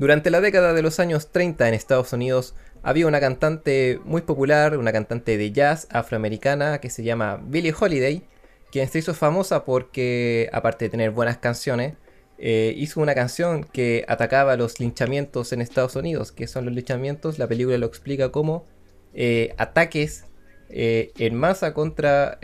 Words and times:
Durante 0.00 0.30
la 0.30 0.40
década 0.40 0.74
de 0.74 0.82
los 0.82 1.00
años 1.00 1.32
30 1.32 1.66
en 1.66 1.74
Estados 1.74 2.12
Unidos 2.12 2.54
había 2.84 3.08
una 3.08 3.18
cantante 3.18 3.98
muy 4.04 4.22
popular, 4.22 4.78
una 4.78 4.92
cantante 4.92 5.36
de 5.36 5.50
jazz 5.50 5.88
afroamericana 5.90 6.78
que 6.78 6.88
se 6.88 7.02
llama 7.02 7.42
Billie 7.44 7.74
Holiday, 7.76 8.22
quien 8.70 8.86
se 8.86 9.00
hizo 9.00 9.12
famosa 9.12 9.64
porque, 9.64 10.50
aparte 10.52 10.84
de 10.84 10.90
tener 10.90 11.10
buenas 11.10 11.38
canciones, 11.38 11.96
eh, 12.38 12.74
hizo 12.76 13.00
una 13.00 13.16
canción 13.16 13.64
que 13.64 14.04
atacaba 14.06 14.56
los 14.56 14.78
linchamientos 14.78 15.52
en 15.52 15.60
Estados 15.60 15.96
Unidos. 15.96 16.30
que 16.30 16.46
son 16.46 16.66
los 16.66 16.74
linchamientos? 16.74 17.40
La 17.40 17.48
película 17.48 17.76
lo 17.76 17.86
explica 17.86 18.30
como 18.30 18.66
eh, 19.14 19.52
ataques 19.58 20.26
eh, 20.68 21.10
en 21.18 21.34
masa 21.34 21.74
contra 21.74 22.38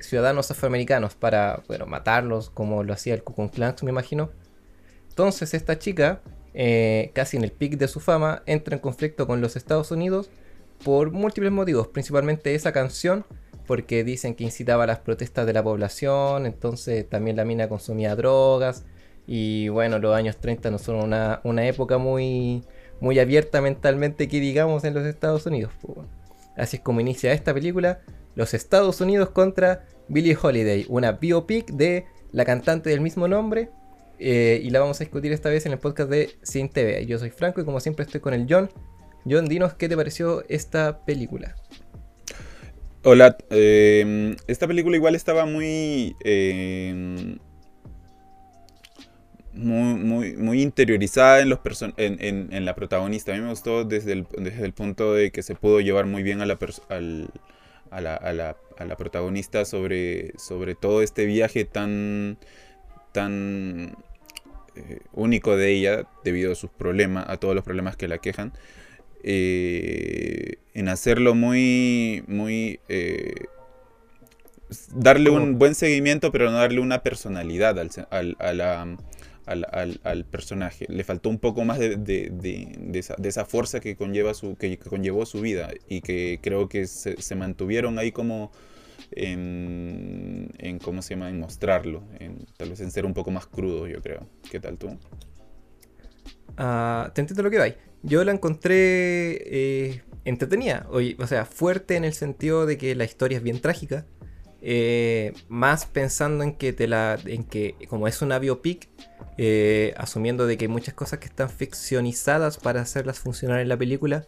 ciudadanos 0.00 0.50
afroamericanos 0.50 1.14
para 1.14 1.62
bueno, 1.68 1.86
matarlos, 1.86 2.50
como 2.50 2.82
lo 2.82 2.92
hacía 2.92 3.14
el 3.14 3.22
Ku 3.22 3.32
Klux 3.32 3.54
Klan, 3.54 3.76
me 3.82 3.90
imagino. 3.90 4.32
Entonces 5.08 5.54
esta 5.54 5.78
chica 5.78 6.20
eh, 6.54 7.10
casi 7.14 7.36
en 7.36 7.44
el 7.44 7.52
pic 7.52 7.76
de 7.76 7.88
su 7.88 8.00
fama, 8.00 8.42
entra 8.46 8.74
en 8.74 8.80
conflicto 8.80 9.26
con 9.26 9.40
los 9.40 9.56
Estados 9.56 9.90
Unidos 9.90 10.30
por 10.84 11.10
múltiples 11.12 11.52
motivos, 11.52 11.88
principalmente 11.88 12.54
esa 12.54 12.72
canción, 12.72 13.24
porque 13.66 14.02
dicen 14.02 14.34
que 14.34 14.44
incitaba 14.44 14.84
a 14.84 14.86
las 14.86 14.98
protestas 14.98 15.46
de 15.46 15.52
la 15.52 15.62
población, 15.62 16.46
entonces 16.46 17.08
también 17.08 17.36
la 17.36 17.44
mina 17.44 17.68
consumía 17.68 18.16
drogas, 18.16 18.84
y 19.26 19.68
bueno, 19.68 19.98
los 19.98 20.14
años 20.16 20.38
30 20.38 20.72
no 20.72 20.78
son 20.78 20.96
una, 20.96 21.66
época 21.66 21.98
muy, 21.98 22.64
muy 23.00 23.18
abierta 23.20 23.60
mentalmente 23.60 24.26
que 24.26 24.40
digamos 24.40 24.82
en 24.84 24.94
los 24.94 25.06
Estados 25.06 25.46
Unidos. 25.46 25.72
Así 26.56 26.78
es 26.78 26.82
como 26.82 27.00
inicia 27.00 27.32
esta 27.32 27.54
película, 27.54 28.00
Los 28.34 28.54
Estados 28.54 29.00
Unidos 29.00 29.30
contra 29.30 29.86
Billie 30.08 30.36
Holiday, 30.40 30.84
una 30.88 31.12
biopic 31.12 31.70
de 31.70 32.06
la 32.32 32.44
cantante 32.44 32.90
del 32.90 33.00
mismo 33.00 33.28
nombre, 33.28 33.70
eh, 34.20 34.60
y 34.62 34.68
la 34.68 34.80
vamos 34.80 35.00
a 35.00 35.04
discutir 35.04 35.32
esta 35.32 35.48
vez 35.48 35.64
en 35.64 35.72
el 35.72 35.78
podcast 35.78 36.10
de 36.10 36.30
Sin 36.42 36.68
TV. 36.68 37.06
Yo 37.06 37.18
soy 37.18 37.30
Franco 37.30 37.62
y 37.62 37.64
como 37.64 37.80
siempre 37.80 38.04
estoy 38.04 38.20
con 38.20 38.34
el 38.34 38.46
John. 38.48 38.68
John, 39.28 39.46
dinos 39.46 39.72
qué 39.74 39.88
te 39.88 39.96
pareció 39.96 40.44
esta 40.48 41.04
película. 41.06 41.56
Hola, 43.02 43.38
eh, 43.48 44.36
esta 44.46 44.66
película 44.66 44.94
igual 44.94 45.14
estaba 45.14 45.46
muy, 45.46 46.14
eh, 46.22 47.38
muy, 49.54 50.36
muy, 50.36 50.62
interiorizada 50.62 51.40
en, 51.40 51.48
los 51.48 51.60
en, 51.96 52.64
la 52.66 52.74
protagonista. 52.74 53.32
A 53.32 53.36
mí 53.36 53.40
me 53.40 53.48
gustó 53.48 53.84
desde 53.84 54.12
el, 54.12 54.26
desde 54.36 54.66
el 54.66 54.74
punto 54.74 55.14
de 55.14 55.30
que 55.30 55.42
se 55.42 55.54
pudo 55.54 55.80
llevar 55.80 56.04
muy 56.04 56.22
bien 56.22 56.42
a 56.42 56.46
la, 56.46 56.58
a 56.90 57.00
la, 58.00 58.14
a 58.16 58.32
la, 58.34 58.56
a 58.76 58.84
la 58.84 58.96
protagonista 58.98 59.64
sobre, 59.64 60.38
sobre 60.38 60.74
todo 60.74 61.00
este 61.00 61.24
viaje 61.24 61.64
tan, 61.64 62.36
tan 63.12 63.96
eh, 64.76 65.00
único 65.12 65.56
de 65.56 65.72
ella 65.72 66.08
debido 66.24 66.52
a 66.52 66.54
sus 66.54 66.70
problemas, 66.70 67.26
a 67.28 67.36
todos 67.36 67.54
los 67.54 67.64
problemas 67.64 67.96
que 67.96 68.08
la 68.08 68.18
quejan, 68.18 68.52
eh, 69.22 70.56
en 70.74 70.88
hacerlo 70.88 71.34
muy, 71.34 72.24
muy... 72.26 72.80
Eh, 72.88 73.46
darle 74.94 75.30
un 75.30 75.58
buen 75.58 75.74
seguimiento, 75.74 76.30
pero 76.30 76.50
no 76.50 76.58
darle 76.58 76.80
una 76.80 77.02
personalidad 77.02 77.76
al, 77.78 78.36
al, 79.46 80.24
personaje. 80.26 80.86
Le 80.88 81.02
faltó 81.02 81.28
un 81.28 81.38
poco 81.38 81.64
más 81.64 81.80
de, 81.80 83.18
esa, 83.24 83.44
fuerza 83.46 83.80
que, 83.80 83.96
conlleva 83.96 84.32
su, 84.32 84.54
que, 84.54 84.78
conllevó 84.78 85.26
su 85.26 85.40
vida 85.40 85.70
y 85.88 86.02
que 86.02 86.38
creo 86.40 86.68
que 86.68 86.86
se 86.86 87.34
mantuvieron 87.34 87.98
ahí 87.98 88.12
como 88.12 88.52
en, 89.12 90.78
cómo 90.82 91.02
se 91.02 91.14
llama, 91.14 91.28
en 91.28 91.38
mostrarlo, 91.38 92.02
tal 92.56 92.70
vez 92.70 92.80
en 92.80 92.90
ser 92.90 93.06
un 93.06 93.14
poco 93.14 93.30
más 93.30 93.46
crudo, 93.46 93.86
yo 93.86 94.00
creo. 94.00 94.26
¿Qué 94.50 94.60
tal 94.60 94.78
tú? 94.78 94.98
Ah, 96.56 97.10
te 97.14 97.20
entiendo 97.20 97.42
lo 97.42 97.50
que 97.50 97.58
vais. 97.58 97.74
Yo 98.02 98.24
la 98.24 98.32
encontré 98.32 98.76
eh, 98.76 100.02
entretenida, 100.24 100.86
o, 100.90 101.26
sea, 101.26 101.44
fuerte 101.44 101.96
en 101.96 102.04
el 102.04 102.12
sentido 102.12 102.66
de 102.66 102.78
que 102.78 102.94
la 102.94 103.04
historia 103.04 103.38
es 103.38 103.44
bien 103.44 103.60
trágica. 103.60 104.06
Eh, 104.62 105.32
más 105.48 105.86
pensando 105.86 106.44
en 106.44 106.54
que 106.54 106.74
te 106.74 106.86
la. 106.86 107.18
en 107.24 107.44
que 107.44 107.76
como 107.88 108.06
es 108.08 108.20
una 108.20 108.38
biopic, 108.38 108.90
eh, 109.38 109.94
asumiendo 109.96 110.46
de 110.46 110.58
que 110.58 110.66
hay 110.66 110.68
muchas 110.68 110.92
cosas 110.92 111.18
que 111.18 111.26
están 111.26 111.48
ficcionizadas 111.48 112.58
para 112.58 112.82
hacerlas 112.82 113.18
funcionar 113.18 113.60
en 113.60 113.70
la 113.70 113.78
película 113.78 114.26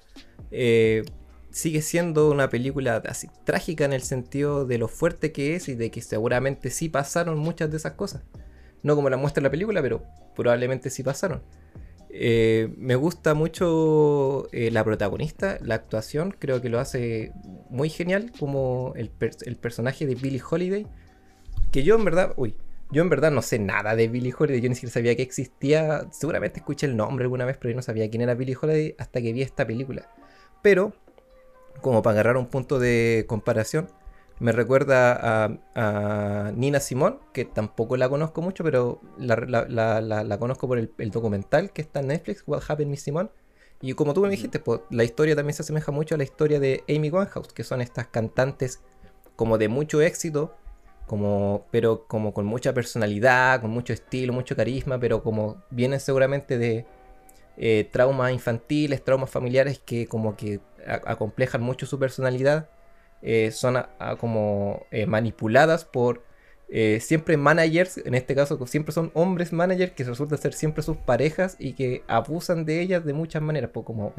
sigue 1.52 1.82
siendo 1.82 2.30
una 2.30 2.48
película 2.48 3.02
así 3.06 3.28
trágica 3.44 3.84
en 3.84 3.92
el 3.92 4.02
sentido 4.02 4.66
de 4.66 4.78
lo 4.78 4.88
fuerte 4.88 5.32
que 5.32 5.54
es 5.54 5.68
y 5.68 5.74
de 5.74 5.90
que 5.90 6.02
seguramente 6.02 6.70
sí 6.70 6.88
pasaron 6.88 7.38
muchas 7.38 7.70
de 7.70 7.76
esas 7.76 7.92
cosas. 7.92 8.22
No 8.82 8.96
como 8.96 9.10
la 9.10 9.16
muestra 9.16 9.42
la 9.42 9.50
película, 9.50 9.80
pero 9.82 10.02
probablemente 10.34 10.90
sí 10.90 11.02
pasaron. 11.02 11.42
Eh, 12.14 12.74
me 12.76 12.94
gusta 12.94 13.32
mucho 13.32 14.48
eh, 14.52 14.70
la 14.70 14.84
protagonista, 14.84 15.58
la 15.62 15.76
actuación, 15.76 16.34
creo 16.38 16.60
que 16.60 16.68
lo 16.68 16.78
hace 16.78 17.32
muy 17.70 17.88
genial 17.88 18.32
como 18.38 18.92
el, 18.96 19.08
personaje 19.10 20.06
de 20.06 20.14
Billie 20.14 20.42
Holiday. 20.48 20.86
Que 21.70 21.82
yo 21.82 21.94
en 21.94 22.04
verdad, 22.04 22.34
uy, 22.36 22.54
yo 22.90 23.02
en 23.02 23.08
verdad 23.08 23.30
no 23.30 23.40
sé 23.40 23.58
nada 23.58 23.96
de 23.96 24.08
Billie 24.08 24.34
Holiday, 24.36 24.60
yo 24.60 24.68
ni 24.68 24.74
siquiera 24.74 24.92
sabía 24.92 25.16
que 25.16 25.22
existía, 25.22 26.06
seguramente 26.10 26.60
escuché 26.60 26.86
el 26.86 26.96
nombre 26.96 27.24
alguna 27.24 27.46
vez, 27.46 27.56
pero 27.56 27.70
yo 27.70 27.76
no 27.76 27.82
sabía 27.82 28.10
quién 28.10 28.22
era 28.22 28.34
Billie 28.34 28.56
Holiday 28.60 28.94
hasta 28.98 29.22
que 29.22 29.32
vi 29.32 29.42
esta 29.42 29.66
película. 29.66 30.06
Pero 30.60 30.94
como 31.80 32.02
para 32.02 32.14
agarrar 32.14 32.36
un 32.36 32.46
punto 32.46 32.78
de 32.78 33.24
comparación, 33.28 33.88
me 34.42 34.50
recuerda 34.50 35.54
a, 35.74 36.52
Nina 36.56 36.80
Simón, 36.80 37.20
que 37.32 37.44
tampoco 37.44 37.96
la 37.96 38.08
conozco 38.08 38.42
mucho, 38.42 38.64
pero 38.64 39.00
la, 39.16 40.36
conozco 40.40 40.66
por 40.66 40.78
el, 40.78 41.10
documental 41.12 41.72
que 41.72 41.82
está 41.82 42.00
en 42.00 42.08
Netflix, 42.08 42.42
What 42.46 42.62
Happened 42.68 42.90
Miss 42.90 43.02
Simón. 43.02 43.30
Y 43.80 43.92
como 43.94 44.14
tú 44.14 44.20
me 44.20 44.30
dijiste, 44.30 44.58
pues, 44.58 44.80
la 44.90 45.04
historia 45.04 45.36
también 45.36 45.54
se 45.54 45.62
asemeja 45.62 45.92
mucho 45.92 46.16
a 46.16 46.18
la 46.18 46.24
historia 46.24 46.58
de 46.60 46.82
Amy 46.88 47.10
Winehouse, 47.10 47.52
que 47.52 47.64
son 47.64 47.80
estas 47.80 48.08
cantantes 48.08 48.80
como 49.36 49.58
de 49.58 49.68
mucho 49.68 50.00
éxito, 50.00 50.56
como, 51.06 51.66
pero 51.70 52.06
como 52.06 52.32
con 52.32 52.46
mucha 52.46 52.72
personalidad, 52.72 53.60
con 53.60 53.70
mucho 53.70 53.92
estilo, 53.92 54.32
mucho 54.32 54.56
carisma, 54.56 54.98
pero 54.98 55.22
como 55.22 55.62
vienen 55.70 56.00
seguramente 56.00 56.58
de 56.58 56.86
eh, 57.56 57.88
traumas 57.92 58.32
infantiles, 58.32 59.04
traumas 59.04 59.30
familiares 59.30 59.78
que 59.78 60.06
como 60.06 60.36
que 60.36 60.60
acomplejan 60.86 61.62
mucho 61.62 61.86
su 61.86 61.98
personalidad, 61.98 62.68
eh, 63.22 63.52
son 63.52 63.76
como 64.18 64.86
eh, 64.90 65.06
manipuladas 65.06 65.84
por 65.84 66.24
eh, 66.68 66.98
siempre 67.00 67.36
managers, 67.36 67.98
en 67.98 68.14
este 68.14 68.34
caso 68.34 68.66
siempre 68.66 68.92
son 68.92 69.12
hombres 69.14 69.52
managers 69.52 69.92
que 69.92 70.04
resultan 70.04 70.38
ser 70.38 70.54
siempre 70.54 70.82
sus 70.82 70.96
parejas 70.96 71.56
y 71.58 71.74
que 71.74 72.02
abusan 72.08 72.64
de 72.64 72.80
ellas 72.80 73.04
de 73.04 73.12
muchas 73.12 73.42
maneras, 73.42 73.70
pues 73.72 73.86
como 73.86 74.12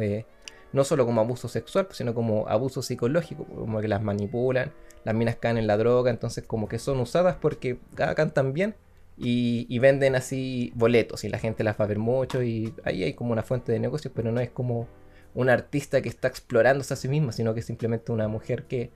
no 0.72 0.84
solo 0.84 1.06
como 1.06 1.22
abuso 1.22 1.48
sexual, 1.48 1.86
pues, 1.86 1.98
sino 1.98 2.14
como 2.14 2.48
abuso 2.48 2.82
psicológico, 2.82 3.46
como 3.46 3.82
que 3.82 3.88
las 3.88 4.02
manipulan, 4.02 4.72
las 5.04 5.16
minas 5.16 5.36
caen 5.36 5.58
en 5.58 5.68
la 5.68 5.78
droga, 5.78 6.10
entonces 6.10 6.46
como 6.46 6.68
que 6.68 6.80
son 6.80 7.00
usadas 7.00 7.36
porque 7.40 7.80
cantan 7.96 8.54
bien 8.54 8.76
y, 9.18 9.68
y, 9.70 9.80
venden 9.80 10.16
así 10.16 10.72
boletos 10.76 11.24
y 11.24 11.30
la 11.30 11.38
gente 11.38 11.64
las 11.64 11.80
va 11.80 11.86
a 11.86 11.88
ver 11.88 12.00
mucho 12.00 12.42
y 12.42 12.74
ahí 12.84 13.04
hay 13.04 13.14
como 13.14 13.32
una 13.32 13.44
fuente 13.44 13.72
de 13.72 13.80
negocios, 13.80 14.12
pero 14.16 14.32
no 14.32 14.40
es 14.40 14.50
como 14.50 14.88
una 15.36 15.54
artista 15.54 16.02
que 16.02 16.10
está 16.10 16.28
explorándose 16.28 16.94
a 16.94 16.98
sí 16.98 17.08
misma, 17.08 17.32
sino 17.32 17.54
que 17.54 17.62
es 17.62 17.66
simplemente 17.66 18.12
una 18.12 18.28
mujer 18.28 18.64
que 18.64 18.92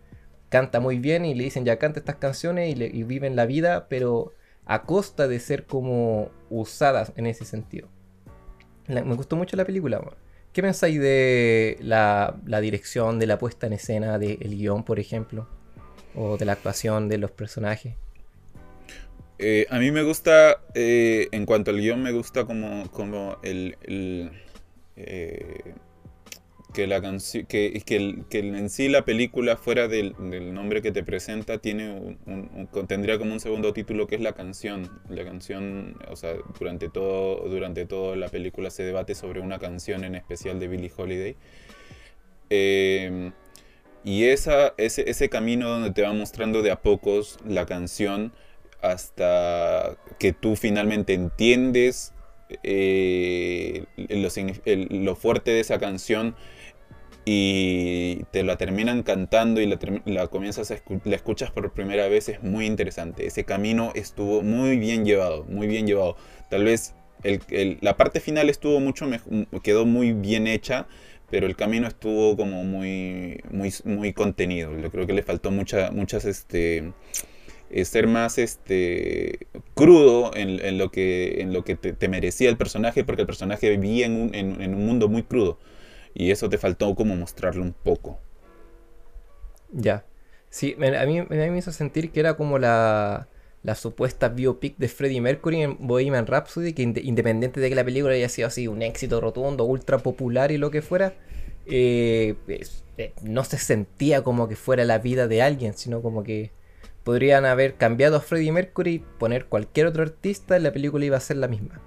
canta 0.49 0.79
muy 0.79 0.99
bien 0.99 1.25
y 1.25 1.33
le 1.35 1.43
dicen 1.43 1.65
ya 1.65 1.77
canta 1.77 1.99
estas 1.99 2.15
canciones 2.15 2.75
y, 2.75 3.03
viven 3.03 3.35
la 3.35 3.45
vida, 3.45 3.87
pero 3.89 4.33
a 4.65 4.83
costa 4.83 5.27
de 5.27 5.39
ser 5.39 5.65
como 5.65 6.29
usadas 6.49 7.11
en 7.15 7.27
ese 7.27 7.45
sentido. 7.45 7.87
me 8.87 9.15
gustó 9.15 9.35
mucho 9.35 9.57
la 9.57 9.65
película. 9.65 10.01
¿Qué 10.53 10.61
pensáis 10.61 10.99
de 10.99 11.77
la, 11.81 12.35
dirección, 12.61 13.19
de 13.19 13.27
la 13.27 13.37
puesta 13.37 13.67
en 13.67 13.73
escena, 13.73 14.17
del 14.17 14.57
guion, 14.57 14.83
por 14.83 14.99
ejemplo? 14.99 15.47
O 16.15 16.37
de 16.37 16.45
la 16.45 16.53
actuación 16.53 17.09
de 17.09 17.17
los 17.19 17.31
personajes. 17.31 17.93
Eh, 19.39 19.67
a 19.69 19.77
mí 19.77 19.91
me 19.91 20.01
gusta, 20.01 20.63
eh, 20.73 21.27
en 21.31 21.45
cuanto 21.45 21.69
al 21.69 21.77
guion, 21.77 22.01
me 22.01 22.11
gusta 22.11 22.45
como, 22.45 22.89
como 22.89 23.37
el, 23.43 23.77
eh, 24.95 25.75
que 26.73 26.85
la 26.85 27.01
que, 27.01 27.81
que, 27.85 28.23
que, 28.29 28.39
en 28.39 28.69
sí 28.69 28.89
la 28.89 29.05
película 29.05 29.55
fuera 29.57 29.87
del, 29.87 30.15
del 30.29 30.53
nombre 30.53 30.81
que 30.81 30.91
te 30.91 31.03
presenta 31.03 31.59
tiene 31.59 32.17
un, 32.25 32.69
tendría 32.87 33.17
como 33.17 33.33
un 33.33 33.39
segundo 33.39 33.73
título 33.73 34.07
que 34.07 34.15
es 34.15 34.21
la 34.21 34.33
canción. 34.33 34.89
La 35.09 35.23
canción 35.23 35.97
o 36.09 36.15
sea 36.15 36.35
durante 36.59 36.89
todo 36.89 37.47
durante 37.49 37.85
toda 37.85 38.15
la 38.15 38.29
película 38.29 38.69
se 38.69 38.83
debate 38.83 39.15
sobre 39.15 39.39
una 39.39 39.59
canción 39.59 40.03
en 40.03 40.15
especial 40.15 40.59
de 40.59 40.67
Billie 40.67 40.91
Holiday. 40.95 41.35
Eh, 42.49 43.31
y 44.03 44.25
esa 44.25 44.73
ese, 44.77 45.09
ese 45.09 45.29
camino 45.29 45.69
donde 45.69 45.91
te 45.91 46.01
va 46.01 46.13
mostrando 46.13 46.61
de 46.61 46.71
a 46.71 46.81
pocos 46.81 47.39
la 47.45 47.65
canción 47.65 48.33
hasta 48.81 49.97
que 50.19 50.33
tú 50.33 50.55
finalmente 50.55 51.13
entiendes 51.13 52.13
eh, 52.63 53.85
lo, 53.97 54.29
lo, 55.03 55.15
fuerte 55.15 55.51
de 55.51 55.59
esa 55.59 55.79
canción 55.79 56.35
y 57.29 58.23
te 58.31 58.41
la 58.41 58.55
terminan 58.55 59.03
cantando 59.03 59.59
y 59.59 59.65
la, 60.05 60.27
comienzas 60.27 60.71
a 60.71 60.77
la 61.03 61.15
escuchas 61.17 61.51
por 61.51 61.73
primera 61.73 62.07
vez 62.07 62.29
es 62.29 62.41
muy 62.41 62.65
interesante. 62.65 63.27
Ese 63.27 63.43
camino 63.43 63.91
estuvo 63.95 64.41
muy 64.41 64.77
bien 64.77 65.03
llevado, 65.03 65.43
muy 65.43 65.67
bien 65.67 65.85
llevado. 65.85 66.15
Tal 66.49 66.63
vez 66.63 66.95
la 67.81 67.97
parte 67.97 68.21
final 68.21 68.49
estuvo 68.49 68.79
mucho 68.79 69.09
quedó 69.61 69.85
muy 69.85 70.13
bien 70.13 70.47
hecha, 70.47 70.87
pero 71.29 71.47
el 71.47 71.57
camino 71.57 71.89
estuvo 71.89 72.37
como 72.37 72.63
muy, 72.63 73.41
muy, 73.51 73.73
muy 73.83 74.13
contenido. 74.13 74.79
Yo 74.79 74.89
creo 74.89 75.05
que 75.05 75.11
le 75.11 75.21
faltó 75.21 75.51
mucha, 75.51 75.91
muchas, 75.91 76.23
este, 76.23 76.93
eh, 77.69 77.83
ser 77.83 78.07
más, 78.07 78.37
este, 78.37 79.47
crudo 79.73 80.31
en, 80.33 80.77
lo 80.77 80.91
que, 80.91 81.41
en 81.41 81.51
lo 81.51 81.65
que 81.65 81.75
te, 81.75 82.07
merecía 82.07 82.47
el 82.47 82.55
personaje, 82.55 83.03
porque 83.03 83.23
el 83.23 83.27
personaje 83.27 83.69
vivía 83.75 84.05
en 84.05 84.15
un, 84.15 84.33
en 84.33 84.73
un 84.73 84.85
mundo 84.85 85.09
muy 85.09 85.23
crudo. 85.23 85.59
Y 86.19 86.31
eso 86.31 86.49
te 86.49 86.57
faltó 86.57 86.95
como 86.95 87.15
mostrarlo 87.15 87.61
un 87.61 87.73
poco. 87.73 88.17
Ya. 89.71 90.03
Sí, 90.49 90.75
a 90.75 91.05
mí, 91.05 91.21
me 91.21 91.57
hizo 91.57 91.71
sentir 91.71 92.11
que 92.11 92.19
era 92.19 92.35
como 92.35 92.57
la, 92.57 93.27
la 93.61 93.75
supuesta 93.75 94.29
biopic 94.29 94.77
de 94.77 94.87
Freddie 94.87 95.21
Mercury 95.21 95.61
en 95.61 95.77
Bohemian 95.85 96.25
Rhapsody, 96.25 96.73
que 96.73 96.81
independiente 96.81 97.59
de 97.59 97.69
que 97.69 97.75
la 97.75 97.85
película 97.85 98.15
haya 98.15 98.29
sido 98.29 98.47
así 98.47 98.67
un 98.67 98.81
éxito 98.81 99.21
rotundo, 99.21 99.65
ultra 99.65 99.99
popular 99.99 100.51
y 100.51 100.57
lo 100.57 100.71
que 100.71 100.81
fuera, 100.81 101.13
eh, 101.67 102.33
eh, 102.97 103.13
no 103.21 103.43
se 103.43 103.59
sentía 103.59 104.23
como 104.23 104.47
que 104.47 104.55
fuera 104.55 104.85
la 104.85 104.97
vida 104.97 105.27
de 105.27 105.43
alguien, 105.43 105.75
sino 105.75 106.01
como 106.01 106.23
que 106.23 106.49
podrían 107.03 107.45
haber 107.45 107.75
cambiado 107.75 108.17
a 108.17 108.21
Freddie 108.21 108.51
Mercury 108.51 109.03
poner 109.19 109.45
cualquier 109.45 109.85
otro 109.85 110.01
artista 110.01 110.57
y 110.57 110.63
la 110.63 110.73
película 110.73 111.05
iba 111.05 111.17
a 111.17 111.19
ser 111.19 111.37
la 111.37 111.47
misma. 111.47 111.79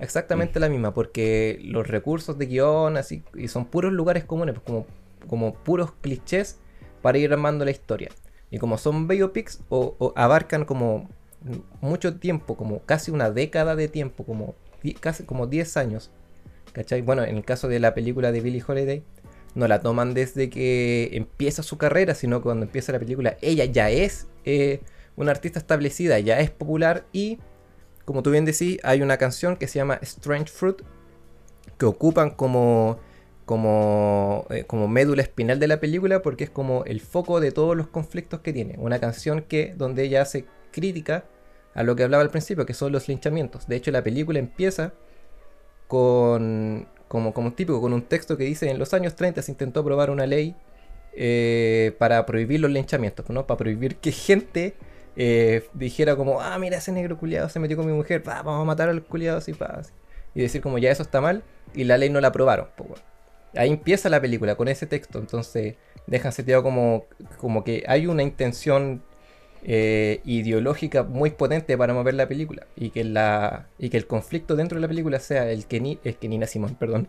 Exactamente 0.00 0.58
la 0.58 0.68
misma, 0.68 0.94
porque 0.94 1.60
los 1.62 1.86
recursos 1.86 2.38
de 2.38 2.46
guion 2.46 2.96
así, 2.96 3.22
y 3.34 3.48
son 3.48 3.66
puros 3.66 3.92
lugares 3.92 4.24
comunes, 4.24 4.54
pues 4.54 4.64
como, 4.64 4.86
como 5.28 5.54
puros 5.54 5.92
clichés 6.00 6.58
para 7.02 7.18
ir 7.18 7.32
armando 7.32 7.64
la 7.64 7.70
historia. 7.70 8.10
Y 8.50 8.58
como 8.58 8.78
son 8.78 9.08
biopics, 9.08 9.62
o, 9.68 10.12
abarcan 10.16 10.64
como 10.64 11.08
mucho 11.80 12.18
tiempo, 12.18 12.56
como 12.56 12.80
casi 12.80 13.10
una 13.10 13.30
década 13.30 13.76
de 13.76 13.88
tiempo, 13.88 14.24
como 14.24 14.54
casi 15.00 15.24
como 15.24 15.46
10 15.46 15.76
años. 15.76 16.10
¿Cachai? 16.72 17.02
Bueno, 17.02 17.22
en 17.24 17.36
el 17.36 17.44
caso 17.44 17.68
de 17.68 17.80
la 17.80 17.94
película 17.94 18.32
de 18.32 18.40
Billie 18.40 18.62
Holiday, 18.66 19.02
no 19.54 19.68
la 19.68 19.80
toman 19.80 20.14
desde 20.14 20.48
que 20.48 21.10
empieza 21.12 21.62
su 21.62 21.76
carrera, 21.76 22.14
sino 22.14 22.42
cuando 22.42 22.64
empieza 22.64 22.92
la 22.92 22.98
película, 22.98 23.36
ella 23.42 23.64
ya 23.66 23.90
es 23.90 24.26
eh, 24.44 24.80
una 25.16 25.30
artista 25.30 25.58
establecida, 25.58 26.18
ya 26.20 26.40
es 26.40 26.50
popular 26.50 27.04
y, 27.12 27.38
como 28.04 28.22
tú 28.22 28.30
bien 28.30 28.44
decís, 28.44 28.78
hay 28.82 29.02
una 29.02 29.16
canción 29.16 29.56
que 29.56 29.68
se 29.68 29.78
llama 29.78 29.98
Strange 30.02 30.50
Fruit, 30.52 30.82
que 31.78 31.86
ocupan 31.86 32.30
como 32.30 32.98
como, 33.44 34.46
eh, 34.50 34.64
como 34.64 34.88
médula 34.88 35.22
espinal 35.22 35.58
de 35.58 35.66
la 35.66 35.80
película 35.80 36.22
porque 36.22 36.44
es 36.44 36.50
como 36.50 36.84
el 36.84 37.00
foco 37.00 37.40
de 37.40 37.52
todos 37.52 37.76
los 37.76 37.88
conflictos 37.88 38.40
que 38.40 38.52
tiene. 38.52 38.76
Una 38.78 38.98
canción 38.98 39.42
que 39.42 39.74
donde 39.76 40.04
ella 40.04 40.22
hace 40.22 40.46
crítica 40.70 41.24
a 41.74 41.82
lo 41.82 41.96
que 41.96 42.04
hablaba 42.04 42.22
al 42.22 42.30
principio, 42.30 42.66
que 42.66 42.74
son 42.74 42.92
los 42.92 43.08
linchamientos. 43.08 43.66
De 43.66 43.76
hecho, 43.76 43.90
la 43.90 44.02
película 44.02 44.38
empieza 44.38 44.92
con, 45.88 46.88
como, 47.08 47.34
como 47.34 47.52
típico, 47.52 47.80
con 47.80 47.92
un 47.92 48.02
texto 48.02 48.36
que 48.36 48.44
dice 48.44 48.70
en 48.70 48.78
los 48.78 48.94
años 48.94 49.16
30 49.16 49.42
se 49.42 49.52
intentó 49.52 49.80
aprobar 49.80 50.10
una 50.10 50.26
ley 50.26 50.56
eh, 51.14 51.94
para 51.98 52.24
prohibir 52.24 52.60
los 52.60 52.70
linchamientos, 52.70 53.28
¿no? 53.28 53.46
Para 53.46 53.58
prohibir 53.58 53.96
que 53.96 54.12
gente 54.12 54.74
eh, 55.16 55.68
dijera 55.74 56.16
como, 56.16 56.40
ah, 56.40 56.58
mira, 56.58 56.78
ese 56.78 56.92
negro 56.92 57.18
culiado 57.18 57.48
se 57.48 57.58
metió 57.58 57.76
con 57.76 57.86
mi 57.86 57.92
mujer, 57.92 58.22
vamos 58.24 58.60
a 58.60 58.64
matar 58.64 58.88
al 58.88 59.02
culiado 59.02 59.38
así, 59.38 59.52
Y 60.34 60.42
decir 60.42 60.60
como, 60.60 60.78
ya 60.78 60.90
eso 60.90 61.02
está 61.02 61.20
mal, 61.20 61.42
y 61.74 61.84
la 61.84 61.98
ley 61.98 62.10
no 62.10 62.20
la 62.20 62.28
aprobaron. 62.28 62.68
Ahí 63.54 63.70
empieza 63.70 64.08
la 64.08 64.20
película 64.20 64.54
con 64.54 64.68
ese 64.68 64.86
texto. 64.86 65.18
Entonces 65.18 65.76
deja 66.06 66.32
seteado 66.32 66.62
como, 66.62 67.06
como 67.38 67.64
que 67.64 67.84
hay 67.86 68.06
una 68.06 68.22
intención 68.22 69.02
eh, 69.64 70.20
ideológica 70.24 71.02
muy 71.04 71.30
potente 71.30 71.76
para 71.76 71.94
mover 71.94 72.14
la 72.14 72.26
película. 72.28 72.66
Y 72.76 72.90
que, 72.90 73.04
la, 73.04 73.68
y 73.78 73.90
que 73.90 73.96
el 73.96 74.06
conflicto 74.06 74.56
dentro 74.56 74.76
de 74.76 74.82
la 74.82 74.88
película 74.88 75.20
sea 75.20 75.50
el 75.50 75.66
que, 75.66 75.80
ni, 75.80 75.98
el 76.04 76.16
que 76.16 76.28
Nina 76.28 76.46
Simón, 76.46 76.76
perdón. 76.78 77.08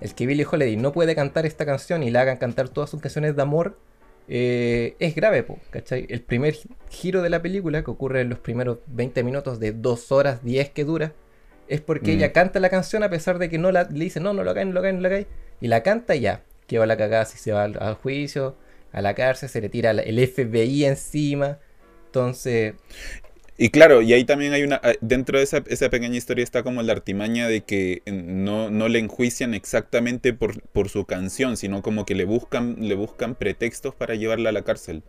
El 0.00 0.14
que 0.14 0.26
Billie 0.26 0.46
Holiday 0.50 0.76
no 0.76 0.92
puede 0.92 1.14
cantar 1.14 1.46
esta 1.46 1.66
canción 1.66 2.02
y 2.02 2.10
la 2.10 2.22
hagan 2.22 2.38
cantar 2.38 2.68
todas 2.68 2.90
sus 2.90 3.00
canciones 3.00 3.36
de 3.36 3.42
amor. 3.42 3.78
Eh, 4.28 4.96
es 4.98 5.14
grave, 5.14 5.44
¿cachai? 5.70 6.06
El 6.08 6.22
primer 6.22 6.56
giro 6.88 7.22
de 7.22 7.30
la 7.30 7.42
película, 7.42 7.82
que 7.82 7.90
ocurre 7.90 8.20
en 8.20 8.28
los 8.30 8.38
primeros 8.38 8.78
20 8.86 9.22
minutos 9.24 9.60
de 9.60 9.72
2 9.72 10.12
horas 10.12 10.44
10 10.44 10.70
que 10.70 10.84
dura, 10.84 11.12
es 11.68 11.80
porque 11.80 12.12
mm. 12.12 12.16
ella 12.16 12.32
canta 12.32 12.60
la 12.60 12.70
canción 12.70 13.02
a 13.02 13.10
pesar 13.10 13.38
de 13.38 13.48
que 13.48 13.58
no 13.58 13.72
la, 13.72 13.84
le 13.84 14.04
dice, 14.04 14.20
no, 14.20 14.32
no 14.32 14.44
lo 14.44 14.50
hagáis, 14.50 14.66
no 14.66 14.72
lo 14.74 14.80
hagáis, 14.80 14.94
no 14.94 15.00
lo 15.00 15.08
hagáis 15.08 15.26
y 15.60 15.68
la 15.68 15.82
canta 15.82 16.14
y 16.14 16.20
ya. 16.20 16.42
Que 16.66 16.78
va 16.78 16.86
la 16.86 16.96
cagada 16.96 17.24
si 17.24 17.38
se 17.38 17.52
va 17.52 17.64
al, 17.64 17.94
juicio, 17.94 18.56
a 18.92 19.02
la 19.02 19.14
cárcel, 19.14 19.48
se 19.48 19.60
le 19.60 19.68
tira 19.68 19.90
el 19.90 20.28
FBI 20.28 20.84
encima. 20.84 21.58
Entonces. 22.06 22.74
Y 23.62 23.70
claro, 23.70 24.02
y 24.02 24.12
ahí 24.12 24.24
también 24.24 24.52
hay 24.54 24.64
una. 24.64 24.80
Ah, 24.82 24.94
dentro 25.00 25.38
de 25.38 25.44
esa, 25.44 25.62
pequeña 25.62 26.16
historia 26.16 26.42
está 26.42 26.64
como 26.64 26.82
la 26.82 26.94
artimaña 26.94 27.46
de 27.46 27.60
que 27.60 28.02
no, 28.06 28.70
no 28.70 28.88
le 28.88 28.98
enjuician 28.98 29.54
exactamente 29.54 30.32
por, 30.32 30.60
por, 30.62 30.88
su 30.88 31.04
canción, 31.04 31.56
sino 31.56 31.80
como 31.80 32.04
que 32.04 32.16
le 32.16 32.24
buscan, 32.24 32.74
le 32.80 32.96
buscan 32.96 33.36
pretextos 33.36 33.94
para 33.94 34.16
llevarla 34.16 34.48
a 34.48 34.52
la 34.52 34.62
cárcel. 34.62 35.04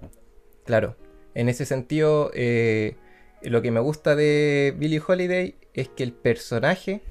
Claro. 0.66 0.96
En 1.34 1.50
ese 1.50 1.66
sentido, 1.66 2.30
eh, 2.36 2.96
lo 3.42 3.64
que 3.64 3.72
me 3.72 3.80
gusta 3.80 4.16
de 4.16 4.76
Billie 4.78 5.02
Holiday 5.04 5.56
es 5.74 5.90
que 5.90 6.04
el 6.04 6.14
personaje 6.14 7.02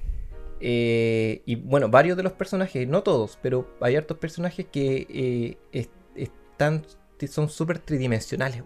eh, 0.61 1.41
y 1.45 1.55
bueno, 1.55 1.89
varios 1.89 2.15
de 2.15 2.23
los 2.23 2.31
personajes, 2.31 2.87
no 2.87 3.03
todos, 3.03 3.37
pero 3.41 3.67
hay 3.81 3.97
hartos 3.97 4.17
personajes 4.17 4.65
que 4.71 5.57
eh, 5.73 5.87
están, 6.15 6.85
son 7.27 7.49
súper 7.49 7.79
tridimensionales, 7.79 8.63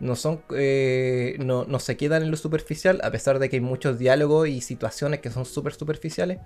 No, 0.00 0.16
son, 0.16 0.42
eh, 0.54 1.36
no, 1.38 1.64
no, 1.64 1.78
se 1.78 1.96
quedan 1.96 2.22
en 2.22 2.30
lo 2.30 2.36
superficial, 2.36 3.00
a 3.04 3.10
pesar 3.10 3.38
de 3.38 3.48
que 3.48 3.56
hay 3.56 3.60
muchos 3.60 3.98
diálogos 3.98 4.48
y 4.48 4.60
situaciones 4.60 5.20
que 5.20 5.30
son 5.30 5.44
súper 5.44 5.72
superficiales, 5.74 6.38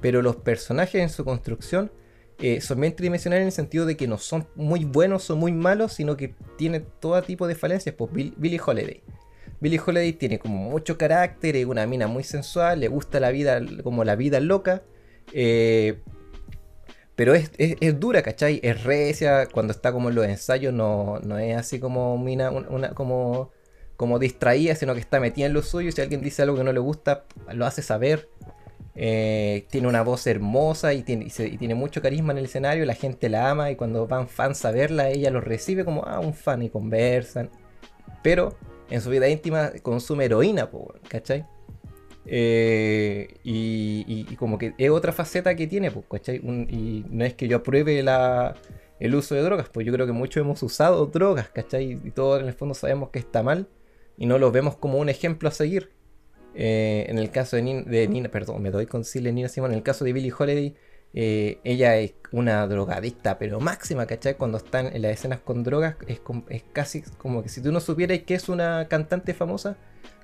pero 0.00 0.22
los 0.22 0.36
personajes 0.36 1.00
en 1.00 1.08
su 1.08 1.24
construcción 1.24 1.90
son 2.60 2.80
bien 2.80 2.96
tridimensionales 2.96 3.42
en 3.42 3.46
el 3.48 3.52
sentido 3.52 3.84
de 3.84 3.98
que 3.98 4.06
no 4.06 4.16
son 4.16 4.46
muy 4.54 4.84
buenos 4.84 5.28
o 5.28 5.36
muy 5.36 5.52
malos, 5.52 5.92
sino 5.92 6.16
que 6.16 6.34
tienen 6.56 6.86
todo 6.98 7.20
tipo 7.22 7.46
de 7.46 7.54
falencias. 7.54 7.94
Pues 7.94 8.10
Billy 8.12 8.58
Holiday 8.64 9.02
Billie 9.60 9.80
Holiday 9.84 10.14
tiene 10.14 10.38
como 10.38 10.70
mucho 10.70 10.96
carácter, 10.96 11.54
es 11.54 11.66
una 11.66 11.86
mina 11.86 12.06
muy 12.06 12.24
sensual, 12.24 12.80
le 12.80 12.88
gusta 12.88 13.20
la 13.20 13.30
vida 13.30 13.60
como 13.82 14.04
la 14.04 14.16
vida 14.16 14.40
loca. 14.40 14.82
Eh, 15.32 16.00
pero 17.20 17.34
es, 17.34 18.00
dura, 18.00 18.22
¿cachai? 18.22 18.60
Es 18.62 18.82
recia, 18.82 19.44
cuando 19.44 19.72
está 19.72 19.92
como 19.92 20.08
en 20.08 20.14
los 20.14 20.24
ensayos 20.24 20.72
no, 20.72 21.18
no 21.18 21.36
es 21.36 21.54
así 21.54 21.78
como 21.78 22.16
mina, 22.16 22.50
una, 22.50 22.94
como, 22.94 23.50
como 23.98 24.18
distraída, 24.18 24.74
sino 24.74 24.94
que 24.94 25.00
está 25.00 25.20
metida 25.20 25.44
en 25.44 25.52
lo 25.52 25.60
suyo. 25.60 25.92
Si 25.92 26.00
alguien 26.00 26.22
dice 26.22 26.40
algo 26.40 26.56
que 26.56 26.64
no 26.64 26.72
le 26.72 26.80
gusta, 26.80 27.26
lo 27.52 27.66
hace 27.66 27.82
saber. 27.82 28.30
Eh, 28.94 29.66
tiene 29.70 29.86
una 29.86 30.00
voz 30.00 30.26
hermosa 30.26 30.94
y 30.94 31.02
tiene, 31.02 31.26
y, 31.26 31.58
tiene 31.58 31.74
mucho 31.74 32.00
carisma 32.00 32.32
en 32.32 32.38
el 32.38 32.46
escenario, 32.46 32.86
la 32.86 32.94
gente 32.94 33.28
la 33.28 33.50
ama 33.50 33.70
y 33.70 33.76
cuando 33.76 34.06
van 34.06 34.26
fans 34.26 34.64
a 34.64 34.70
verla, 34.70 35.10
ella 35.10 35.30
lo 35.30 35.42
recibe 35.42 35.84
como 35.84 36.04
ah, 36.06 36.20
un 36.20 36.32
fan 36.32 36.62
y 36.62 36.70
conversan. 36.70 37.50
Pero 38.22 38.56
en 38.88 39.02
su 39.02 39.10
vida 39.10 39.28
íntima 39.28 39.72
consume 39.82 40.24
heroína, 40.24 40.70
¿cachai? 41.06 41.44
Eh, 42.26 43.38
y, 43.42 44.24
como 44.36 44.58
que 44.58 44.74
es 44.78 44.90
otra 44.90 45.12
faceta 45.12 45.54
que 45.56 45.66
tiene, 45.66 45.90
¿cachai? 46.10 46.36
y 46.36 47.04
no 47.10 47.24
es 47.24 47.34
que 47.34 47.48
yo 47.48 47.58
apruebe 47.58 48.04
el 49.00 49.14
uso 49.14 49.34
de 49.34 49.42
drogas, 49.42 49.68
pues 49.70 49.86
yo 49.86 49.92
creo 49.92 50.06
que 50.06 50.12
muchos 50.12 50.40
hemos 50.40 50.62
usado 50.62 51.06
drogas, 51.06 51.48
¿cachai? 51.48 51.98
Y 52.04 52.10
todos 52.10 52.40
en 52.40 52.48
el 52.48 52.54
fondo 52.54 52.74
sabemos 52.74 53.10
que 53.10 53.18
está 53.18 53.42
mal 53.42 53.68
y 54.16 54.26
no 54.26 54.38
lo 54.38 54.52
vemos 54.52 54.76
como 54.76 54.98
un 54.98 55.08
ejemplo 55.08 55.48
a 55.48 55.52
seguir. 55.52 55.90
Eh, 56.54 57.06
en 57.08 57.18
el 57.18 57.30
caso 57.30 57.56
de 57.56 57.62
Nina, 57.62 58.28
perdón, 58.28 58.62
me 58.62 58.70
doy 58.70 58.86
con 58.86 59.02
Nina 59.14 59.48
Simón, 59.48 59.70
en 59.72 59.78
el 59.78 59.82
caso 59.82 60.04
de 60.04 60.12
Billie 60.12 60.32
Holiday, 60.36 60.74
eh, 61.12 61.58
ella 61.64 61.96
es 61.96 62.14
una 62.32 62.66
drogadicta, 62.66 63.38
pero 63.38 63.60
máxima, 63.60 64.06
¿cachai? 64.06 64.36
Cuando 64.36 64.58
están 64.58 64.94
en 64.94 65.02
las 65.02 65.12
escenas 65.12 65.40
con 65.40 65.64
drogas, 65.64 65.96
es, 66.06 66.20
casi 66.72 67.02
como 67.18 67.42
que 67.42 67.48
si 67.48 67.62
tú 67.62 67.72
no 67.72 67.80
supieras 67.80 68.20
que 68.20 68.34
es 68.34 68.48
una 68.48 68.86
cantante 68.88 69.34
famosa, 69.34 69.76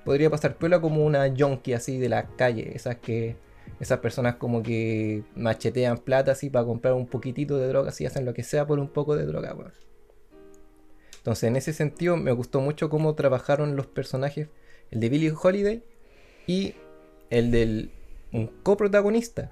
podría 0.05 0.29
pasar 0.29 0.55
pelo 0.55 0.79
como 0.79 1.05
una 1.05 1.27
junkie 1.37 1.73
así 1.73 1.97
de 1.97 2.09
la 2.09 2.27
calle, 2.27 2.71
esas 2.75 2.97
que 2.97 3.35
esas 3.81 3.99
personas 3.99 4.35
como 4.35 4.63
que 4.63 5.23
machetean 5.35 5.97
plata 5.97 6.31
así 6.31 6.49
para 6.49 6.65
comprar 6.65 6.93
un 6.93 7.05
poquitito 7.07 7.57
de 7.57 7.67
droga, 7.67 7.91
y 7.99 8.05
hacen 8.05 8.25
lo 8.25 8.33
que 8.33 8.43
sea 8.43 8.65
por 8.65 8.79
un 8.79 8.87
poco 8.87 9.15
de 9.15 9.25
droga, 9.25 9.55
Entonces, 11.17 11.43
en 11.43 11.57
ese 11.57 11.73
sentido, 11.73 12.15
me 12.15 12.31
gustó 12.31 12.61
mucho 12.61 12.89
cómo 12.89 13.13
trabajaron 13.15 13.75
los 13.75 13.87
personajes, 13.87 14.47
el 14.91 15.01
de 15.01 15.09
Billie 15.09 15.33
Holiday 15.39 15.83
y 16.47 16.75
el 17.29 17.51
del 17.51 17.91
un 18.31 18.47
coprotagonista, 18.63 19.51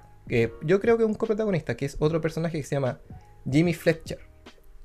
yo 0.62 0.80
creo 0.80 0.98
que 0.98 1.04
un 1.04 1.14
coprotagonista, 1.14 1.76
que 1.76 1.86
es 1.86 1.96
otro 1.98 2.20
personaje 2.20 2.58
que 2.58 2.64
se 2.64 2.74
llama 2.74 3.00
Jimmy 3.50 3.74
Fletcher, 3.74 4.18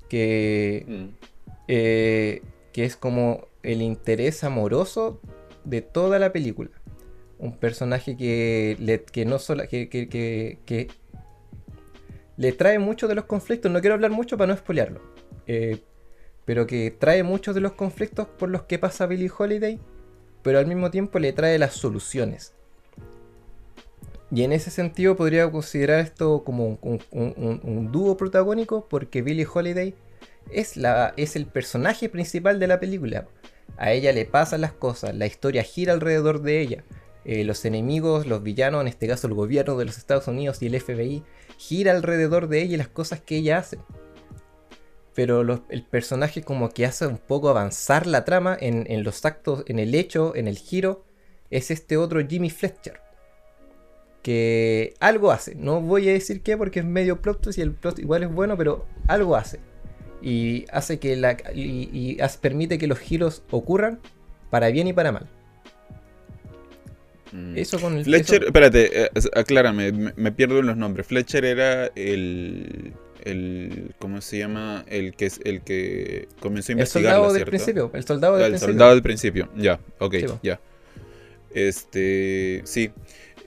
que, 0.07 0.85
mm. 0.87 1.05
eh, 1.67 2.41
que 2.73 2.85
es 2.85 2.95
como 2.95 3.47
el 3.63 3.81
interés 3.81 4.43
amoroso 4.43 5.21
de 5.63 5.81
toda 5.81 6.19
la 6.19 6.31
película. 6.31 6.71
Un 7.39 7.57
personaje 7.57 8.15
que, 8.17 8.77
le, 8.79 9.03
que 9.03 9.25
no 9.25 9.39
solo 9.39 9.67
que, 9.67 9.89
que, 9.89 10.87
le 12.37 12.51
trae 12.51 12.77
muchos 12.77 13.09
de 13.09 13.15
los 13.15 13.25
conflictos. 13.25 13.71
No 13.71 13.81
quiero 13.81 13.95
hablar 13.95 14.11
mucho 14.11 14.37
para 14.37 14.53
no 14.53 14.57
spoilearlo. 14.57 15.01
Eh, 15.47 15.79
pero 16.45 16.67
que 16.67 16.91
trae 16.91 17.23
muchos 17.23 17.55
de 17.55 17.61
los 17.61 17.73
conflictos 17.73 18.27
por 18.27 18.49
los 18.49 18.63
que 18.63 18.77
pasa 18.79 19.07
Billie 19.07 19.31
Holiday. 19.35 19.79
Pero 20.43 20.59
al 20.59 20.67
mismo 20.67 20.91
tiempo 20.91 21.19
le 21.19 21.33
trae 21.33 21.57
las 21.57 21.73
soluciones. 21.73 22.53
Y 24.33 24.43
en 24.43 24.53
ese 24.53 24.71
sentido 24.71 25.17
podría 25.17 25.51
considerar 25.51 25.99
esto 25.99 26.43
como 26.45 26.79
un, 26.81 27.91
dúo 27.91 28.15
protagónico 28.15 28.87
porque 28.87 29.21
Billie 29.21 29.47
Holiday 29.51 29.93
es, 30.49 30.77
la, 30.77 31.13
es 31.17 31.35
el 31.35 31.45
personaje 31.45 32.07
principal 32.07 32.57
de 32.59 32.67
la 32.67 32.79
película. 32.79 33.27
A 33.77 33.91
ella 33.91 34.13
le 34.13 34.25
pasan 34.25 34.61
las 34.61 34.71
cosas, 34.71 35.15
la 35.15 35.25
historia 35.25 35.63
gira 35.63 35.91
alrededor 35.91 36.41
de 36.41 36.61
ella. 36.61 36.83
Eh, 37.25 37.43
los 37.43 37.65
enemigos, 37.65 38.25
los 38.25 38.41
villanos, 38.41 38.81
en 38.81 38.87
este 38.87 39.07
caso 39.07 39.27
el 39.27 39.33
gobierno 39.33 39.77
de 39.77 39.85
los 39.85 39.97
Estados 39.97 40.27
Unidos 40.27 40.61
y 40.61 40.67
el 40.67 40.79
FBI, 40.79 41.23
gira 41.57 41.91
alrededor 41.91 42.47
de 42.47 42.61
ella 42.61 42.75
y 42.75 42.77
las 42.77 42.87
cosas 42.87 43.19
que 43.19 43.37
ella 43.37 43.57
hace. 43.57 43.79
Pero 45.13 45.41
el 45.69 45.83
personaje 45.83 46.41
como 46.41 46.69
que 46.69 46.85
hace 46.85 47.05
un 47.05 47.17
poco 47.17 47.49
avanzar 47.49 48.07
la 48.07 48.23
trama 48.23 48.57
en 48.59 49.03
los 49.03 49.25
actos, 49.25 49.65
en 49.67 49.77
el 49.77 49.93
hecho, 49.93 50.35
en 50.37 50.47
el 50.47 50.57
giro, 50.57 51.03
es 51.49 51.69
este 51.69 51.97
otro 51.97 52.25
Jimmy 52.25 52.49
Fletcher. 52.49 53.00
Que 54.21 54.93
algo 54.99 55.31
hace. 55.31 55.55
No 55.55 55.81
voy 55.81 56.07
a 56.09 56.13
decir 56.13 56.41
qué 56.41 56.55
porque 56.57 56.79
es 56.79 56.85
medio 56.85 57.21
plot 57.21 57.41
twist 57.41 57.57
y 57.57 57.61
el 57.61 57.71
plot 57.71 57.99
igual 57.99 58.23
es 58.23 58.31
bueno, 58.31 58.55
pero 58.57 58.85
algo 59.07 59.35
hace. 59.35 59.59
Y 60.21 60.65
hace 60.71 60.99
que 60.99 61.15
la. 61.15 61.35
y, 61.55 61.89
y 61.91 62.17
permite 62.39 62.77
que 62.77 62.85
los 62.87 62.99
giros 62.99 63.43
ocurran 63.49 63.99
para 64.51 64.69
bien 64.69 64.87
y 64.87 64.93
para 64.93 65.11
mal. 65.11 65.27
Mm. 67.31 67.57
Eso 67.57 67.79
con 67.79 67.97
el. 67.97 68.03
Fletcher, 68.03 68.41
eso- 68.41 68.47
espérate, 68.47 69.03
eh, 69.05 69.09
aclárame, 69.33 69.91
me, 69.91 70.13
me 70.15 70.31
pierdo 70.31 70.59
en 70.59 70.67
los 70.67 70.77
nombres. 70.77 71.07
Fletcher 71.07 71.45
era 71.45 71.85
el, 71.95 72.93
el, 73.23 73.95
¿cómo 73.99 74.21
se 74.21 74.37
llama? 74.39 74.83
El 74.87 75.15
que 75.15 75.25
es 75.27 75.39
el 75.45 75.61
que 75.61 76.27
comenzó 76.41 76.71
a 76.71 76.73
el 76.73 76.79
investigar, 76.79 77.13
soldado 77.13 77.33
del 77.33 77.45
principio. 77.45 77.91
El 77.93 78.03
soldado 78.03 78.35
del 78.35 78.43
el 78.45 78.51
principio. 78.51 78.73
soldado 78.73 78.91
del 78.91 79.01
principio, 79.01 79.49
ya, 79.55 79.79
ok, 79.99 80.15
Sí, 80.15 80.25
ya. 80.43 80.59
Este, 81.53 82.61
sí. 82.65 82.91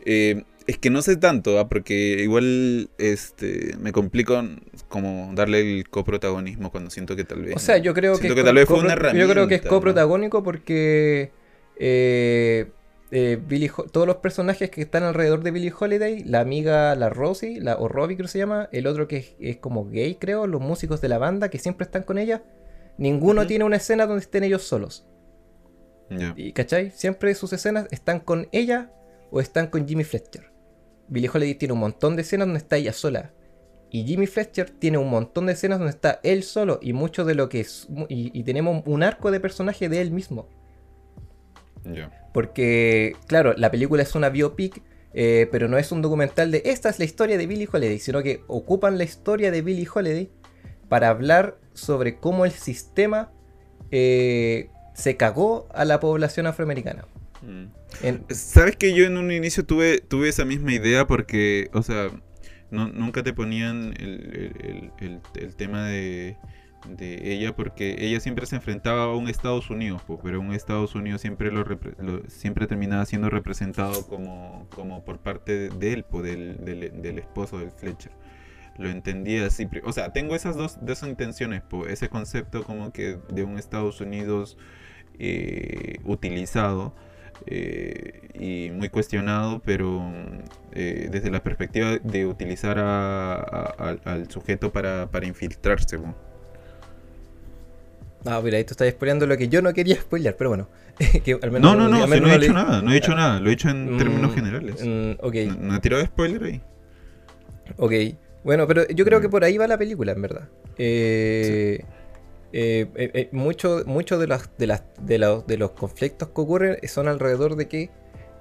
Eh, 0.06 0.42
es 0.66 0.78
que 0.78 0.90
no 0.90 1.02
sé 1.02 1.16
tanto, 1.16 1.68
porque 1.68 1.94
igual 2.22 2.88
este, 2.98 3.76
me 3.78 3.92
complico 3.92 4.42
como 4.88 5.30
darle 5.34 5.60
el 5.60 5.88
coprotagonismo 5.88 6.70
cuando 6.70 6.90
siento 6.90 7.16
que 7.16 7.24
tal 7.24 7.42
vez. 7.42 7.56
O 7.56 7.58
sea, 7.58 7.78
yo 7.78 7.92
creo 7.92 8.18
que, 8.18 8.34
que 8.34 8.42
tal 8.42 8.54
vez 8.54 8.66
fue 8.66 8.78
una 8.78 8.94
Yo 8.94 9.28
creo 9.28 9.46
que 9.46 9.56
es 9.56 9.60
herramienta, 9.60 9.64
¿no? 9.64 9.70
coprotagónico 9.70 10.42
porque 10.42 11.32
eh, 11.76 12.70
eh, 13.10 13.38
Billie 13.46 13.70
todos 13.92 14.06
los 14.06 14.16
personajes 14.16 14.70
que 14.70 14.80
están 14.80 15.02
alrededor 15.02 15.42
de 15.42 15.50
Billie 15.50 15.72
Holiday, 15.78 16.24
la 16.24 16.40
amiga, 16.40 16.94
la 16.94 17.10
Rosie, 17.10 17.60
la, 17.60 17.76
o 17.76 17.88
Robbie 17.88 18.16
creo 18.16 18.26
que 18.26 18.32
se 18.32 18.38
llama, 18.38 18.70
el 18.72 18.86
otro 18.86 19.06
que 19.06 19.18
es, 19.18 19.34
es 19.38 19.56
como 19.58 19.90
gay, 19.90 20.14
creo, 20.14 20.46
los 20.46 20.62
músicos 20.62 21.00
de 21.02 21.08
la 21.08 21.18
banda 21.18 21.50
que 21.50 21.58
siempre 21.58 21.84
están 21.84 22.04
con 22.04 22.16
ella, 22.16 22.42
ninguno 22.96 23.46
tiene 23.46 23.64
una 23.64 23.76
escena 23.76 24.06
donde 24.06 24.22
estén 24.22 24.44
ellos 24.44 24.62
solos. 24.62 25.06
Ya. 26.08 26.32
¿Y 26.36 26.52
cachai? 26.52 26.90
Siempre 26.90 27.34
sus 27.34 27.52
escenas 27.52 27.86
están 27.90 28.20
con 28.20 28.48
ella 28.52 28.90
o 29.30 29.40
están 29.40 29.66
con 29.66 29.86
Jimmy 29.86 30.04
Fletcher. 30.04 30.53
Billie 31.08 31.30
Holiday 31.32 31.54
tiene 31.54 31.74
un 31.74 31.80
montón 31.80 32.16
de 32.16 32.22
escenas 32.22 32.46
donde 32.46 32.58
está 32.58 32.76
ella 32.76 32.92
sola. 32.92 33.32
Y 33.90 34.04
Jimmy 34.04 34.26
Fletcher 34.26 34.70
tiene 34.70 34.98
un 34.98 35.08
montón 35.08 35.46
de 35.46 35.52
escenas 35.52 35.78
donde 35.78 35.92
está 35.92 36.20
él 36.22 36.42
solo. 36.42 36.80
Y 36.82 36.92
mucho 36.92 37.24
de 37.24 37.34
lo 37.34 37.48
que 37.48 37.60
es. 37.60 37.88
Y, 38.08 38.36
y 38.38 38.42
tenemos 38.42 38.82
un 38.86 39.02
arco 39.02 39.30
de 39.30 39.40
personaje 39.40 39.88
de 39.88 40.00
él 40.00 40.10
mismo. 40.10 40.48
Porque, 42.32 43.14
claro, 43.26 43.54
la 43.56 43.70
película 43.70 44.02
es 44.02 44.14
una 44.14 44.30
biopic. 44.30 44.82
eh, 45.12 45.48
pero 45.52 45.68
no 45.68 45.78
es 45.78 45.92
un 45.92 46.02
documental 46.02 46.50
de 46.50 46.62
esta 46.64 46.88
es 46.88 46.98
la 46.98 47.04
historia 47.04 47.38
de 47.38 47.46
Billie 47.46 47.68
Holiday. 47.72 48.00
Sino 48.00 48.22
que 48.22 48.42
ocupan 48.48 48.98
la 48.98 49.04
historia 49.04 49.50
de 49.52 49.62
Billie 49.62 49.86
Holiday 49.92 50.30
para 50.88 51.08
hablar 51.08 51.58
sobre 51.72 52.18
cómo 52.18 52.44
el 52.44 52.52
sistema 52.52 53.32
eh, 53.90 54.70
se 54.94 55.16
cagó 55.16 55.68
a 55.72 55.84
la 55.84 56.00
población 56.00 56.46
afroamericana. 56.46 57.06
Mm. 57.42 57.66
En- 58.02 58.24
Sabes 58.30 58.76
que 58.76 58.94
yo 58.94 59.04
en 59.04 59.16
un 59.16 59.30
inicio 59.32 59.64
tuve, 59.64 59.98
tuve 60.00 60.28
esa 60.28 60.44
misma 60.44 60.72
idea 60.72 61.06
porque, 61.06 61.70
o 61.72 61.82
sea, 61.82 62.10
nunca 62.70 63.22
te 63.22 63.32
ponían 63.32 63.94
el, 63.98 64.90
el- 65.00 65.54
tema 65.56 65.86
de, 65.86 66.36
de 66.88 67.32
ella 67.32 67.54
porque 67.54 67.96
ella 68.00 68.20
siempre 68.20 68.46
se 68.46 68.56
enfrentaba 68.56 69.04
a 69.04 69.14
un 69.14 69.28
Estados 69.28 69.70
Unidos, 69.70 70.02
po, 70.02 70.18
pero 70.22 70.40
un 70.40 70.52
Estados 70.52 70.94
Unidos 70.94 71.20
siempre 71.20 71.50
lo, 71.52 71.64
siempre 72.28 72.66
terminaba 72.66 73.04
siendo 73.06 73.30
representado 73.30 74.06
como, 74.06 74.66
como 74.74 75.04
por 75.04 75.18
parte 75.18 75.56
de, 75.56 75.68
de 75.70 75.92
él, 75.92 76.04
po, 76.04 76.22
del, 76.22 76.64
del- 76.64 77.18
esposo 77.18 77.58
del 77.58 77.70
Fletcher. 77.70 78.12
Lo 78.76 78.88
entendía 78.90 79.46
así. 79.46 79.68
O 79.84 79.92
sea, 79.92 80.12
tengo 80.12 80.34
esas 80.34 80.56
dos, 80.56 80.78
dos 80.82 81.02
intenciones, 81.04 81.62
po, 81.62 81.86
ese 81.86 82.08
concepto 82.08 82.64
como 82.64 82.92
que 82.92 83.18
de 83.28 83.44
un 83.44 83.56
Estados 83.56 84.00
Unidos 84.00 84.58
eh, 85.20 85.98
utilizado 86.04 86.92
eh, 87.46 88.20
y 88.34 88.70
muy 88.72 88.88
cuestionado, 88.88 89.60
pero 89.64 90.02
eh, 90.72 91.08
desde 91.10 91.30
la 91.30 91.42
perspectiva 91.42 91.98
de 92.02 92.26
utilizar 92.26 92.78
a- 92.78 93.34
a- 93.34 93.74
al- 93.78 94.00
al 94.04 94.30
sujeto 94.30 94.72
para, 94.72 95.10
para 95.10 95.26
infiltrarse. 95.26 95.98
po. 95.98 96.14
Ah, 98.26 98.40
mira, 98.42 98.56
ahí 98.56 98.64
tú 98.64 98.72
estás 98.72 98.88
spoileando 98.90 99.26
lo 99.26 99.36
que 99.36 99.48
yo 99.48 99.60
no 99.60 99.72
quería 99.74 99.96
spoilear, 99.96 100.36
pero 100.36 100.50
bueno. 100.50 100.68
que 101.24 101.32
al 101.34 101.50
menos 101.50 101.60
No, 101.60 101.74
no, 101.76 101.88
no, 101.88 102.06
si 102.06 102.20
no 102.20 102.28
he 102.28 102.38
le- 102.38 102.46
dicho 102.46 102.52
nada, 102.54 102.80
no 102.80 102.90
he 102.90 102.94
dicho 102.94 103.14
nada, 103.14 103.40
lo 103.40 103.46
he 103.48 103.50
dicho 103.50 103.68
en 103.68 103.94
Mm, 103.94 103.98
términos 103.98 104.34
generales. 104.34 104.82
mm, 104.82 105.10
ok, 105.20 105.34
No, 105.46 105.54
no 105.68 105.76
he 105.76 105.80
tirado 105.80 106.04
spoiler 106.06 106.42
ahí. 106.44 106.60
ok. 107.76 107.92
Bueno, 108.44 108.66
pero 108.66 108.86
yo 108.88 109.04
creo 109.06 109.20
que 109.22 109.28
por 109.30 109.42
ahí 109.42 109.56
va 109.56 109.66
la 109.66 109.78
película, 109.78 110.12
en 110.12 110.22
verdad. 110.22 110.48
Eh, 110.76 111.78
eh, 111.80 111.84
eh, 112.56 113.10
eh, 113.14 113.28
mucho 113.32 113.82
mucho 113.86 114.18
de, 114.18 114.26
las, 114.28 114.50
de, 114.58 114.66
las, 114.66 114.84
de, 115.00 115.18
los, 115.18 115.46
de 115.46 115.56
los 115.58 115.72
conflictos 115.72 116.28
que 116.28 116.40
ocurren 116.40 116.76
son 116.86 117.08
alrededor 117.08 117.56
de 117.56 117.66
que 117.68 117.90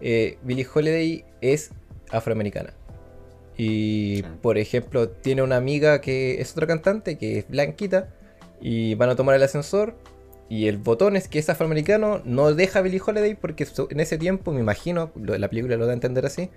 eh, 0.01 0.37
Billie 0.43 0.67
Holiday 0.71 1.25
es 1.41 1.71
afroamericana. 2.11 2.73
Y, 3.57 4.17
Sí. 4.17 4.25
por 4.41 4.57
ejemplo, 4.57 5.09
tiene 5.09 5.41
una 5.43 5.57
amiga 5.57 6.01
que 6.01 6.41
es 6.41 6.51
otra 6.53 6.67
cantante, 6.67 7.17
que 7.17 7.39
es 7.39 7.47
blanquita, 7.47 8.09
y 8.61 8.95
van 8.95 9.09
a 9.09 9.15
tomar 9.15 9.35
el 9.35 9.43
ascensor. 9.43 9.95
Y 10.49 10.67
el 10.67 10.77
botón 10.77 11.15
es 11.15 11.27
que 11.27 11.39
es 11.39 11.49
afroamericano, 11.49 12.21
no 12.25 12.53
deja 12.53 12.79
a 12.79 12.81
Billie 12.81 13.01
Holiday 13.05 13.33
porque 13.35 13.65
en 13.89 13.99
ese 13.99 14.17
tiempo, 14.17 14.51
me 14.51 14.59
imagino, 14.59 15.11
lo- 15.15 15.37
la 15.37 15.49
película 15.49 15.77
lo 15.77 15.85
da 15.85 15.91
a 15.91 15.95
entender 15.95 16.25
así, 16.25 16.49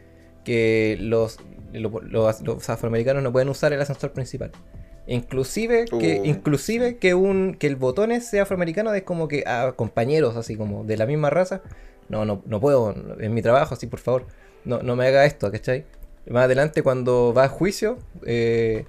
que 0.44 0.96
los, 1.00 1.38
lo- 1.72 2.00
los, 2.02 2.40
los 2.42 2.68
afroamericanos 2.70 3.22
no 3.22 3.32
pueden 3.32 3.48
usar 3.48 3.72
el 3.72 3.80
ascensor 3.80 4.12
principal. 4.12 4.50
Inclusive 5.06 5.84
que, 5.84 6.20
inclusive 6.25 6.96
que 6.96 7.14
un 7.14 7.54
que 7.54 7.68
el 7.68 7.76
botones 7.76 8.26
sea 8.26 8.42
afroamericano 8.42 8.92
es 8.92 9.04
como 9.04 9.28
que 9.28 9.44
a 9.46 9.72
compañeros 9.72 10.36
así 10.36 10.56
como 10.56 10.84
de 10.84 10.96
la 10.96 11.06
misma 11.06 11.30
raza. 11.30 11.62
No, 12.08 12.25
no, 12.25 12.42
no 12.46 12.60
puedo, 12.60 12.94
en 13.18 13.34
mi 13.34 13.42
trabajo, 13.42 13.75
así 13.75 13.86
por 13.86 13.98
favor, 13.98 14.26
no, 14.64 14.80
no 14.82 14.94
me 14.96 15.06
haga 15.06 15.25
esto, 15.25 15.50
¿cachai? 15.50 15.84
Más 16.28 16.44
adelante 16.44 16.82
cuando 16.82 17.32
va 17.34 17.44
a 17.44 17.48
juicio 17.48 17.98
eh, 18.25 18.84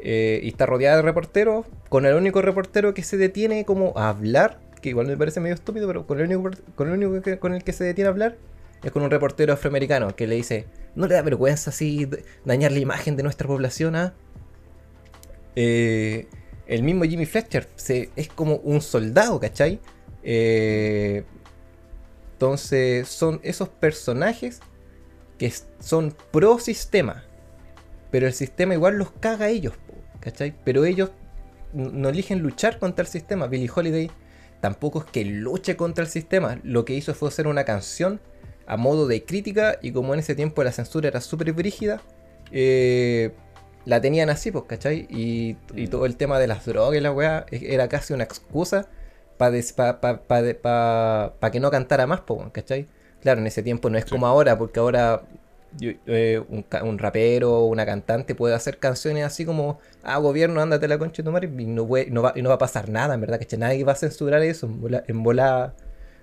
eh, 0.00 0.40
y 0.42 0.48
está 0.48 0.66
rodeada 0.66 0.96
de 0.96 1.02
reporteros, 1.02 1.66
con 1.88 2.06
el 2.06 2.14
único 2.14 2.42
reportero 2.42 2.94
que 2.94 3.02
se 3.02 3.16
detiene 3.16 3.64
como 3.64 3.92
a 3.96 4.08
hablar, 4.08 4.58
que 4.82 4.88
igual 4.90 5.06
me 5.06 5.16
parece 5.16 5.40
medio 5.40 5.54
estúpido, 5.54 5.86
pero 5.86 6.06
con 6.06 6.18
el 6.18 6.26
único, 6.26 6.50
con 6.74 6.88
el 6.88 6.94
único 6.94 7.22
que, 7.22 7.38
con 7.38 7.54
el 7.54 7.62
que 7.62 7.72
se 7.72 7.84
detiene 7.84 8.08
a 8.08 8.12
hablar 8.12 8.36
es 8.82 8.92
con 8.92 9.02
un 9.02 9.10
reportero 9.10 9.52
afroamericano 9.52 10.14
que 10.14 10.26
le 10.26 10.36
dice, 10.36 10.66
¿no 10.94 11.06
le 11.06 11.14
da 11.14 11.22
vergüenza 11.22 11.70
así 11.70 12.08
dañar 12.44 12.72
la 12.72 12.78
imagen 12.78 13.16
de 13.16 13.22
nuestra 13.22 13.48
población? 13.48 13.96
ah?". 13.96 14.14
Eh, 14.16 14.25
el 15.56 16.82
mismo 16.82 17.04
Jimmy 17.04 17.26
Fletcher 17.26 17.68
se, 17.76 18.10
es 18.16 18.28
como 18.28 18.56
un 18.56 18.80
soldado, 18.80 19.40
¿cachai? 19.40 19.80
Eh, 20.22 21.24
entonces 22.32 23.08
son 23.08 23.40
esos 23.42 23.68
personajes 23.68 24.60
que 25.38 25.52
son 25.78 26.14
pro 26.32 26.58
sistema, 26.58 27.24
pero 28.10 28.26
el 28.26 28.32
sistema 28.32 28.74
igual 28.74 28.98
los 28.98 29.10
caga 29.12 29.46
a 29.46 29.48
ellos, 29.48 29.74
¿cachai? 30.20 30.54
Pero 30.64 30.84
ellos 30.84 31.10
no 31.72 32.08
eligen 32.08 32.40
luchar 32.40 32.78
contra 32.78 33.02
el 33.02 33.08
sistema. 33.08 33.46
Billie 33.46 33.70
Holiday 33.74 34.10
tampoco 34.60 35.00
es 35.00 35.04
que 35.06 35.24
luche 35.24 35.76
contra 35.76 36.04
el 36.04 36.10
sistema, 36.10 36.60
lo 36.64 36.84
que 36.84 36.94
hizo 36.94 37.14
fue 37.14 37.28
hacer 37.28 37.46
una 37.46 37.64
canción 37.64 38.20
a 38.66 38.76
modo 38.76 39.06
de 39.06 39.24
crítica 39.24 39.78
y 39.80 39.92
como 39.92 40.12
en 40.12 40.20
ese 40.20 40.34
tiempo 40.34 40.64
la 40.64 40.72
censura 40.72 41.08
era 41.08 41.20
súper 41.20 41.52
brígida, 41.52 42.02
eh, 42.50 43.32
la 43.86 44.00
tenían 44.00 44.28
así, 44.30 44.50
pues, 44.50 44.64
¿cachai? 44.66 45.06
Y, 45.08 45.56
y 45.74 45.86
Mm. 45.86 45.90
todo 45.90 46.06
el 46.06 46.16
tema 46.16 46.38
de 46.38 46.46
las 46.48 46.66
drogas 46.66 46.98
y 46.98 47.00
la 47.00 47.12
weá 47.12 47.46
e- 47.50 47.72
era 47.74 47.88
casi 47.88 48.12
una 48.12 48.24
excusa 48.24 48.86
para 49.38 49.52
que 51.52 51.60
no 51.60 51.70
cantara 51.70 52.06
más, 52.06 52.20
pues, 52.20 52.40
¿cachai? 52.52 52.88
Claro, 53.22 53.40
en 53.40 53.46
ese 53.46 53.62
tiempo 53.62 53.88
no 53.90 53.98
es 53.98 54.04
Sí. 54.04 54.10
como 54.10 54.26
ahora, 54.26 54.58
porque 54.58 54.80
ahora 54.80 55.22
yo- 55.78 55.92
eh, 56.06 56.42
un, 56.48 56.98
rapero 56.98 57.52
o 57.52 57.66
una 57.66 57.84
cantante 57.86 58.34
puede 58.34 58.54
hacer 58.54 58.78
canciones 58.78 59.24
así 59.24 59.44
como, 59.44 59.78
ah, 60.02 60.18
gobierno, 60.18 60.60
ándate 60.60 60.88
la 60.88 60.98
concha 60.98 61.22
de 61.22 61.24
tu 61.24 61.32
madre, 61.32 61.48
y 61.56 61.66
no, 61.66 61.86
puede- 61.86 62.10
no 62.10 62.22
va, 62.22 62.32
y 62.34 62.42
no 62.42 62.48
va 62.48 62.56
a 62.56 62.58
pasar 62.58 62.88
nada, 62.88 63.14
en 63.14 63.20
verdad, 63.20 63.38
que 63.38 63.56
nadie 63.56 63.84
va 63.84 63.92
a 63.92 63.96
censurar 63.96 64.42
eso. 64.42 64.66
En 64.66 64.80
bola, 65.22 65.74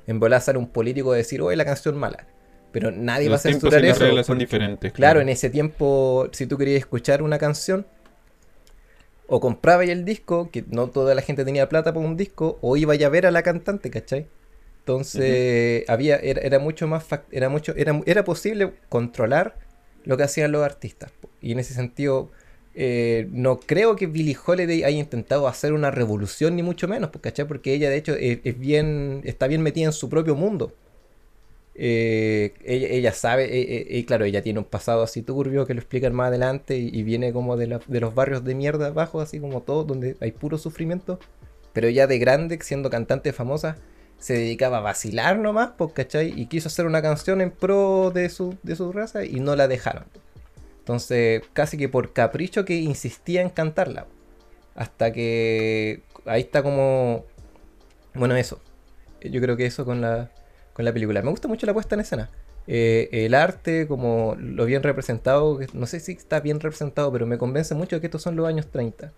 en 0.07 0.19
bola 0.19 0.39
sale 0.41 0.57
un 0.57 0.67
político 0.67 1.13
a 1.13 1.15
decir, 1.15 1.41
oye, 1.41 1.55
la 1.55 1.65
canción 1.65 1.97
mala. 1.97 2.25
Pero 2.73 2.91
nadie 2.91 3.29
va 3.29 3.35
a 3.35 3.39
censurar 3.39 3.81
las 3.81 4.01
eso. 4.01 4.23
son 4.23 4.39
diferentes. 4.39 4.91
Claro, 4.91 5.21
en 5.21 5.29
ese 5.29 5.49
tiempo, 5.49 6.27
si 6.33 6.47
tú 6.47 6.57
querías 6.57 6.79
escuchar 6.79 7.21
una 7.21 7.37
canción, 7.37 7.85
o 9.27 9.39
comprabas 9.39 9.87
el 9.87 10.03
disco, 10.03 10.49
que 10.51 10.65
no 10.67 10.89
toda 10.89 11.15
la 11.15 11.21
gente 11.21 11.45
tenía 11.45 11.69
plata 11.69 11.93
por 11.93 12.03
un 12.03 12.17
disco, 12.17 12.57
o 12.61 12.75
iba 12.75 12.93
a 12.93 13.09
ver 13.09 13.25
a 13.25 13.31
la 13.31 13.43
cantante, 13.43 13.89
¿cachai? 13.89 14.27
Entonces, 14.79 15.87
había, 15.87 16.17
era, 16.17 16.41
era 16.41 16.59
mucho 16.59 16.87
más, 16.87 17.05
era 17.31 17.47
mucho, 17.47 17.73
era, 17.77 18.01
era 18.05 18.25
posible 18.25 18.73
controlar 18.89 19.55
lo 20.03 20.17
que 20.17 20.23
hacían 20.23 20.51
los 20.51 20.63
artistas. 20.63 21.11
Y 21.41 21.53
en 21.53 21.59
ese 21.59 21.73
sentido, 21.73 22.31
eh, 22.75 23.27
no 23.31 23.59
creo 23.59 23.95
que 23.95 24.07
Billie 24.07 24.35
Holiday 24.43 24.83
haya 24.83 24.97
intentado 24.97 25.47
hacer 25.47 25.73
una 25.73 25.91
revolución, 25.91 26.55
ni 26.55 26.63
mucho 26.63 26.87
menos, 26.87 27.11
¿cachai? 27.21 27.47
Porque 27.47 27.73
ella, 27.73 27.89
de 27.89 27.97
hecho, 27.97 28.15
es, 28.15 28.59
bien, 28.59 29.21
está 29.23 29.47
bien 29.47 29.61
metida 29.61 29.85
en 29.85 29.93
su 29.93 30.09
propio 30.09 30.35
mundo. 30.35 30.73
Eh, 31.75 32.53
ella, 32.63 33.13
sabe, 33.13 33.45
y 33.45 33.99
eh, 33.99 34.05
claro, 34.05 34.25
ella 34.25 34.43
tiene 34.43 34.59
un 34.59 34.65
pasado 34.65 35.01
así 35.01 35.23
turbio 35.23 35.65
que 35.65 35.73
lo 35.73 35.79
explican 35.79 36.13
más 36.13 36.27
adelante 36.27 36.77
y, 36.77 37.03
viene 37.03 37.33
como 37.33 37.57
de, 37.57 37.79
de, 37.87 37.99
los 37.99 38.13
barrios 38.13 38.43
de 38.43 38.53
mierda 38.55 38.87
abajo, 38.87 39.21
así 39.21 39.39
como 39.39 39.61
todo, 39.61 39.83
donde 39.83 40.15
hay 40.21 40.31
puro 40.31 40.57
sufrimiento. 40.57 41.19
Pero 41.73 41.87
ella 41.87 42.05
de 42.05 42.19
grande, 42.19 42.59
siendo 42.61 42.89
cantante 42.89 43.33
famosa, 43.33 43.77
se 44.19 44.35
dedicaba 44.35 44.77
a 44.77 44.81
vacilar 44.81 45.39
nomás, 45.39 45.71
¿cachai? 45.93 46.39
Y 46.39 46.45
quiso 46.45 46.67
hacer 46.67 46.85
una 46.85 47.01
canción 47.01 47.41
en 47.41 47.51
pro 47.51 48.11
de 48.11 48.29
su, 48.29 48.55
de 48.63 48.75
su 48.75 48.91
raza 48.91 49.25
y 49.25 49.39
no 49.39 49.55
la 49.55 49.67
dejaron. 49.67 50.05
Entonces, 50.79 51.41
casi 51.53 51.77
que 51.77 51.89
por 51.89 52.13
capricho 52.13 52.65
que 52.65 52.75
insistía 52.75 53.41
en 53.41 53.49
cantarla. 53.49 54.05
Hasta 54.75 55.11
que 55.11 56.03
ahí 56.25 56.41
está 56.41 56.61
como... 56.63 57.25
Bueno, 58.13 58.35
eso. 58.35 58.61
Yo 59.21 59.41
creo 59.41 59.57
que 59.57 59.65
eso 59.65 59.85
con 59.85 60.01
la, 60.01 60.29
con 60.73 60.85
la 60.85 60.93
película. 60.93 61.21
Me 61.21 61.29
gusta 61.29 61.47
mucho 61.47 61.65
la 61.65 61.73
puesta 61.73 61.95
en 61.95 62.01
escena. 62.01 62.29
Eh, 62.65 63.09
el 63.11 63.35
arte, 63.35 63.87
como 63.87 64.35
lo 64.39 64.65
bien 64.65 64.83
representado, 64.83 65.59
no 65.73 65.85
sé 65.85 65.99
si 65.99 66.13
está 66.13 66.39
bien 66.39 66.59
representado, 66.59 67.11
pero 67.11 67.25
me 67.25 67.37
convence 67.37 67.75
mucho 67.75 67.99
que 67.99 68.07
estos 68.07 68.21
son 68.21 68.35
los 68.35 68.47
años 68.47 68.67
30. 68.67 69.11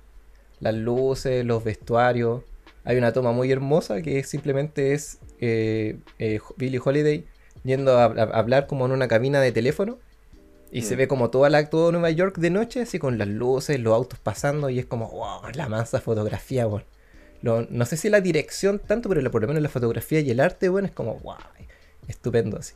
Las 0.60 0.74
luces, 0.76 1.46
los 1.46 1.64
vestuarios. 1.64 2.44
Hay 2.84 2.98
una 2.98 3.14
toma 3.14 3.32
muy 3.32 3.52
hermosa 3.52 4.02
que 4.02 4.24
simplemente 4.24 4.94
es 4.94 5.20
eh, 5.40 5.98
eh, 6.20 6.40
Billie 6.58 6.80
Holiday 6.84 7.26
yendo 7.64 7.98
a, 7.98 8.06
hablar 8.06 8.68
como 8.68 8.86
en 8.86 8.92
una 8.92 9.08
cabina 9.08 9.42
de 9.42 9.52
teléfono 9.52 9.98
y 10.72 10.84
se 10.84 10.96
mm. 10.96 10.98
ve 10.98 11.08
como 11.08 11.30
toda 11.30 11.50
la, 11.50 11.68
todo 11.70 11.92
Nueva 11.92 12.12
York 12.12 12.38
de 12.38 12.50
noche, 12.50 12.82
así 12.82 13.00
con 13.00 13.18
las 13.18 13.28
luces, 13.28 13.80
los 13.80 13.94
autos 13.94 14.20
pasando, 14.20 14.70
y 14.70 14.80
es 14.80 14.86
como, 14.86 15.10
wow, 15.10 15.42
la 15.54 15.70
mansa 15.70 16.00
fotografía, 16.02 16.66
bueno. 16.66 16.86
No 17.46 17.86
sé 17.86 17.98
si 17.98 18.10
la 18.10 18.22
dirección 18.22 18.80
tanto, 18.80 19.08
pero 19.10 19.32
por 19.32 19.42
lo 19.42 19.48
menos 19.48 19.62
la 19.62 19.70
fotografía 19.70 20.20
y 20.20 20.32
el 20.32 20.40
arte, 20.40 20.70
bueno, 20.70 20.88
es 20.88 20.94
como, 20.94 21.20
wow, 21.20 21.38
estupendo 22.08 22.58
así. 22.58 22.74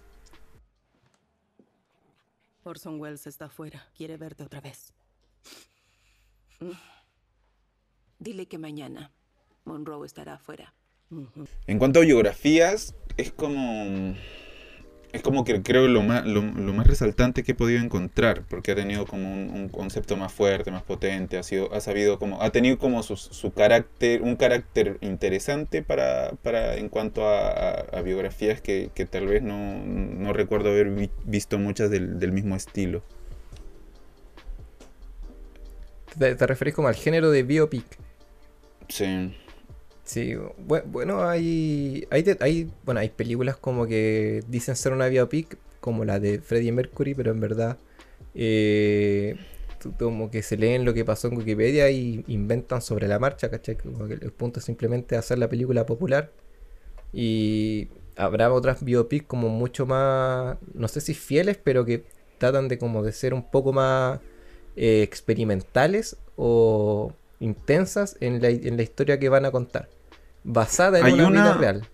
Orson 2.63 2.99
Welles 2.99 3.25
está 3.25 3.45
afuera, 3.45 3.87
quiere 3.97 4.17
verte 4.17 4.43
otra 4.43 4.61
vez. 4.61 4.93
Mm. 6.59 6.71
Dile 8.19 8.47
que 8.47 8.57
mañana 8.57 9.11
Monroe 9.65 10.05
estará 10.05 10.33
afuera. 10.33 10.73
En 11.65 11.79
cuanto 11.79 11.99
a 11.99 12.03
biografías, 12.03 12.93
es 13.17 13.31
como 13.31 14.15
es 15.11 15.23
como 15.23 15.43
que 15.43 15.61
creo 15.63 15.87
lo 15.87 16.03
más, 16.03 16.25
lo, 16.25 16.41
más 16.43 16.85
resaltante 16.85 17.43
que 17.43 17.53
he 17.53 17.55
podido 17.55 17.81
encontrar, 17.81 18.43
porque 18.47 18.73
ha 18.73 18.75
tenido 18.75 19.05
como 19.05 19.31
un, 19.31 19.69
concepto 19.69 20.15
más 20.17 20.31
fuerte, 20.31 20.69
más 20.71 20.83
potente, 20.83 21.37
ha 21.37 21.43
sido, 21.43 21.73
ha 21.73 21.81
sabido 21.81 22.19
como, 22.19 22.41
ha 22.41 22.51
tenido 22.51 22.77
como 22.77 23.01
su, 23.01 23.51
carácter, 23.53 24.21
un 24.21 24.35
carácter 24.35 24.97
interesante 25.01 25.81
para, 25.81 26.31
para 26.43 26.75
en 26.75 26.89
cuanto 26.89 27.27
a, 27.27 28.01
biografías 28.03 28.61
que, 28.61 28.89
tal 29.09 29.27
vez 29.27 29.41
no, 29.41 30.31
recuerdo 30.33 30.69
haber 30.69 31.09
visto 31.25 31.57
muchas 31.57 31.89
del, 31.89 32.31
mismo 32.31 32.55
estilo. 32.55 33.01
¿Te, 36.17 36.35
¿Te 36.35 36.47
referís 36.47 36.73
como 36.73 36.87
al 36.87 36.95
género 36.95 37.31
de 37.31 37.43
biopic? 37.43 37.85
Sí. 38.87 39.33
Sí, 40.09 40.35
bueno, 40.57 41.29
hay, 41.29 42.07
hay, 42.09 42.71
bueno, 42.83 42.99
hay 42.99 43.09
películas 43.09 43.57
como 43.57 43.85
que 43.85 44.43
dicen 44.47 44.75
ser 44.75 44.91
una 44.91 45.07
biopic, 45.07 45.59
como 45.79 46.03
la 46.03 46.19
de 46.19 46.39
Freddie 46.39 46.71
Mercury, 46.71 47.13
pero 47.13 47.29
en 47.29 47.39
verdad 47.39 47.77
eh, 48.33 49.35
como 49.99 50.31
que 50.31 50.41
se 50.41 50.57
leen 50.57 50.83
lo 50.83 50.95
que 50.95 51.05
pasó 51.05 51.27
en 51.27 51.37
Wikipedia 51.37 51.91
y 51.91 52.25
inventan 52.27 52.81
sobre 52.81 53.07
la 53.07 53.19
marcha, 53.19 53.51
¿cachai? 53.51 53.77
Como 53.77 54.07
que 54.07 54.15
el 54.15 54.31
punto 54.31 54.59
es 54.59 54.65
simplemente 54.65 55.15
hacer 55.15 55.37
la 55.37 55.47
película 55.47 55.85
popular 55.85 56.31
y 57.13 57.89
habrá 58.17 58.51
otras 58.51 58.83
biopics 58.83 59.27
como 59.27 59.49
mucho 59.49 59.85
más, 59.85 60.57
no 60.73 60.87
sé 60.87 61.01
si 61.01 61.13
fieles, 61.13 61.59
pero 61.63 61.85
que 61.85 62.03
tratan 62.39 62.67
de 62.67 62.79
como 62.79 63.03
de 63.03 63.11
ser 63.11 63.35
un 63.35 63.43
poco 63.43 63.73
más 63.73 64.19
eh, 64.75 65.03
experimentales 65.03 66.17
o 66.35 67.13
intensas 67.39 68.17
en 68.21 68.41
la, 68.41 68.49
en 68.49 68.75
la 68.75 68.81
historia 68.83 69.19
que 69.19 69.29
van 69.29 69.45
a 69.45 69.51
contar 69.51 69.98
basada 70.43 70.99
en 70.99 71.21
una, 71.21 71.29
vida 71.29 71.53
real. 71.57 71.87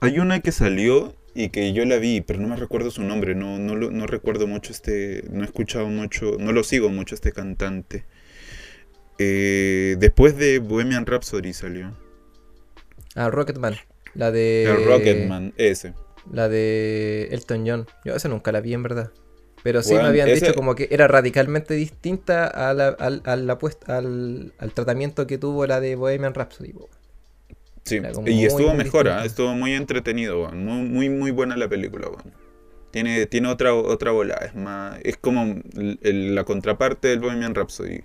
Hay 0.00 0.18
una 0.18 0.40
que 0.40 0.52
salió 0.52 1.14
y 1.34 1.48
que 1.48 1.72
yo 1.72 1.84
la 1.84 1.96
vi, 1.96 2.20
pero 2.20 2.40
no 2.40 2.48
me 2.48 2.56
recuerdo 2.56 2.90
su 2.90 3.02
nombre, 3.02 3.34
no, 3.34 3.58
no, 3.58 3.74
no 3.74 4.06
recuerdo 4.06 4.46
mucho 4.46 4.72
este, 4.72 5.24
no 5.30 5.42
he 5.42 5.46
escuchado 5.46 5.86
mucho, 5.86 6.36
no 6.38 6.52
lo 6.52 6.62
sigo 6.64 6.90
mucho 6.90 7.14
este 7.14 7.32
cantante. 7.32 8.04
Eh, 9.18 9.96
después 9.98 10.36
de 10.36 10.58
Bohemian 10.58 11.06
Rhapsody 11.06 11.52
salió. 11.52 11.96
Ah, 13.14 13.30
Rocketman, 13.30 13.76
la 14.14 14.30
de... 14.30 14.64
El 14.64 14.84
Rocketman, 14.84 15.54
ese. 15.56 15.94
La 16.30 16.48
de 16.48 17.28
Elton 17.30 17.64
John. 17.66 17.86
Yo 18.04 18.14
esa 18.14 18.28
nunca 18.28 18.52
la 18.52 18.60
vi 18.60 18.74
en 18.74 18.82
verdad. 18.82 19.10
Pero 19.62 19.82
sí 19.82 19.94
me 19.94 20.00
habían 20.00 20.28
dicho 20.34 20.54
como 20.54 20.74
que 20.74 20.88
era 20.90 21.06
radicalmente 21.06 21.74
distinta 21.74 22.46
a 22.46 22.74
la, 22.74 22.88
al, 22.88 23.22
al, 23.24 23.48
al, 24.58 24.72
tratamiento 24.74 25.26
que 25.28 25.38
tuvo 25.38 25.66
la 25.66 25.80
de 25.80 25.94
Bohemian 25.94 26.34
Rhapsody. 26.34 26.74
Sí, 27.84 28.00
y 28.26 28.44
estuvo 28.44 28.74
mejor, 28.74 29.08
¿ah? 29.08 29.24
estuvo 29.24 29.54
muy 29.54 29.74
entretenido, 29.74 30.48
muy, 30.52 30.82
muy, 30.82 31.08
muy 31.08 31.30
buena 31.30 31.56
la 31.56 31.68
película. 31.68 32.08
Tiene, 32.92 33.26
tiene 33.26 33.48
otra, 33.48 33.74
otra 33.74 34.12
bola, 34.12 34.34
es 34.34 34.54
más, 34.54 34.98
es 35.02 35.16
como 35.16 35.60
la 35.72 36.44
contraparte 36.44 37.08
del 37.08 37.20
Bohemian 37.20 37.54
Rhapsody. 37.54 38.04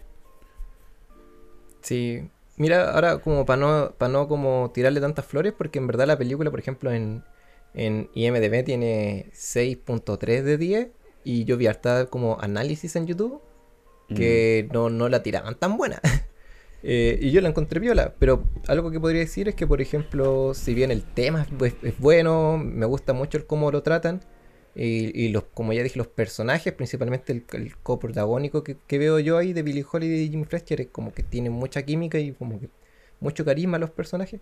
Sí, 1.81 2.27
mira, 2.55 2.91
ahora 2.91 3.19
como 3.19 3.45
para 3.45 3.59
no, 3.59 3.91
para 3.97 4.11
no 4.11 4.27
como 4.27 4.71
tirarle 4.73 4.99
tantas 4.99 5.25
flores, 5.25 5.53
porque 5.55 5.79
en 5.79 5.87
verdad 5.87 6.07
la 6.07 6.17
película, 6.17 6.49
por 6.49 6.59
ejemplo, 6.59 6.91
en, 6.91 7.23
en 7.73 8.09
IMDB 8.13 8.63
tiene 8.63 9.27
6.3 9.33 10.41
de 10.41 10.57
10 10.57 10.87
y 11.23 11.43
yo 11.43 11.57
vi 11.57 11.67
harta 11.67 12.07
como 12.07 12.39
análisis 12.41 12.95
en 12.95 13.05
YouTube 13.05 13.41
que 14.07 14.67
mm. 14.69 14.73
no, 14.73 14.89
no 14.89 15.09
la 15.09 15.21
tiraban 15.21 15.55
tan 15.55 15.77
buena. 15.77 16.01
Eh, 16.83 17.17
y 17.21 17.31
yo 17.31 17.41
la 17.41 17.49
encontré 17.49 17.79
viola, 17.79 18.13
pero 18.19 18.43
algo 18.67 18.91
que 18.91 18.99
podría 18.99 19.21
decir 19.21 19.47
es 19.47 19.55
que, 19.55 19.65
por 19.65 19.81
ejemplo, 19.81 20.53
si 20.53 20.73
bien 20.73 20.91
el 20.91 21.03
tema 21.03 21.47
es, 21.61 21.97
bueno, 21.99 22.57
me 22.57 22.85
gusta 22.85 23.13
mucho 23.13 23.37
el 23.37 23.45
cómo 23.45 23.71
lo 23.71 23.83
tratan, 23.83 24.21
y, 24.79 25.29
los, 25.29 25.43
como 25.55 25.73
ya 25.73 25.81
dije, 25.81 25.97
los 25.97 26.07
personajes, 26.07 26.71
principalmente 26.71 27.33
el, 27.33 27.75
coprotagónico 27.77 28.63
que, 28.63 28.97
veo 28.99 29.17
yo 29.17 29.39
ahí 29.39 29.51
de 29.51 29.63
Billy 29.63 29.83
Holiday 29.91 30.25
y 30.25 30.29
Jimmy 30.29 30.45
Fletcher, 30.45 30.81
es 30.81 30.87
como 30.87 31.13
que 31.15 31.23
tienen 31.23 31.51
mucha 31.51 31.81
química 31.81 32.19
y 32.19 32.33
como 32.33 32.59
que 32.59 32.69
mucho 33.19 33.43
carisma 33.43 33.79
los 33.79 33.89
personajes. 33.89 34.39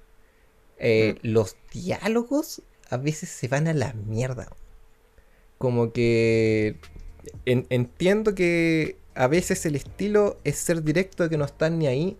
Eh, 0.78 1.15
mm. 1.24 1.28
Los 1.30 1.56
diálogos 1.71 2.62
a 2.89 2.98
veces 2.98 3.30
se 3.30 3.48
van 3.48 3.69
a 3.69 3.74
la 3.74 3.93
mierda. 3.93 4.50
Como 5.58 5.93
que 5.93 6.80
entiendo 7.45 8.36
que 8.36 8.98
a 9.15 9.28
veces 9.28 9.65
el 9.65 9.76
estilo 9.76 10.38
es 10.43 10.58
ser 10.58 10.84
directo, 10.84 11.30
que 11.30 11.38
no 11.38 11.45
están 11.45 11.80
ni 11.80 11.88
ahí, 11.88 12.17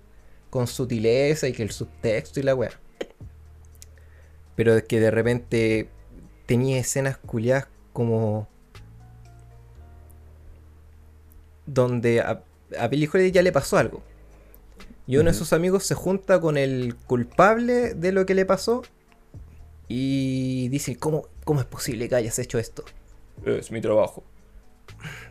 con 0.56 0.68
sutileza 0.68 1.50
y 1.50 1.52
que 1.52 1.64
el 1.64 1.72
subtexto 1.72 2.40
y 2.40 2.44
la 2.44 2.56
weá. 2.56 2.72
Pero 4.56 4.78
es 4.78 4.84
que 4.84 5.02
de 5.02 5.12
repente 5.12 5.90
tenía 6.46 6.78
escenas 6.78 7.18
culiadas 7.18 7.68
como. 7.92 8.48
Donde 11.66 12.22
a, 12.22 12.42
a 12.80 12.88
Billy 12.88 13.06
Holiday 13.06 13.34
ya 13.34 13.42
le 13.42 13.52
pasó 13.52 13.78
algo. 13.78 14.02
Y 15.06 15.18
uno 15.18 15.30
de 15.30 15.34
sus 15.34 15.52
amigos 15.52 15.84
se 15.84 15.94
junta 15.94 16.40
con 16.40 16.56
el 16.56 16.96
culpable 16.96 17.94
de 17.94 18.14
lo 18.14 18.26
que 18.26 18.34
le 18.34 18.46
pasó. 18.46 18.84
Y 19.90 20.70
dice: 20.70 20.96
¿Cómo, 20.96 21.28
cómo 21.44 21.60
es 21.60 21.66
posible 21.66 22.08
que 22.08 22.16
hayas 22.16 22.40
hecho 22.40 22.60
esto? 22.60 22.86
Es 23.46 23.72
mi 23.72 23.82
trabajo. 23.82 24.24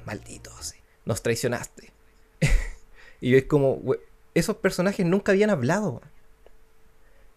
Maldito, 0.04 0.50
sí. 0.60 0.76
Nos 1.06 1.22
traicionaste. 1.22 1.94
y 3.22 3.36
es 3.36 3.46
como, 3.46 3.80
esos 4.34 4.56
personajes 4.56 5.06
nunca 5.06 5.32
habían 5.32 5.50
hablado. 5.50 6.02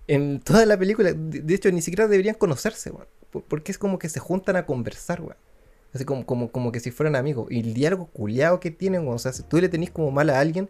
En 0.07 0.39
toda 0.39 0.65
la 0.65 0.77
película, 0.77 1.13
de 1.13 1.53
hecho, 1.53 1.71
ni 1.71 1.81
siquiera 1.81 2.07
deberían 2.07 2.36
conocerse, 2.36 2.91
porque 3.47 3.71
es 3.71 3.77
como 3.77 3.99
que 3.99 4.10
se 4.10 4.19
juntan 4.19 4.55
a 4.55 4.65
conversar, 4.65 5.21
Así 5.93 6.03
como, 6.03 6.25
como, 6.25 6.51
como 6.51 6.71
que 6.71 6.79
si 6.79 6.91
fueran 6.91 7.15
amigos. 7.15 7.47
Y 7.49 7.62
el 7.62 7.73
diálogo 7.73 8.07
culiado 8.07 8.60
que 8.60 8.71
tienen, 8.71 9.07
o 9.07 9.17
sea, 9.17 9.31
si 9.31 9.43
tú 9.43 9.60
le 9.60 9.69
tenés 9.69 9.89
como 9.89 10.12
mal 10.12 10.29
a 10.29 10.39
alguien, 10.39 10.69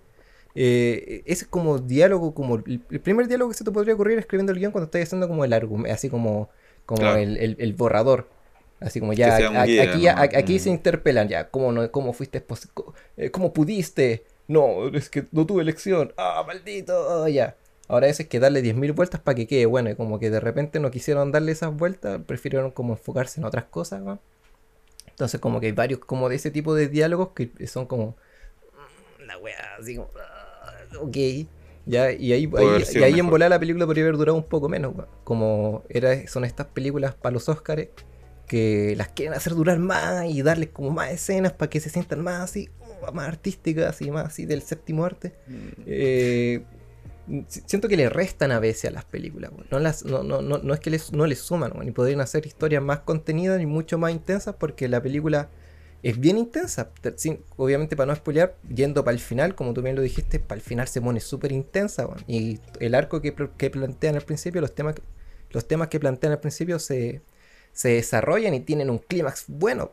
eh, 0.59 1.21
ese 1.25 1.43
es 1.43 1.49
como 1.49 1.79
diálogo, 1.79 2.33
como 2.33 2.55
el, 2.55 2.79
primer 2.79 3.27
diálogo 3.27 3.51
que 3.51 3.57
se 3.57 3.63
te 3.63 3.71
podría 3.71 3.93
ocurrir 3.93 4.17
escribiendo 4.17 4.51
el 4.51 4.59
guion 4.59 4.71
cuando 4.71 4.85
estás 4.85 5.03
haciendo 5.03 5.27
como 5.27 5.45
el 5.45 5.53
argumento, 5.53 5.93
así 5.93 6.09
como, 6.09 6.49
como 6.85 7.11
el, 7.11 7.73
borrador. 7.77 8.27
Así 8.79 8.99
como 8.99 9.13
ya, 9.13 9.35
aquí, 9.61 10.07
aquí, 10.07 10.55
mm. 10.55 10.59
se 10.59 10.69
interpelan 10.69 11.27
ya, 11.27 11.49
¿cómo, 11.49 11.71
no, 11.71 11.91
cómo 11.91 12.13
fuiste, 12.13 12.43
eh, 13.17 13.31
cómo 13.31 13.51
pudiste, 13.51 14.23
no, 14.47 14.87
es 14.87 15.09
que 15.09 15.25
no 15.31 15.45
tuve 15.45 15.61
elección. 15.61 16.13
¡Ah, 16.17 16.43
maldito! 16.45 16.93
Oh, 17.07 17.27
ya. 17.27 17.55
Ahora 17.87 18.07
eso 18.07 18.21
es 18.21 18.27
que 18.27 18.39
darle 18.39 18.61
10.000 18.61 18.93
vueltas 18.93 19.21
para 19.21 19.35
que 19.35 19.47
quede 19.47 19.65
bueno. 19.65 19.89
Y 19.89 19.95
como 19.95 20.19
que 20.19 20.29
de 20.29 20.39
repente 20.39 20.79
no 20.79 20.91
quisieron 20.91 21.31
darle 21.31 21.51
esas 21.51 21.75
vueltas, 21.75 22.21
prefirieron 22.25 22.71
como 22.71 22.93
enfocarse 22.93 23.39
en 23.39 23.45
otras 23.45 23.65
cosas, 23.65 24.01
Entonces 25.07 25.39
como 25.39 25.59
que 25.59 25.67
hay 25.67 25.71
varios 25.71 25.99
como 25.99 26.29
de 26.29 26.35
ese 26.35 26.51
tipo 26.51 26.75
de 26.75 26.87
diálogos 26.87 27.29
que 27.29 27.67
son 27.67 27.85
como... 27.85 28.15
La 29.25 29.37
mm, 29.37 29.43
wea, 29.43 29.75
así 29.79 29.95
como... 29.95 30.09
ah, 30.17 30.83
ok. 30.99 31.17
Ya, 31.85 32.11
y 32.11 32.33
ahí, 32.33 32.51
ahí, 32.57 32.83
y 32.95 33.03
ahí 33.03 33.17
en 33.17 33.29
volar 33.29 33.49
la 33.49 33.59
película 33.59 33.85
podría 33.85 34.03
haber 34.03 34.17
durado 34.17 34.37
un 34.37 34.43
poco 34.43 34.67
menos, 34.67 34.93
weón. 34.93 35.07
como 35.23 35.83
era, 35.87 36.27
son 36.27 36.43
estas 36.43 36.67
películas 36.67 37.15
para 37.15 37.31
los 37.31 37.47
Oscars 37.47 37.87
que 38.45 38.93
las 38.97 39.09
quieren 39.09 39.33
hacer 39.33 39.53
durar 39.53 39.79
más 39.79 40.25
y 40.25 40.41
darles 40.41 40.69
como 40.69 40.89
más 40.89 41.11
escenas 41.11 41.53
para 41.53 41.69
que 41.69 41.79
se 41.79 41.89
sientan 41.89 42.21
más 42.21 42.41
así, 42.41 42.69
más 43.13 43.27
artísticas 43.27 44.01
y 44.01 44.11
más 44.11 44.25
así 44.27 44.45
del 44.45 44.61
séptimo 44.61 45.05
arte. 45.05 45.33
Eh, 45.85 46.63
si- 47.47 47.61
siento 47.65 47.87
que 47.87 47.97
le 47.97 48.09
restan 48.09 48.51
a 48.51 48.59
veces 48.59 48.85
a 48.85 48.91
las 48.91 49.05
películas, 49.05 49.51
no, 49.71 49.79
las, 49.79 50.05
no, 50.05 50.23
no, 50.23 50.41
no, 50.41 50.59
no 50.59 50.73
es 50.73 50.79
que 50.79 50.89
les, 50.89 51.11
no 51.11 51.25
les 51.25 51.39
suman, 51.39 51.71
y 51.85 51.91
podrían 51.91 52.21
hacer 52.21 52.45
historias 52.45 52.81
más 52.81 52.99
contenidas 52.99 53.61
y 53.61 53.65
mucho 53.65 53.97
más 53.97 54.11
intensas 54.11 54.55
porque 54.55 54.87
la 54.87 55.01
película 55.01 55.49
es 56.03 56.19
bien 56.19 56.37
intensa. 56.37 56.91
Sin- 57.15 57.43
obviamente, 57.57 57.95
para 57.95 58.07
no 58.07 58.15
spoilear, 58.15 58.55
yendo 58.73 59.03
para 59.03 59.13
el 59.13 59.19
final, 59.19 59.55
como 59.55 59.73
tú 59.73 59.81
bien 59.81 59.95
lo 59.95 60.01
dijiste, 60.01 60.39
para 60.39 60.57
el 60.59 60.61
final 60.61 60.87
se 60.87 61.01
pone 61.01 61.19
súper 61.19 61.51
intensa. 61.51 62.07
Y 62.27 62.59
el 62.79 62.95
arco 62.95 63.19
que, 63.19 63.33
que 63.57 63.69
plantean 63.71 64.15
al 64.15 64.21
principio, 64.21 64.61
los 64.61 64.73
temas, 64.75 64.95
que- 64.95 65.01
los 65.51 65.67
temas 65.67 65.87
que 65.89 65.99
plantean 65.99 66.33
al 66.33 66.39
principio 66.39 66.77
se, 66.79 67.21
se 67.73 67.89
desarrollan 67.89 68.53
y 68.53 68.59
tienen 68.61 68.89
un 68.89 68.99
clímax 68.99 69.45
bueno. 69.47 69.91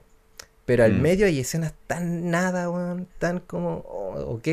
Pero 0.66 0.84
al 0.84 0.94
Mm. 0.94 1.00
medio 1.02 1.26
hay 1.26 1.40
escenas 1.40 1.74
tan 1.86 2.30
nada, 2.30 2.70
weón, 2.70 3.06
tan 3.18 3.40
como, 3.40 3.84
oh, 3.88 4.34
ok, 4.36 4.48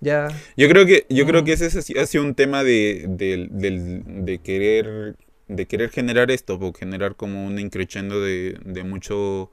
ya. 0.00 0.28
Yo 0.56 0.68
creo 0.68 0.86
que, 0.86 1.06
yo 1.08 1.26
creo 1.26 1.42
que 1.44 1.52
ese 1.54 1.66
ha 1.66 2.06
sido- 2.06 2.22
un 2.22 2.34
tema 2.34 2.62
de, 2.62 3.06
del- 3.08 3.48
del- 3.50 4.24
de 4.24 4.38
querer 4.38 5.16
de 5.48 5.66
querer 5.66 5.90
generar 5.90 6.32
esto, 6.32 6.58
generar 6.76 7.14
como 7.14 7.46
un 7.46 7.60
increchendo 7.60 8.20
de, 8.20 8.58
de 8.64 8.82
mucho 8.82 9.48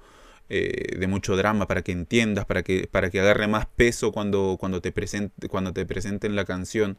eh, 0.50 0.98
de 1.00 1.08
mucho 1.08 1.36
drama 1.38 1.68
para 1.68 1.82
que 1.84 1.92
entiendas, 1.92 2.46
para 2.46 2.64
que 2.64 2.88
para 2.92 3.10
que 3.10 3.20
agarre 3.20 3.48
más 3.48 3.66
peso 3.68 4.12
cuando 4.12 4.58
cuando 4.60 4.82
te 4.82 4.92
presente, 4.92 5.48
cuando 5.50 5.74
te 5.74 5.86
presenten 5.86 6.36
la 6.36 6.46
canción. 6.46 6.98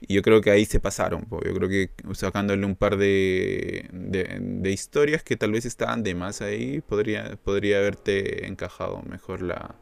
Y 0.00 0.14
yo 0.14 0.22
creo 0.22 0.40
que 0.40 0.50
ahí 0.50 0.64
se 0.66 0.80
pasaron, 0.80 1.24
po. 1.26 1.40
yo 1.44 1.54
creo 1.54 1.68
que 1.68 1.90
sacándole 2.14 2.66
un 2.66 2.76
par 2.76 2.96
de, 2.96 3.88
de, 3.92 4.70
historias 4.72 5.22
que 5.22 5.36
tal 5.36 5.52
vez 5.52 5.64
estaban 5.64 6.02
de 6.02 6.14
más 6.14 6.42
ahí, 6.42 6.80
podría 6.82 7.36
podría 7.44 7.78
haberte 7.78 8.46
encajado 8.46 9.02
mejor 9.02 9.42
la 9.42 9.76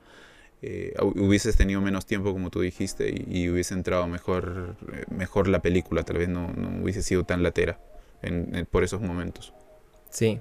eh, 0.63 0.95
hu- 0.99 1.15
hubieses 1.21 1.57
tenido 1.57 1.81
menos 1.81 2.07
tiempo 2.07 2.33
como 2.33 2.51
tú 2.51 2.61
dijiste 2.61 3.11
y, 3.27 3.49
hubiese 3.49 3.75
entrado 3.75 4.07
mejor 4.07 4.77
mejor 5.11 5.49
la 5.49 5.63
película 5.63 6.03
tal 6.05 6.19
vez 6.19 6.29
no, 6.29 6.49
no 6.53 6.83
hubiese 6.83 7.03
sido 7.03 7.25
tan 7.25 7.43
latera 7.43 7.81
en- 8.23 8.67
por 8.71 8.85
esos 8.85 9.01
momentos 9.01 9.55
Sí. 10.11 10.41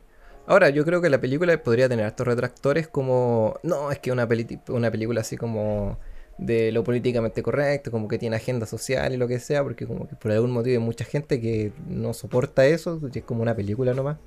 Ahora, 0.50 0.70
yo 0.72 0.84
creo 0.84 1.00
que 1.00 1.10
la 1.12 1.22
película 1.22 1.56
podría 1.62 1.88
tener 1.88 2.08
estos 2.08 2.26
retractores 2.26 2.88
como. 2.88 3.60
No, 3.62 3.92
es 3.92 4.00
que 4.00 4.12
una, 4.12 4.28
peli- 4.28 4.60
una 4.70 4.90
película 4.90 5.22
así 5.22 5.38
como 5.38 6.00
de 6.40 6.72
lo 6.72 6.84
políticamente 6.84 7.44
correcto, 7.44 7.92
como 7.92 8.08
que 8.08 8.18
tiene 8.18 8.36
agenda 8.38 8.66
social 8.66 9.14
y 9.14 9.18
lo 9.18 9.28
que 9.28 9.40
sea, 9.40 9.62
porque 9.62 9.86
como 9.86 10.08
que 10.08 10.16
por 10.16 10.32
algún 10.32 10.50
motivo 10.52 10.80
hay 10.80 10.84
mucha 10.84 11.06
gente 11.06 11.40
que 11.40 11.72
no 11.88 12.14
soporta 12.14 12.66
eso, 12.66 13.00
y 13.14 13.20
es 13.20 13.24
como 13.24 13.44
una 13.44 13.54
película 13.56 13.94
nomás. 13.94 14.18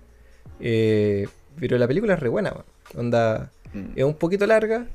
Eh, 0.61 1.26
pero 1.58 1.76
la 1.78 1.88
película 1.88 2.14
es 2.14 2.20
re 2.20 2.28
buena, 2.28 2.52
man. 2.52 2.64
Onda, 2.96 3.50
Mm. 3.74 3.92
es 3.96 4.04
un 4.04 4.14
poquito 4.14 4.46
larga, 4.46 4.87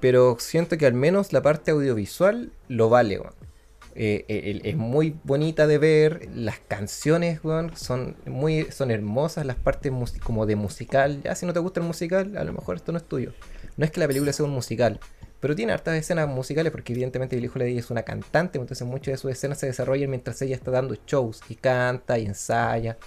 pero 0.00 0.36
siento 0.38 0.76
que 0.78 0.86
al 0.86 0.92
menos 0.94 1.32
la 1.32 1.40
parte 1.42 1.70
audiovisual 1.72 2.52
lo 2.68 2.88
vale, 2.90 3.18
weón. 3.18 3.32
Eh, 4.00 4.24
eh, 4.28 4.60
es 4.62 4.76
muy 4.76 5.18
bonita 5.24 5.66
de 5.66 5.76
ver, 5.76 6.28
las 6.32 6.60
canciones, 6.60 7.42
weón, 7.42 7.76
son 7.76 8.14
muy 8.26 8.68
son 8.70 8.92
hermosas, 8.92 9.44
las 9.44 9.56
partes 9.56 9.92
como 10.22 10.46
de 10.46 10.54
musical. 10.54 11.20
Ya 11.24 11.34
si 11.34 11.46
no 11.46 11.52
te 11.52 11.58
gusta 11.58 11.80
el 11.80 11.86
musical, 11.86 12.36
a 12.36 12.44
lo 12.44 12.52
mejor 12.52 12.76
esto 12.76 12.92
no 12.92 12.98
es 12.98 13.04
tuyo. 13.04 13.32
No 13.76 13.84
es 13.84 13.90
que 13.90 13.98
la 13.98 14.06
película 14.06 14.32
sea 14.32 14.46
un 14.46 14.52
musical, 14.52 15.00
pero 15.40 15.56
tiene 15.56 15.72
hartas 15.72 15.96
escenas 15.96 16.28
musicales 16.28 16.70
porque 16.70 16.92
evidentemente 16.92 17.34
Billie 17.34 17.50
Holiday 17.52 17.76
es 17.76 17.90
una 17.90 18.04
cantante, 18.04 18.60
entonces 18.60 18.86
muchas 18.86 19.14
de 19.14 19.18
sus 19.18 19.32
escenas 19.32 19.58
se 19.58 19.66
desarrollan 19.66 20.10
mientras 20.10 20.40
ella 20.42 20.54
está 20.54 20.70
dando 20.70 20.94
shows 21.04 21.40
y 21.48 21.56
canta 21.56 22.20
y 22.20 22.26
ensaya 22.26 22.98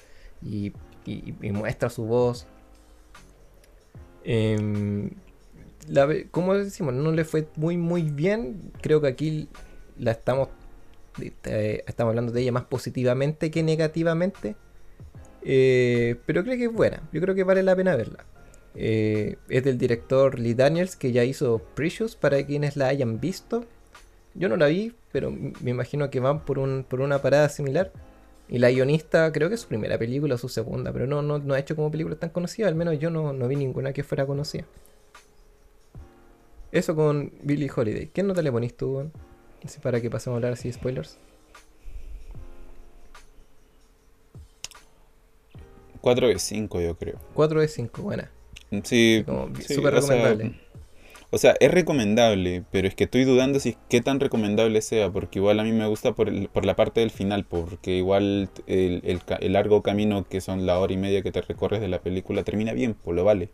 y, 0.42 0.74
muestra 1.54 1.90
su 1.90 2.04
voz. 2.04 2.48
Em, 4.26 5.12
la 5.88 6.10
como 6.32 6.54
decimos, 6.54 6.94
no 6.94 7.14
le 7.14 7.24
fue 7.24 7.48
muy 7.56 7.78
muy 7.78 8.02
bien. 8.02 8.74
Creo 8.82 9.00
que 9.00 9.08
aquí 9.08 9.48
la 9.98 10.12
estamos 10.12 10.50
eh, 11.20 11.84
estamos 11.88 12.12
hablando 12.12 12.32
de 12.32 12.42
ella 12.42 12.52
más 12.52 12.66
positivamente 12.66 13.52
que 13.52 13.64
negativamente. 13.64 14.56
Eh, 15.44 16.16
pero 16.26 16.44
creo 16.44 16.58
que 16.58 16.66
es 16.66 16.74
buena. 16.74 17.02
Yo 17.12 17.22
creo 17.22 17.36
que 17.36 17.44
vale 17.44 17.64
la 17.64 17.76
pena 17.76 17.96
verla. 17.96 18.26
Eh, 18.76 19.38
es 19.50 19.64
del 19.64 19.78
director 19.78 20.40
Lee 20.40 20.54
Daniels 20.54 20.96
que 20.96 21.12
ya 21.12 21.24
hizo 21.24 21.60
Precious 21.76 22.16
para 22.16 22.46
quienes 22.46 22.78
la 22.78 22.88
hayan 22.88 23.20
visto. 23.20 23.66
Yo 24.34 24.48
no 24.48 24.56
la 24.56 24.68
vi, 24.68 24.94
pero 25.12 25.32
me 25.32 25.72
imagino 25.72 26.10
que 26.10 26.20
van 26.20 26.46
por, 26.46 26.58
un, 26.58 26.86
por 26.88 27.02
una 27.02 27.22
parada 27.22 27.50
similar. 27.50 27.92
Y 28.48 28.60
la 28.60 28.70
guionista 28.70 29.32
creo 29.32 29.50
que 29.50 29.56
es 29.56 29.62
su 29.62 29.68
primera 29.68 29.98
película 29.98 30.36
o 30.36 30.38
su 30.38 30.50
segunda, 30.50 30.92
pero 30.92 31.08
no, 31.08 31.22
no, 31.22 31.40
no 31.40 31.54
ha 31.54 31.60
hecho 31.60 31.76
como 31.76 31.90
películas 31.90 32.20
tan 32.20 32.30
conocidas. 32.30 32.70
Al 32.70 32.76
menos 32.76 33.00
yo 33.00 33.10
no, 33.10 33.34
no 33.34 33.48
vi 33.48 33.56
ninguna 33.56 33.94
que 33.94 34.04
fuera 34.04 34.26
conocida. 34.26 34.66
Eso 36.72 36.96
con 36.96 37.34
Billie 37.44 37.70
Holiday. 37.74 38.08
¿Qué 38.08 38.24
nota 38.24 38.42
le 38.42 38.52
ponís 38.52 38.76
tú? 38.76 39.10
Para 39.82 40.02
que 40.02 40.10
pasemos 40.10 40.36
a 40.36 40.38
hablar 40.38 40.54
así 40.54 40.68
de 40.70 40.74
spoilers. 40.74 41.18
4 46.02 46.28
de 46.28 46.40
5 46.40 46.82
yo 46.82 46.96
creo 46.98 47.20
4 47.34 47.62
de 47.62 47.68
5, 47.68 48.02
buena. 48.02 48.32
sí, 48.84 49.24
súper 49.68 50.02
sea, 50.02 50.02
recomendable. 50.02 50.56
o 51.30 51.38
sea, 51.38 51.56
es 51.60 51.70
recomendable, 51.72 52.64
pero 52.72 52.88
es 52.88 52.96
que 52.96 53.04
estoy 53.04 53.24
dudando 53.24 53.60
si 53.60 53.78
qué 53.88 54.02
tan 54.02 54.20
recomendable 54.20 54.82
sea, 54.82 55.12
porque 55.12 55.40
igual 55.40 55.60
a 55.60 55.64
mí 55.64 55.72
me 55.72 55.86
gusta 55.88 56.14
por, 56.14 56.28
el- 56.30 56.50
por 56.50 56.66
la 56.66 56.76
parte 56.76 57.02
del 57.02 57.12
final, 57.12 57.46
porque 57.46 57.92
igual 57.98 58.50
el, 58.68 59.02
el 59.06 59.22
el 59.40 59.54
largo 59.54 59.84
camino 59.84 60.26
que 60.28 60.42
son 60.42 60.66
la 60.66 60.80
hora 60.80 60.92
y 60.94 60.98
media 60.98 61.22
que 61.22 61.32
te 61.32 61.42
recorres 61.42 61.82
de 61.82 61.88
la 61.88 62.00
película 62.02 62.44
termina 62.44 62.74
bien, 62.74 62.96
pues 62.96 63.16
lo 63.16 63.24
vale. 63.24 63.50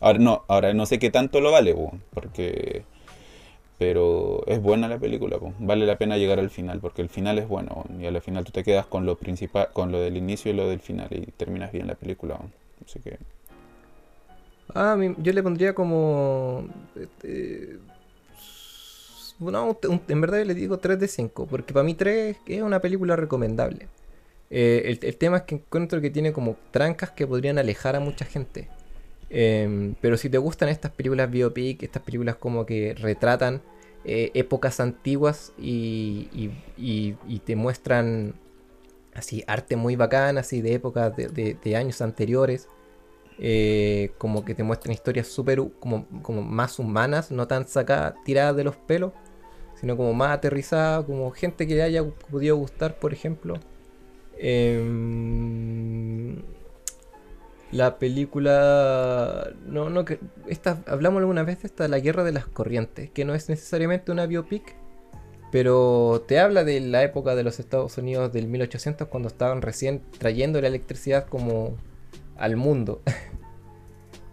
Ahora 0.00 0.18
no, 0.18 0.44
ahora 0.48 0.74
no 0.74 0.84
sé 0.86 0.98
qué 0.98 1.10
tanto 1.10 1.40
lo 1.40 1.52
vale, 1.52 1.72
po, 1.74 1.92
porque 2.12 2.82
pero 3.78 4.42
es 4.46 4.60
buena 4.62 4.88
la 4.88 4.98
película, 4.98 5.38
vale 5.58 5.86
la 5.86 5.98
pena 5.98 6.16
llegar 6.16 6.38
al 6.38 6.50
final, 6.50 6.80
porque 6.80 7.02
el 7.02 7.08
final 7.08 7.38
es 7.38 7.48
bueno, 7.48 7.84
y 7.98 8.06
al 8.06 8.20
final 8.20 8.44
tú 8.44 8.52
te 8.52 8.62
quedas 8.62 8.86
con 8.86 9.04
lo 9.06 9.16
principal, 9.16 9.68
con 9.72 9.90
lo 9.92 10.00
del 10.00 10.16
inicio 10.16 10.50
y 10.50 10.54
lo 10.54 10.68
del 10.68 10.80
final 10.80 11.08
y 11.10 11.26
terminas 11.32 11.72
bien 11.72 11.86
la 11.86 11.94
película, 11.94 12.38
así 12.84 13.00
que 13.00 13.18
Ah, 14.74 14.96
yo 15.18 15.32
le 15.32 15.42
pondría 15.42 15.74
como. 15.74 16.66
un- 19.40 19.76
un- 19.88 20.00
en 20.08 20.20
verdad 20.20 20.44
le 20.44 20.54
digo 20.54 20.78
3 20.78 20.98
de 20.98 21.08
5, 21.08 21.46
porque 21.46 21.72
para 21.72 21.84
mí 21.84 21.94
3 21.94 22.36
es 22.46 22.62
una 22.62 22.80
película 22.80 23.16
recomendable. 23.16 23.88
Eh, 24.50 24.98
el 25.02 25.16
tema 25.16 25.38
es 25.38 25.42
que 25.44 25.56
encuentro 25.56 26.00
que 26.00 26.10
tiene 26.10 26.32
como 26.32 26.56
trancas 26.70 27.10
que 27.10 27.26
podrían 27.26 27.58
alejar 27.58 27.96
a 27.96 28.00
mucha 28.00 28.24
gente. 28.24 28.68
Em, 29.36 29.96
pero 30.00 30.16
si 30.16 30.30
te 30.30 30.38
gustan 30.38 30.68
estas 30.68 30.92
películas 30.92 31.28
biopic, 31.28 31.82
estas 31.82 32.02
películas 32.04 32.36
como 32.36 32.64
que 32.64 32.94
retratan 32.94 33.62
eh, 34.04 34.30
épocas 34.34 34.78
antiguas 34.78 35.52
y, 35.58 36.52
te 37.44 37.56
muestran 37.56 38.34
así 39.12 39.42
arte 39.48 39.74
muy 39.74 39.96
bacán, 39.96 40.38
así 40.38 40.62
de 40.62 40.74
épocas 40.74 41.12
de, 41.16 41.76
años 41.76 42.00
anteriores, 42.00 42.68
eh, 43.40 44.12
como 44.18 44.44
que 44.44 44.54
te 44.54 44.62
muestran 44.62 44.92
historias 44.92 45.26
súper 45.26 45.60
como, 45.80 46.06
como 46.22 46.42
más 46.42 46.78
humanas, 46.78 47.32
no 47.32 47.48
tan 47.48 47.66
sacadas, 47.66 48.14
tiradas 48.24 48.54
de 48.54 48.62
los 48.62 48.76
pelos, 48.76 49.12
sino 49.74 49.96
como 49.96 50.14
más 50.14 50.30
aterrizadas, 50.30 51.04
como 51.06 51.32
gente 51.32 51.66
que 51.66 51.82
haya 51.82 52.04
podido 52.30 52.56
gustar, 52.56 53.00
por 53.00 53.12
ejemplo. 53.12 53.54
Em, 54.38 56.36
la 57.74 57.98
película. 57.98 59.50
No, 59.66 59.90
no, 59.90 60.04
que. 60.04 60.18
Esta, 60.48 60.82
hablamos 60.86 61.20
alguna 61.20 61.42
vez 61.42 61.62
de 61.62 61.66
esta, 61.68 61.88
La 61.88 61.98
Guerra 61.98 62.24
de 62.24 62.32
las 62.32 62.46
Corrientes, 62.46 63.10
que 63.10 63.24
no 63.24 63.34
es 63.34 63.48
necesariamente 63.48 64.12
una 64.12 64.26
biopic, 64.26 64.74
pero 65.50 66.24
te 66.26 66.38
habla 66.40 66.64
de 66.64 66.80
la 66.80 67.02
época 67.02 67.34
de 67.34 67.42
los 67.44 67.58
Estados 67.60 67.96
Unidos 67.98 68.32
del 68.32 68.46
1800, 68.48 69.08
cuando 69.08 69.28
estaban 69.28 69.62
recién 69.62 70.02
trayendo 70.18 70.60
la 70.60 70.68
electricidad 70.68 71.26
como 71.26 71.76
al 72.36 72.56
mundo. 72.56 73.02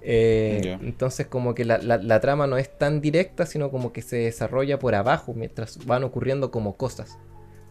Eh. 0.04 0.80
Entonces, 0.82 1.28
como 1.28 1.54
que 1.54 1.64
la, 1.64 1.78
la- 1.78 1.98
la 1.98 2.20
trama 2.20 2.48
no 2.48 2.58
es 2.58 2.76
tan 2.76 3.02
directa, 3.02 3.46
sino 3.46 3.70
como 3.70 3.94
que 3.94 4.02
se 4.02 4.16
desarrolla 4.18 4.80
por 4.80 4.96
abajo 4.96 5.34
mientras 5.36 5.86
van 5.86 6.04
ocurriendo 6.04 6.50
como 6.50 6.76
cosas. 6.76 7.20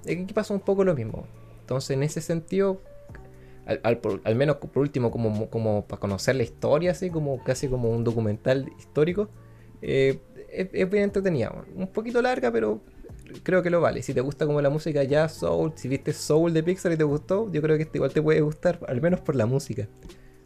Aquí 0.04 0.33
pasa 0.33 0.54
un 0.54 0.61
poco 0.61 0.85
lo 0.85 0.94
mismo. 0.94 1.26
Entonces, 1.61 1.90
en 1.90 2.04
ese 2.04 2.20
sentido, 2.20 2.83
al, 3.70 3.80
al- 3.83 3.98
por- 3.98 4.20
al 4.24 4.35
menos 4.35 4.56
por 4.56 4.78
último, 4.83 5.11
como, 5.11 5.48
como 5.50 5.87
para 5.87 6.00
conocer 6.00 6.37
la 6.37 6.42
historia, 6.42 6.90
así 6.92 7.11
como 7.11 7.42
casi 7.44 7.68
como 7.68 7.90
un 7.90 8.04
documental 8.04 8.70
histórico, 8.78 9.28
eh, 9.83 10.18
es, 10.52 10.68
es 10.72 10.90
bien 10.90 11.04
entretenida. 11.04 11.52
Un 11.74 11.87
poquito 11.88 12.20
larga, 12.20 12.50
pero 12.52 12.80
creo 13.42 13.62
que 13.62 13.70
lo 13.70 13.80
vale. 13.80 14.02
Si 14.02 14.12
te 14.12 14.20
gusta 14.20 14.46
como 14.46 14.61
la 14.61 14.70
música 14.70 15.02
ya 15.04 15.28
Soul, 15.28 15.72
si 15.76 15.88
viste 15.88 16.12
Soul 16.12 16.52
de 16.52 16.62
Pixar 16.62 16.92
y 16.92 16.96
te 16.96 17.04
gustó, 17.04 17.50
yo 17.52 17.62
creo 17.62 17.76
que 17.76 17.85
este 17.85 17.98
igual 17.98 18.12
te 18.12 18.20
puede 18.22 18.40
gustar, 18.40 18.80
al 18.88 19.00
menos 19.00 19.20
por 19.20 19.37
la 19.37 19.46
música. 19.46 19.88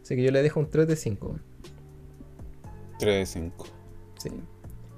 Así 0.01 0.15
que 0.15 0.23
yo 0.23 0.31
le 0.31 0.43
dejo 0.43 0.59
un 0.59 0.69
3 0.69 0.87
de 0.87 0.95
5. 0.95 1.39
3 2.99 3.15
de 3.19 3.25
5. 3.25 3.65
Sí. 4.19 4.29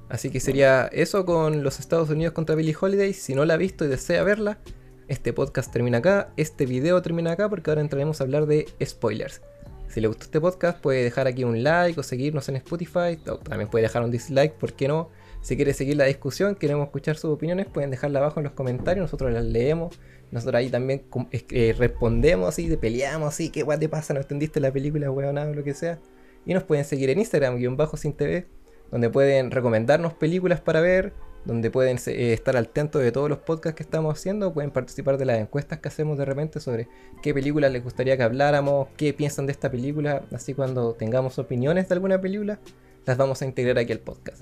Así 0.10 0.30
que 0.30 0.40
sería 0.40 0.88
eso 0.88 1.26
con 1.26 1.64
los 1.64 1.80
Estados 1.80 2.10
Unidos 2.10 2.34
contra 2.34 2.56
Billie 2.56 2.76
Holiday. 2.80 3.14
Si 3.14 3.36
no 3.36 3.44
la 3.46 3.56
ha 3.56 3.58
visto 3.58 3.86
y 3.86 3.88
desea 3.88 4.24
verla, 4.24 4.60
este 5.08 5.34
podcast 5.34 5.72
termina 5.72 6.00
acá, 6.00 6.32
este 6.38 6.66
video 6.66 7.02
termina 7.02 7.32
acá 7.32 7.50
porque 7.50 7.70
ahora 7.70 7.82
entraremos 7.82 8.20
a 8.20 8.24
hablar 8.24 8.46
de 8.46 8.68
spoilers. 8.84 9.42
Si 9.88 10.02
le 10.02 10.08
gustó 10.08 10.26
este 10.26 10.42
podcast 10.42 10.80
puede 10.80 11.04
dejar 11.04 11.28
aquí 11.28 11.44
un 11.44 11.64
like 11.64 12.00
o 12.00 12.04
seguirnos 12.04 12.50
en 12.50 12.58
Spotify. 12.58 13.18
También 13.44 13.70
puede 13.70 13.84
dejar 13.84 14.04
un 14.04 14.12
dislike, 14.12 14.54
¿por 14.54 14.74
qué 14.74 14.88
no? 14.88 15.10
Si 15.42 15.56
quiere 15.56 15.74
seguir 15.74 15.96
la 15.96 16.06
discusión, 16.06 16.56
queremos 16.56 16.88
escuchar 16.88 17.16
sus 17.16 17.32
opiniones, 17.32 17.68
pueden 17.68 17.90
dejarla 17.90 18.20
abajo 18.20 18.40
en 18.40 18.46
los 18.46 18.54
comentarios, 18.54 19.04
nosotros 19.04 19.32
las 19.32 19.46
leemos. 19.46 19.98
Nosotros 20.30 20.60
ahí 20.60 20.70
también 20.70 21.04
eh, 21.32 21.74
respondemos 21.78 22.50
así, 22.50 22.76
peleamos 22.76 23.30
así, 23.30 23.50
qué 23.50 23.64
guay 23.64 23.80
te 23.80 23.88
pasa, 23.88 24.14
no 24.14 24.20
entendiste 24.20 24.60
la 24.60 24.72
película, 24.72 25.10
weón, 25.10 25.38
o 25.38 25.54
lo 25.54 25.64
que 25.64 25.74
sea. 25.74 26.00
Y 26.46 26.54
nos 26.54 26.64
pueden 26.64 26.84
seguir 26.84 27.10
en 27.10 27.20
Instagram, 27.20 27.58
guion 27.58 27.78
bajo 27.78 27.96
sin 27.96 28.12
TV, 28.12 28.46
donde 28.92 29.10
pueden 29.10 29.52
recomendarnos 29.52 30.14
películas 30.14 30.60
para 30.60 30.82
ver, 30.82 31.14
donde 31.48 31.72
pueden 31.72 31.98
eh, 32.08 32.34
estar 32.34 32.58
al 32.58 32.68
tanto 32.68 33.00
de 33.00 33.12
todos 33.14 33.30
los 33.30 33.40
podcasts 33.40 33.78
que 33.78 33.84
estamos 33.84 34.14
haciendo, 34.14 34.54
pueden 34.54 34.70
participar 34.70 35.18
de 35.18 35.26
las 35.26 35.40
encuestas 35.40 35.80
que 35.80 35.88
hacemos 35.88 36.18
de 36.18 36.26
repente 36.26 36.60
sobre 36.60 36.90
qué 37.24 37.34
películas 37.34 37.72
les 37.72 37.84
gustaría 37.84 38.18
que 38.18 38.24
habláramos, 38.24 38.90
qué 38.98 39.14
piensan 39.14 39.46
de 39.46 39.54
esta 39.54 39.72
película, 39.72 40.24
así 40.34 40.54
cuando 40.54 40.94
tengamos 40.94 41.40
opiniones 41.40 41.88
de 41.88 41.96
alguna 41.96 42.20
película, 42.20 42.60
las 43.06 43.18
vamos 43.18 43.42
a 43.42 43.46
integrar 43.46 43.78
aquí 43.80 43.94
al 43.94 44.00
podcast. 44.00 44.42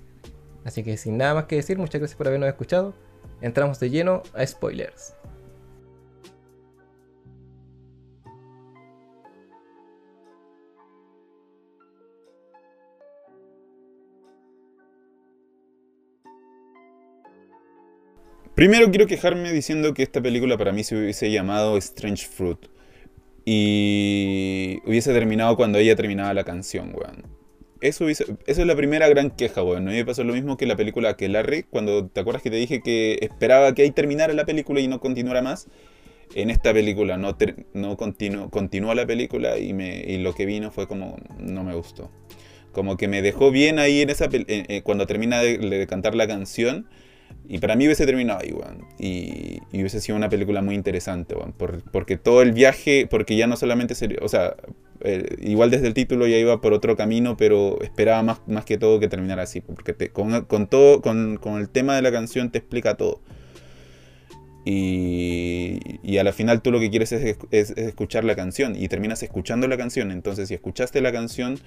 Así 0.64 0.84
que 0.84 0.98
sin 0.98 1.18
nada 1.18 1.36
más 1.36 1.46
que 1.46 1.58
decir, 1.58 1.78
muchas 1.78 2.02
gracias 2.02 2.18
por 2.18 2.28
habernos 2.28 2.50
escuchado. 2.50 2.96
Entramos 3.40 3.80
de 3.80 3.92
lleno 3.92 4.24
a 4.34 4.46
spoilers. 4.46 5.14
Primero 18.56 18.90
quiero 18.90 19.06
quejarme 19.06 19.52
diciendo 19.52 19.94
que 19.94 20.02
esta 20.02 20.22
película 20.22 20.58
para 20.58 20.72
mí 20.72 20.86
se 20.86 20.96
hubiese 20.96 21.30
llamado 21.30 21.76
Strange 21.76 22.26
Fruit. 22.26 22.58
Y 23.44 24.80
hubiese 24.86 25.12
terminado 25.12 25.58
cuando 25.58 25.78
ella 25.78 25.98
terminaba 25.98 26.34
la 26.34 26.46
canción, 26.46 26.94
weón. 26.96 27.24
Eso, 27.82 28.08
es 28.08 28.58
la 28.58 28.76
primera 28.78 29.10
gran 29.10 29.30
queja, 29.30 29.62
weón. 29.62 29.90
A 29.90 29.92
mí 29.92 29.98
me 29.98 30.06
pasó 30.06 30.24
lo 30.24 30.34
mismo 30.34 30.56
que 30.56 30.66
la 30.68 30.78
película 30.78 31.18
que 31.18 31.28
Larry, 31.28 31.64
cuando 31.64 32.08
te 32.08 32.22
acuerdas 32.22 32.42
que 32.42 32.50
te 32.50 32.56
dije 32.56 32.82
que 32.82 33.20
esperaba 33.22 33.76
que 33.76 33.82
ahí 33.82 33.92
terminara 33.92 34.34
la 34.34 34.46
película 34.46 34.80
y 34.80 34.88
no 34.88 35.02
continuara 35.02 35.42
más. 35.42 35.68
En 36.34 36.50
esta 36.50 36.72
película 36.74 37.18
no, 37.18 37.36
continuó, 37.98 38.94
la 38.96 39.06
película 39.06 39.60
y, 39.60 39.74
me, 39.74 39.98
y 39.98 40.18
lo 40.18 40.34
que 40.34 40.46
vino 40.46 40.72
fue 40.72 40.88
como 40.88 41.18
no 41.40 41.66
me 41.66 41.76
gustó. 41.76 42.10
Como 42.72 42.96
que 42.96 43.10
me 43.10 43.22
dejó 43.22 43.52
bien 43.52 43.80
ahí 43.80 44.02
en 44.02 44.10
esa 44.10 44.30
eh, 44.32 44.82
cuando 44.84 45.06
termina 45.06 45.42
de 45.42 45.86
cantar 45.88 46.16
la 46.16 46.26
canción 46.26 46.88
y 47.48 47.60
para 47.60 47.76
mí 47.76 47.86
hubiese 47.86 48.06
terminado 48.06 48.40
ahí, 48.42 48.52
weón. 48.52 48.86
Y, 48.98 49.60
hubiese 49.74 50.02
sido 50.02 50.16
una 50.16 50.30
película 50.30 50.62
muy 50.62 50.76
interesante, 50.76 51.36
weón. 51.36 51.54
porque 51.92 52.18
todo 52.18 52.42
el 52.42 52.52
viaje, 52.52 53.08
porque 53.10 53.36
ya 53.36 53.48
no 53.48 53.56
solamente 53.56 53.96
sería, 53.96 54.20
o 54.22 54.28
sea, 54.28 54.56
eh, 55.02 55.38
igual 55.42 55.70
desde 55.72 55.88
el 55.88 55.94
título 55.94 56.26
ya 56.28 56.38
iba 56.38 56.62
por 56.62 56.74
otro 56.74 56.96
camino, 56.96 57.38
pero 57.38 57.82
esperaba 57.82 58.24
más, 58.24 58.42
más 58.48 58.66
que 58.66 58.78
todo 58.78 59.00
que 59.00 59.08
terminara 59.08 59.44
así. 59.44 59.62
Porque 59.62 59.94
te, 59.94 60.10
con, 60.10 60.68
todo, 60.68 61.02
con, 61.02 61.40
el 61.58 61.70
tema 61.70 61.96
de 61.96 62.02
la 62.02 62.12
canción 62.12 62.52
te 62.52 62.58
explica 62.58 62.96
todo. 62.96 63.22
Y, 64.66 65.80
y 66.02 66.18
a 66.18 66.24
la 66.24 66.34
final 66.34 66.64
tú 66.64 66.72
lo 66.72 66.80
que 66.80 66.90
quieres 66.90 67.12
es, 67.12 67.38
es, 67.52 67.72
escuchar 67.72 68.24
la 68.24 68.36
canción 68.36 68.76
y 68.76 68.88
terminas 68.88 69.22
escuchando 69.22 69.68
la 69.68 69.78
canción. 69.78 70.12
Entonces, 70.12 70.48
si 70.48 70.56
escuchaste 70.56 71.02
la 71.02 71.12
canción, 71.12 71.60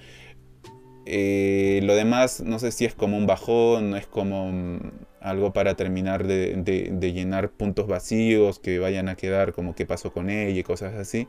eh, 1.05 1.79
lo 1.83 1.95
demás 1.95 2.41
no 2.41 2.59
sé 2.59 2.71
si 2.71 2.85
es 2.85 2.93
como 2.93 3.17
un 3.17 3.25
bajón, 3.25 3.91
no 3.91 3.97
es 3.97 4.05
como 4.05 4.79
algo 5.21 5.53
para 5.53 5.75
terminar 5.75 6.25
de, 6.25 7.11
llenar 7.13 7.51
puntos 7.51 7.87
vacíos 7.87 8.59
que 8.59 8.79
vayan 8.79 9.09
a 9.09 9.15
quedar 9.15 9.53
como 9.53 9.75
qué 9.75 9.85
pasó 9.85 10.11
con 10.11 10.29
ella 10.29 10.59
y 10.59 10.63
cosas 10.63 10.95
así. 10.95 11.27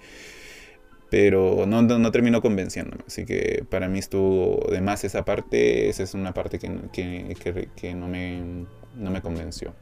Pero 1.10 1.66
no, 1.66 1.82
no, 1.82 2.12
terminó 2.12 2.40
convenciéndome. 2.40 3.02
Así 3.06 3.24
que 3.24 3.64
para 3.68 3.88
mí 3.88 3.98
estuvo 3.98 4.70
de 4.70 4.80
más 4.80 5.02
esa 5.02 5.24
parte. 5.24 5.88
Esa 5.88 6.04
es 6.04 6.14
una 6.14 6.32
parte 6.32 6.60
que, 6.60 6.68
no, 6.68 8.08
me, 8.08 8.66
no 8.94 9.10
me 9.10 9.20
convenció. 9.20 9.74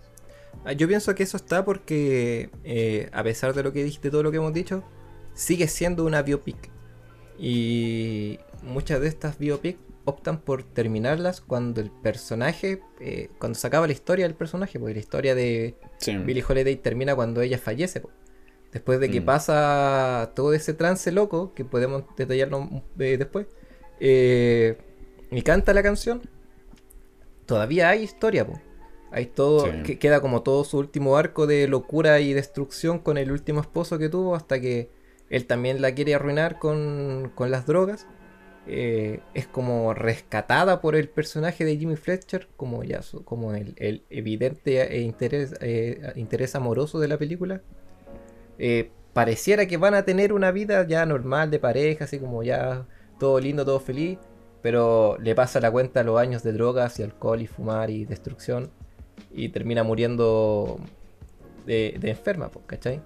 Ah, 0.65 0.73
yo 0.73 0.89
pienso 0.89 1.15
que 1.15 1.23
eso 1.23 1.37
está 1.37 1.67
porque, 1.67 2.51
eh, 2.65 3.11
a 3.13 3.23
pesar 3.23 3.53
de 3.53 3.63
lo 3.63 3.75
que 3.75 3.85
dijiste, 3.85 4.11
todo 4.11 4.23
lo 4.23 4.31
que 4.31 4.39
hemos 4.39 4.55
dicho, 4.55 4.83
sigue 5.35 5.69
siendo 5.69 6.07
una 6.07 6.23
biopic. 6.23 6.71
Y 7.39 8.39
muchas 8.63 9.01
de 9.03 9.09
estas 9.09 9.39
biopics 9.39 9.79
optan 10.09 10.41
por 10.41 10.63
terminarlas 10.63 11.41
cuando 11.41 11.81
el 11.81 11.91
personaje, 11.91 12.81
eh, 13.01 13.29
cuando 13.39 13.59
se 13.59 13.67
acaba 13.67 13.87
la 13.87 13.93
historia 13.93 14.27
del 14.27 14.35
personaje, 14.35 14.79
porque 14.79 14.95
la 14.95 15.01
historia 15.01 15.35
de 15.35 15.77
Billie 16.25 16.45
Holiday 16.47 16.77
termina 16.77 17.15
cuando 17.15 17.43
ella 17.43 17.59
fallece. 17.59 18.03
Después 18.73 19.01
de 19.01 19.11
que 19.11 19.21
mm. 19.21 19.25
pasa 19.25 20.33
todo 20.35 20.53
ese 20.55 20.75
trance 20.75 21.13
loco, 21.13 21.53
que 21.55 21.65
podemos 21.65 22.05
detallarlo 22.17 22.83
eh, 22.99 23.17
después, 23.19 23.47
eh, 24.01 24.79
y 25.31 25.43
canta 25.43 25.75
la 25.75 25.83
canción, 25.83 26.23
todavía 27.47 27.91
hay 27.91 28.03
historia. 28.03 28.47
Hay 29.11 29.27
todo, 29.27 29.67
que 29.85 29.99
queda 29.99 30.21
como 30.21 30.43
todo 30.43 30.65
su 30.65 30.79
último 30.79 31.17
arco 31.17 31.47
de 31.47 31.67
locura 31.67 32.21
y 32.21 32.35
destrucción 32.35 32.99
con 32.99 33.17
el 33.17 33.33
último 33.33 33.61
esposo 33.61 33.99
que 33.99 34.11
tuvo 34.11 34.35
hasta 34.35 34.61
que 34.61 34.91
él 35.31 35.47
también 35.47 35.81
la 35.81 35.95
quiere 35.95 36.15
arruinar 36.15 36.59
con, 36.59 37.33
con 37.35 37.51
las 37.51 37.67
drogas. 37.67 38.07
Eh, 38.71 39.21
es 39.33 39.47
como 39.47 39.95
rescatada 39.95 40.83
por 40.83 40.95
el 40.95 41.09
personaje 41.09 41.65
de 41.65 41.79
Jimmy 41.79 41.97
Fletcher, 41.97 42.49
como 42.55 42.85
ya 42.85 43.01
como 43.25 43.55
el, 43.55 44.05
evidente 44.11 44.95
eh, 44.95 45.01
interés, 45.01 45.55
eh, 45.63 46.13
interés 46.17 46.55
amoroso 46.55 47.01
de 47.01 47.09
la 47.09 47.17
película. 47.17 47.63
pareciera 49.15 49.67
que 49.67 49.79
van 49.79 49.95
a 49.95 50.05
tener 50.05 50.33
una 50.35 50.51
vida 50.53 50.87
ya 50.87 51.07
normal 51.07 51.51
de 51.51 51.59
pareja, 51.59 52.05
así 52.05 52.19
como 52.19 52.43
ya 52.43 52.87
todo 53.19 53.41
lindo, 53.41 53.65
todo 53.65 53.81
feliz, 53.81 54.19
pero 54.61 55.17
le 55.19 55.35
pasa 55.35 55.61
la 55.61 55.71
cuenta 55.71 56.03
los 56.03 56.19
años 56.21 56.43
de 56.43 56.53
drogas 56.53 56.99
y 57.01 57.03
alcohol 57.03 57.41
y 57.41 57.47
fumar 57.47 57.89
y 57.91 58.05
destrucción 58.05 58.71
y 59.33 59.49
termina 59.49 59.83
muriendo 59.83 60.79
de, 61.67 61.99
enferma, 62.03 62.51
¿cachai? 62.67 63.01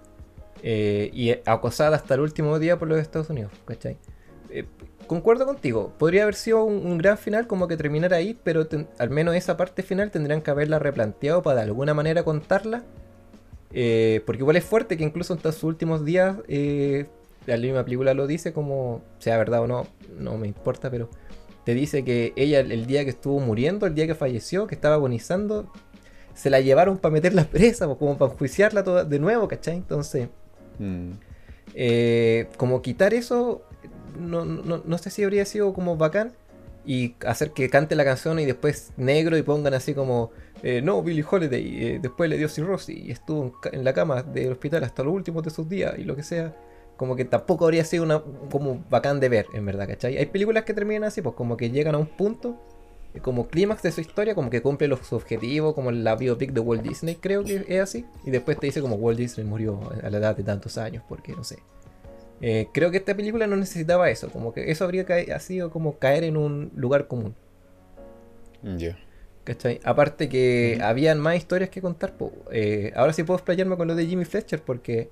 y 0.65 1.31
acosada 1.47 1.97
hasta 1.97 2.15
el 2.15 2.21
último 2.21 2.59
día 2.59 2.79
por 2.79 2.89
los 2.89 2.99
Estados 2.99 3.31
Unidos, 3.31 3.53
¿cachai? 3.65 3.97
Concuerdo 5.13 5.45
contigo. 5.45 5.93
Podría 5.99 6.23
haber 6.23 6.35
sido 6.35 6.65
un, 6.65 6.97
gran 6.97 7.19
final 7.19 7.47
como 7.47 7.69
que 7.69 7.77
terminara 7.77 8.17
ahí, 8.17 8.39
pero 8.43 8.67
al 8.99 9.11
menos 9.11 9.35
esa 9.35 9.59
parte 9.59 9.83
final 9.83 10.11
tendrían 10.11 10.41
que 10.41 10.51
haberla 10.51 10.79
replanteado 10.79 11.43
para 11.43 11.57
de 11.57 11.63
alguna 11.65 11.93
manera 11.93 12.25
contarla. 12.25 12.83
Eh, 13.75 14.23
porque 14.25 14.41
igual 14.41 14.57
es 14.57 14.65
fuerte 14.65 14.97
que 14.97 15.05
incluso 15.05 15.35
hasta 15.35 15.53
sus 15.53 15.65
últimos 15.65 16.07
días, 16.07 16.37
eh, 16.49 17.07
la 17.47 17.59
misma 17.59 17.85
película 17.85 18.15
lo 18.15 18.27
dice 18.27 18.55
como, 18.55 19.03
sea 19.19 19.37
verdad 19.37 19.61
o 19.61 19.67
no, 19.67 19.87
no 20.19 20.39
me 20.39 20.47
importa, 20.47 20.91
pero 20.91 21.11
te 21.65 21.75
dice 21.75 22.05
que 22.05 22.33
ella 22.37 22.61
el 22.61 22.87
día 22.87 23.05
que 23.05 23.11
estuvo 23.11 23.39
muriendo, 23.39 23.87
el 23.87 23.95
día 23.95 24.07
que 24.07 24.15
falleció, 24.15 24.67
que 24.67 24.75
estaba 24.75 24.95
agonizando, 24.95 25.71
se 26.35 26.49
la 26.49 26.61
llevaron 26.61 26.97
para 26.97 27.13
meterla 27.13 27.45
presa, 27.45 27.87
como 27.87 28.17
para 28.17 28.33
enjuiciarla 28.33 28.83
toda 28.83 29.05
de 29.05 29.19
nuevo, 29.19 29.47
¿cachai? 29.47 29.77
Entonces, 29.77 30.29
mm. 30.79 31.11
eh, 31.75 32.49
como 32.57 32.81
quitar 32.81 33.13
eso 33.13 33.63
no, 34.19 34.45
no, 34.45 34.83
no 34.85 34.99
sé 34.99 35.11
si 35.11 35.25
habría 35.25 35.45
sido 35.45 35.73
como 35.73 35.97
bacán 35.97 36.33
y 36.85 37.15
hacer 37.27 37.53
que 37.53 37.71
cante 37.71 37.95
la 37.95 38.05
canción 38.05 38.39
y 38.39 38.45
después 38.45 38.93
negro 38.97 39.37
y 39.37 39.43
pongan 39.43 39.75
así 39.75 39.95
como 39.95 40.33
eh, 40.63 40.81
no, 40.81 41.03
Billy 41.03 41.25
Holiday, 41.29 41.85
eh, 41.85 41.99
después 42.01 42.31
le 42.31 42.39
dio 42.39 42.49
cirrosis 42.49 42.97
y 42.97 43.11
estuvo 43.11 43.53
en 43.73 43.85
la 43.85 43.93
cama 43.93 44.23
del 44.23 44.53
hospital 44.53 44.85
hasta 44.85 45.03
los 45.03 45.13
últimos 45.13 45.43
de 45.43 45.51
sus 45.51 45.69
días 45.69 45.95
y 45.99 46.05
lo 46.05 46.15
que 46.15 46.23
sea. 46.23 46.55
Como 46.97 47.17
que 47.17 47.25
tampoco 47.25 47.65
habría 47.65 47.85
sido 47.85 48.05
una 48.05 48.23
como 48.51 48.85
bacán 48.89 49.19
de 49.19 49.29
ver, 49.29 49.47
en 49.55 49.67
verdad, 49.67 49.89
¿cachai? 49.89 50.19
Hay 50.19 50.27
películas 50.27 50.63
que 50.65 50.73
terminan 50.73 51.05
así, 51.05 51.21
pues 51.21 51.35
como 51.35 51.57
que 51.57 51.71
llegan 51.71 51.97
a 51.97 51.99
un 51.99 52.07
punto, 52.07 52.57
eh, 53.13 53.19
como 53.19 53.49
clímax 53.49 53.83
de 53.83 53.91
su 53.91 54.03
historia, 54.03 54.37
como 54.37 54.51
que 54.51 54.63
cumple 54.63 54.87
los 54.87 55.13
objetivos, 55.13 55.75
como 55.75 55.91
la 55.91 56.15
biopic 56.15 56.53
de 56.53 56.61
Walt 56.61 56.83
Disney, 56.83 57.17
creo 57.17 57.43
que 57.43 57.65
es 57.67 57.81
así. 57.81 58.07
Y 58.25 58.31
después 58.31 58.57
te 58.61 58.67
dice 58.67 58.81
como 58.81 58.95
Walt 58.97 59.19
Disney 59.19 59.45
murió 59.45 59.81
a 60.01 60.11
la 60.11 60.19
edad 60.19 60.37
de 60.37 60.45
tantos 60.45 60.79
años, 60.79 61.03
porque 61.09 61.33
no 61.33 61.43
sé. 61.43 61.59
Eh, 62.45 62.67
creo 62.75 62.91
que 62.91 62.97
esta 62.97 63.15
película 63.15 63.47
no 63.47 63.55
necesitaba 63.55 64.11
eso, 64.11 64.29
como 64.29 64.53
que 64.53 64.73
eso 64.73 64.85
habría 64.85 65.07
ha 65.33 65.39
sido 65.39 65.71
como 65.71 65.99
caer 65.99 66.25
en 66.25 66.37
un 66.37 66.73
lugar 66.75 67.07
común. 67.07 67.37
Ya. 68.63 68.99
¿Cachai? 69.45 69.81
Aparte 69.85 70.29
que 70.29 70.81
habían 70.83 71.21
más 71.21 71.37
historias 71.37 71.71
que 71.71 71.81
contar. 71.81 72.15
Eh, 72.51 72.93
ahora 72.97 73.13
sí 73.13 73.23
puedo 73.23 73.39
explayarme 73.39 73.77
con 73.77 73.87
lo 73.87 73.95
de 73.95 74.07
Jimmy 74.07 74.25
Fletcher 74.25 74.61
porque 74.61 75.11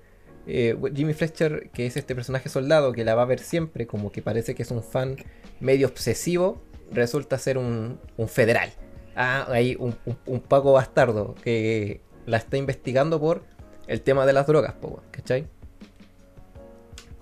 eh, 0.48 0.76
Jimmy 0.94 1.14
Fletcher, 1.14 1.70
que 1.70 1.86
es 1.86 1.96
este 1.96 2.16
personaje 2.16 2.48
soldado 2.48 2.92
que 2.92 3.04
la 3.04 3.14
va 3.14 3.22
a 3.22 3.26
ver 3.26 3.38
siempre, 3.38 3.86
como 3.86 4.10
que 4.10 4.22
parece 4.22 4.56
que 4.56 4.64
es 4.64 4.70
un 4.72 4.82
fan 4.82 5.16
medio 5.60 5.86
obsesivo, 5.86 6.60
resulta 6.92 7.38
ser 7.38 7.58
un, 7.58 7.98
federal. 8.26 8.72
Ah, 9.14 9.46
hay 9.48 9.76
un, 9.78 9.94
un, 10.26 10.40
Paco 10.40 10.72
bastardo 10.72 11.36
que 11.44 12.00
la 12.26 12.38
está 12.38 12.56
investigando 12.56 13.20
por 13.20 13.42
el 13.86 14.00
tema 14.00 14.26
de 14.26 14.32
las 14.32 14.46
drogas, 14.48 14.74
¿cachai? 15.12 15.46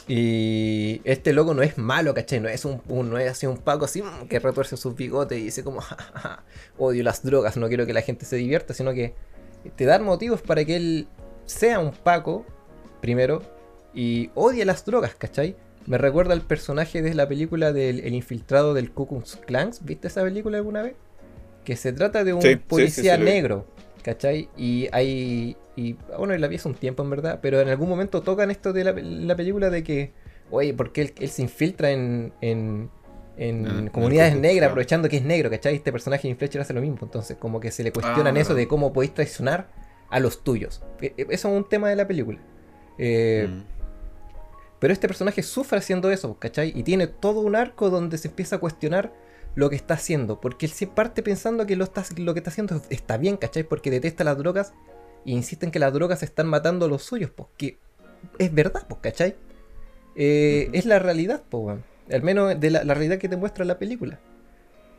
Y 0.08 1.02
este 1.04 1.34
loco 1.34 1.52
no 1.52 1.62
es 1.62 1.76
malo, 1.76 2.14
¿cachai? 2.14 2.40
No 2.40 2.48
es 2.48 2.64
un, 2.64 2.80
no 2.88 3.18
es 3.18 3.30
así 3.30 3.46
un 3.46 3.58
Paco 3.58 3.84
así 3.84 4.02
mm, 4.02 4.26
que 4.28 4.38
retuerce 4.38 4.78
sus 4.78 4.96
bigotes 4.96 5.38
y 5.38 5.44
dice 5.44 5.62
como, 5.62 5.80
odio 6.78 7.04
las 7.04 7.22
drogas, 7.22 7.58
no 7.58 7.68
quiero 7.68 7.84
que 7.84 7.92
la 7.92 8.00
gente 8.00 8.24
se 8.24 8.36
divierta, 8.36 8.72
sino 8.72 8.94
que 8.94 9.14
te 9.76 9.84
dan 9.84 10.04
motivos 10.04 10.40
para 10.40 10.64
que 10.64 10.76
él 10.76 11.08
sea 11.44 11.78
un 11.78 11.92
Paco, 11.92 12.46
primero, 13.02 13.42
y 13.94 14.30
odie 14.34 14.64
las 14.64 14.84
drogas, 14.84 15.14
¿cachai? 15.14 15.56
Me 15.86 15.98
recuerda 15.98 16.34
al 16.34 16.42
personaje 16.42 17.02
de 17.02 17.14
la 17.14 17.28
película 17.28 17.72
del 17.72 18.00
el 18.00 18.14
infiltrado 18.14 18.74
del 18.74 18.90
Ku 18.92 19.08
Klux 19.08 19.36
Klan. 19.36 19.70
¿Viste 19.82 20.08
esa 20.08 20.22
película 20.22 20.58
alguna 20.58 20.82
vez? 20.82 20.94
Que 21.64 21.76
se 21.76 21.92
trata 21.92 22.24
de 22.24 22.34
un 22.34 22.42
policía 22.66 23.16
negro, 23.16 23.66
¿cachai? 24.02 24.50
Y 24.56 24.88
hay. 24.92 25.56
Y 25.78 25.96
bueno, 26.18 26.36
la 26.36 26.48
vi 26.48 26.56
hace 26.56 26.66
un 26.66 26.74
tiempo 26.74 27.04
en 27.04 27.10
verdad, 27.10 27.38
pero 27.40 27.60
en 27.60 27.68
algún 27.68 27.88
momento 27.88 28.20
tocan 28.20 28.50
esto 28.50 28.72
de 28.72 28.82
la, 28.82 29.36
película 29.36 29.70
de 29.70 29.84
que, 29.84 30.12
oye, 30.50 30.74
porque 30.74 31.02
él, 31.02 31.14
él 31.20 31.28
se 31.28 31.42
infiltra 31.42 31.92
en, 31.92 32.32
en, 32.40 32.90
en 33.36 33.88
comunidades 33.90 34.34
negras, 34.34 34.70
aprovechando 34.70 35.08
que 35.08 35.18
es 35.18 35.22
negro, 35.22 35.48
¿cachai? 35.50 35.76
Este 35.76 35.92
personaje 35.92 36.26
de 36.26 36.34
Fletcher 36.34 36.60
hace 36.60 36.72
lo 36.72 36.80
mismo, 36.80 36.98
entonces, 37.02 37.36
como 37.36 37.60
que 37.60 37.70
se 37.70 37.84
le 37.84 37.92
cuestionan 37.92 38.36
ah, 38.36 38.40
eso 38.40 38.56
de 38.56 38.66
cómo 38.66 38.92
podéis 38.92 39.14
traicionar 39.14 39.68
a 40.10 40.18
los 40.18 40.42
tuyos. 40.42 40.82
E, 41.00 41.14
e, 41.16 41.26
eso 41.30 41.48
es 41.48 41.56
un 41.56 41.68
tema 41.68 41.88
de 41.90 41.94
la 41.94 42.08
película. 42.08 42.40
Eh, 42.98 43.46
mm. 43.48 43.62
Pero 44.80 44.92
este 44.92 45.06
personaje 45.06 45.44
sufre 45.44 45.78
haciendo 45.78 46.10
eso, 46.10 46.40
¿cachai? 46.40 46.72
Y 46.74 46.82
tiene 46.82 47.06
todo 47.06 47.38
un 47.38 47.54
arco 47.54 47.88
donde 47.88 48.18
se 48.18 48.26
empieza 48.26 48.56
a 48.56 48.58
cuestionar 48.58 49.12
lo 49.54 49.70
que 49.70 49.76
está 49.76 49.94
haciendo. 49.94 50.40
Porque 50.40 50.66
él 50.66 50.72
se 50.72 50.88
parte 50.88 51.22
pensando 51.22 51.66
que 51.66 51.76
lo, 51.76 51.84
está, 51.84 52.04
lo 52.16 52.34
que 52.34 52.40
está 52.40 52.50
haciendo 52.50 52.82
está 52.90 53.16
bien, 53.16 53.36
¿cachai? 53.36 53.62
Porque 53.62 53.92
detesta 53.92 54.24
las 54.24 54.36
drogas 54.38 54.72
e 55.26 55.30
insiste 55.30 55.66
en 55.66 55.72
que 55.72 55.78
las 55.78 55.92
drogas 55.92 56.22
están 56.22 56.46
matando 56.46 56.86
a 56.86 56.88
los 56.88 57.02
suyos, 57.02 57.30
pues. 57.30 57.48
Que 57.56 57.78
es 58.38 58.52
verdad, 58.52 58.86
pues, 58.88 59.00
¿cachai? 59.00 59.36
Eh, 60.16 60.70
es 60.72 60.86
la 60.86 60.98
realidad, 60.98 61.42
pues, 61.48 61.78
Al 62.12 62.22
menos 62.22 62.58
de 62.58 62.70
la, 62.70 62.82
realidad 62.82 63.18
que 63.18 63.28
te 63.28 63.36
muestra 63.36 63.64
la 63.64 63.78
película. 63.78 64.18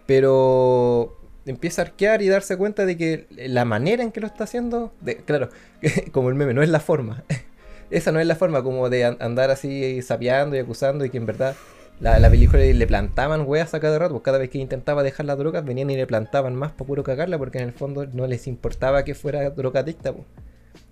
Pero 0.06 1.18
empieza 1.46 1.82
a 1.82 1.86
arquear 1.86 2.22
y 2.22 2.28
darse 2.28 2.58
cuenta 2.58 2.86
de 2.86 2.98
que 2.98 3.28
la 3.30 3.66
manera 3.66 4.04
en 4.04 4.12
que 4.12 4.22
lo 4.22 4.28
está 4.28 4.44
haciendo, 4.44 4.94
claro, 5.26 5.50
como 6.12 6.30
el 6.30 6.36
meme, 6.36 6.54
no 6.54 6.64
es 6.64 6.70
la 6.70 6.80
forma. 6.80 7.24
esa 7.92 8.12
no 8.12 8.20
es 8.20 8.28
la 8.28 8.36
forma 8.36 8.64
como 8.64 8.90
de 8.90 9.06
andar 9.06 9.50
así 9.50 10.02
sapeando 10.02 10.56
y 10.56 10.60
acusando 10.60 11.06
y 11.06 11.10
que 11.10 11.18
en 11.18 11.26
verdad 11.26 11.56
la, 12.00 12.18
la 12.20 12.30
película 12.30 12.64
le 12.64 12.88
plantaban 12.88 13.46
weas 13.46 13.74
a 13.74 13.80
cada 13.80 14.00
rato, 14.00 14.14
pues 14.14 14.24
cada 14.24 14.38
vez 14.38 14.50
que 14.50 14.58
intentaba 14.58 15.04
dejar 15.04 15.26
las 15.26 15.38
drogas 15.38 15.66
venían 15.66 15.90
y 15.90 15.98
le 15.98 16.08
plantaban 16.08 16.56
más 16.56 16.72
para 16.72 16.88
puro 16.88 17.04
cagarla 17.04 17.38
porque 17.38 17.58
en 17.58 17.66
el 17.66 17.74
fondo 17.74 18.06
no 18.08 18.26
les 18.28 18.48
importaba 18.48 19.04
que 19.04 19.16
fuera 19.16 19.50
drogadicta. 19.50 20.14
Pues. 20.14 20.26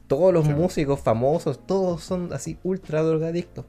Todos 0.07 0.33
los 0.33 0.45
músicos 0.45 1.01
famosos, 1.01 1.65
todos 1.65 2.03
son 2.03 2.31
así 2.33 2.57
ultra 2.63 3.03
drogadictos. 3.03 3.65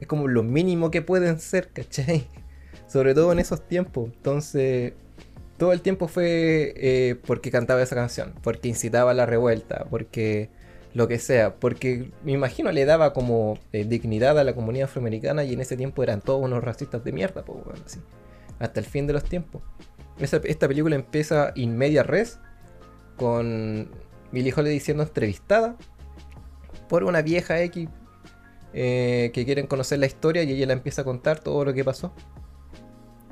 Es 0.00 0.06
como 0.06 0.28
lo 0.28 0.42
mínimo 0.42 0.90
que 0.90 1.02
pueden 1.02 1.38
ser, 1.38 1.68
¿cachai? 1.68 2.26
Sobre 2.86 3.14
todo 3.14 3.32
en 3.32 3.38
esos 3.38 3.66
tiempos. 3.66 4.10
Entonces, 4.14 4.92
todo 5.56 5.72
el 5.72 5.80
tiempo 5.80 6.06
fue 6.08 6.74
eh, 6.76 7.16
porque 7.26 7.50
cantaba 7.50 7.82
esa 7.82 7.96
canción, 7.96 8.34
porque 8.42 8.68
incitaba 8.68 9.10
a 9.10 9.14
la 9.14 9.26
revuelta, 9.26 9.86
porque 9.90 10.50
lo 10.98 11.06
que 11.06 11.20
sea, 11.20 11.54
porque 11.54 12.10
me 12.24 12.32
imagino 12.32 12.72
le 12.72 12.84
daba 12.84 13.12
como 13.12 13.56
eh, 13.72 13.84
dignidad 13.84 14.36
a 14.36 14.42
la 14.42 14.52
comunidad 14.52 14.86
afroamericana 14.88 15.44
y 15.44 15.52
en 15.52 15.60
ese 15.60 15.76
tiempo 15.76 16.02
eran 16.02 16.20
todos 16.20 16.42
unos 16.42 16.62
racistas 16.64 17.04
de 17.04 17.12
mierda, 17.12 17.42
bueno, 17.46 17.80
así, 17.86 18.00
hasta 18.58 18.80
el 18.80 18.86
fin 18.86 19.06
de 19.06 19.12
los 19.12 19.22
tiempos. 19.22 19.62
esta 20.18 20.66
película 20.66 20.96
empieza 20.96 21.52
in 21.54 21.78
media 21.78 22.02
res 22.02 22.40
con 23.16 23.88
Billie 24.32 24.52
Holiday 24.52 24.80
siendo 24.80 25.04
entrevistada 25.04 25.76
por 26.88 27.04
una 27.04 27.22
vieja 27.22 27.62
X 27.62 27.88
eh, 28.74 29.30
que 29.32 29.44
quieren 29.44 29.68
conocer 29.68 30.00
la 30.00 30.06
historia 30.06 30.42
y 30.42 30.50
ella 30.50 30.66
la 30.66 30.72
empieza 30.72 31.02
a 31.02 31.04
contar 31.04 31.38
todo 31.38 31.64
lo 31.64 31.74
que 31.74 31.84
pasó. 31.84 32.12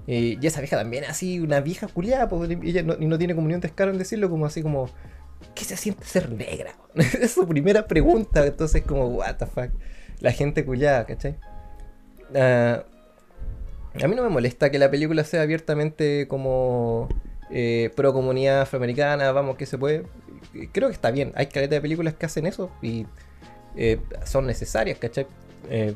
y 0.07 0.47
esa 0.47 0.61
vieja 0.61 0.77
también 0.77 1.03
así, 1.03 1.41
una 1.41 1.61
vieja 1.61 1.89
culiada, 1.89 2.29
pues, 2.29 2.49
ella 2.49 2.85
no, 2.85 2.95
no 2.97 3.19
tiene 3.19 3.35
como 3.35 3.49
ni 3.49 3.55
un 3.55 3.61
en 3.61 3.99
decirlo, 3.99 4.31
como 4.31 4.47
así 4.47 4.63
como 4.63 4.89
¿qué 5.55 5.65
se 5.65 5.77
siente 5.77 6.05
ser 6.05 6.31
negra? 6.31 6.75
es 6.95 7.33
su 7.33 7.47
primera 7.47 7.87
pregunta, 7.87 8.47
entonces 8.47 8.83
como, 8.83 9.07
what 9.07 9.37
the 9.37 9.47
fuck. 9.47 9.71
La 10.21 10.33
gente 10.33 10.65
culiada, 10.65 11.05
¿cachai? 11.07 11.37
Ah, 12.35 12.85
a 14.03 14.09
mí 14.09 14.15
no 14.15 14.23
me 14.23 14.29
molesta 14.29 14.71
que 14.71 14.79
la 14.79 14.91
película 14.91 15.25
sea 15.25 15.43
abiertamente 15.43 16.27
como 16.29 17.09
eh, 17.51 17.91
pro 17.95 18.13
comunidad 18.13 18.63
afroamericana, 18.63 19.33
vamos, 19.33 19.57
que 19.57 19.67
se 19.67 19.79
puede. 19.79 20.05
Creo 20.73 20.89
que 20.89 20.95
está 20.95 21.11
bien, 21.11 21.33
hay 21.35 21.47
caleta 21.47 21.77
de 21.77 21.81
películas 21.81 22.15
que 22.15 22.27
hacen 22.27 22.47
eso 22.47 22.71
y 22.83 23.07
eh, 23.77 24.01
son 24.25 24.47
necesarias, 24.47 24.99
¿cachai? 24.99 25.27
Eh, 25.71 25.95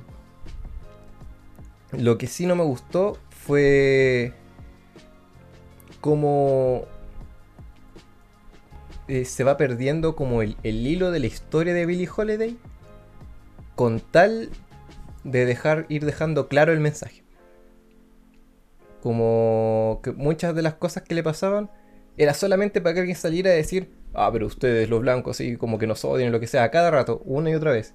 lo 1.93 2.19
que 2.19 2.27
sí 2.27 2.47
no 2.47 2.57
me 2.57 2.65
gustó 2.65 3.19
fue 3.31 4.33
como 6.01 6.87
eh, 9.11 9.25
se 9.25 9.43
va 9.43 9.57
perdiendo 9.57 10.15
como 10.15 10.41
el, 10.41 10.57
hilo 10.63 11.11
de 11.11 11.19
la 11.19 11.27
historia 11.27 11.75
de 11.75 11.85
Billie 11.85 12.09
Holiday 12.17 12.57
con 13.75 13.99
tal 13.99 14.51
de 15.25 15.47
dejar 15.47 15.87
ir 15.89 16.05
dejando 16.05 16.47
claro 16.47 16.73
el 16.73 16.79
mensaje. 16.79 17.25
Como 19.03 19.99
que 20.05 20.13
muchas 20.13 20.55
de 20.55 20.63
las 20.63 20.75
cosas 20.75 21.03
que 21.03 21.17
le 21.17 21.25
pasaban 21.25 21.73
era 22.19 22.35
solamente 22.35 22.81
para 22.81 22.95
que 22.95 23.01
alguien 23.01 23.17
saliera 23.17 23.51
a 23.51 23.55
decir, 23.55 23.91
ah, 24.15 24.31
pero 24.33 24.47
ustedes 24.47 24.89
los 24.89 25.01
blancos 25.01 25.39
sí, 25.39 25.57
como 25.57 25.81
que 25.81 25.89
nos 25.89 26.05
odian 26.05 26.31
lo 26.31 26.39
que 26.39 26.47
sea, 26.47 26.63
a 26.63 26.71
cada 26.71 26.93
rato, 26.93 27.21
una 27.25 27.51
y 27.51 27.55
otra 27.55 27.73
vez, 27.73 27.95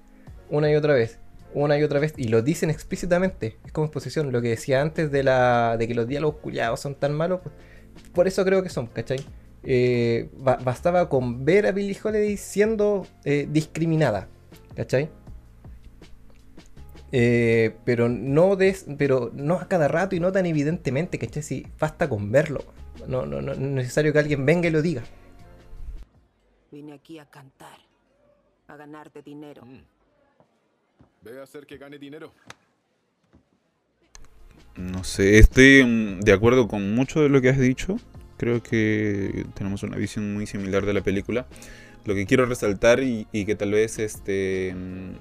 una 0.50 0.70
y 0.70 0.74
otra 0.74 0.92
vez, 0.92 1.18
una 1.54 1.78
y 1.78 1.82
otra 1.82 1.98
vez, 1.98 2.12
y 2.18 2.28
lo 2.28 2.42
dicen 2.42 2.68
explícitamente, 2.68 3.56
es 3.64 3.72
como 3.72 3.86
exposición, 3.86 4.32
lo 4.32 4.42
que 4.42 4.50
decía 4.50 4.82
antes 4.82 5.10
de, 5.10 5.22
la, 5.22 5.78
de 5.78 5.88
que 5.88 5.94
los 5.94 6.06
diálogos 6.06 6.42
culiados 6.42 6.78
son 6.78 6.94
tan 6.94 7.14
malos, 7.14 7.40
pues, 7.42 7.54
por 8.12 8.26
eso 8.26 8.44
creo 8.44 8.62
que 8.62 8.68
son, 8.68 8.88
¿cachai? 8.88 9.24
Eh, 9.62 10.30
bastaba 10.38 11.08
con 11.08 11.44
ver 11.44 11.66
a 11.66 11.72
Billie 11.72 11.98
Holiday 12.02 12.36
siendo 12.36 13.06
eh, 13.24 13.48
discriminada, 13.50 14.28
¿cachai? 14.74 15.10
Eh, 17.12 17.76
pero 17.84 18.08
no 18.08 18.56
pero 18.98 19.30
no 19.32 19.54
a 19.54 19.68
cada 19.68 19.88
rato 19.88 20.14
y 20.14 20.20
no 20.20 20.32
tan 20.32 20.46
evidentemente, 20.46 21.18
¿cachai? 21.18 21.42
Si 21.42 21.66
basta 21.78 22.08
con 22.08 22.30
verlo. 22.30 22.60
No, 23.08 23.26
no, 23.26 23.40
no 23.40 23.52
es 23.52 23.58
necesario 23.58 24.12
que 24.12 24.18
alguien 24.18 24.46
venga 24.46 24.68
y 24.68 24.70
lo 24.70 24.82
diga. 24.82 25.02
Vine 26.70 26.94
aquí 26.94 27.18
a 27.18 27.26
cantar, 27.26 27.78
a 28.68 28.76
ganarte 28.76 29.22
dinero. 29.22 29.64
Mm. 29.64 29.82
Ve 31.22 31.40
a 31.40 31.44
hacer 31.44 31.66
que 31.66 31.78
gane 31.78 31.98
dinero. 31.98 32.32
No 34.76 35.04
sé, 35.04 35.38
estoy 35.38 35.84
mm, 35.84 36.20
de 36.20 36.32
acuerdo 36.32 36.68
con 36.68 36.94
mucho 36.94 37.20
de 37.20 37.28
lo 37.28 37.40
que 37.40 37.48
has 37.48 37.58
dicho. 37.58 37.96
Creo 38.36 38.62
que 38.62 39.46
tenemos 39.54 39.82
una 39.82 39.96
visión 39.96 40.34
muy 40.34 40.46
similar 40.46 40.84
de 40.84 40.94
la 40.94 41.02
película. 41.02 41.46
Lo 42.04 42.14
que 42.14 42.26
quiero 42.26 42.46
resaltar 42.46 43.02
y, 43.02 43.26
que 43.32 43.54
tal 43.54 43.72
vez 43.72 43.98
este 43.98 44.74
mm, 44.74 45.12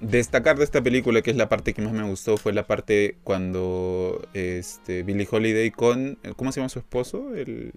destacar 0.00 0.58
de 0.58 0.64
esta 0.64 0.82
película, 0.82 1.22
que 1.22 1.30
es 1.30 1.36
la 1.36 1.48
parte 1.48 1.72
que 1.72 1.82
más 1.82 1.92
me 1.92 2.02
gustó, 2.02 2.36
fue 2.36 2.52
la 2.52 2.66
parte 2.66 3.16
cuando 3.24 4.26
este, 4.34 5.02
Billie 5.02 5.26
Holiday 5.30 5.70
con. 5.70 6.18
¿Cómo 6.36 6.52
se 6.52 6.60
llama 6.60 6.68
su 6.68 6.78
esposo? 6.78 7.34
El, 7.34 7.72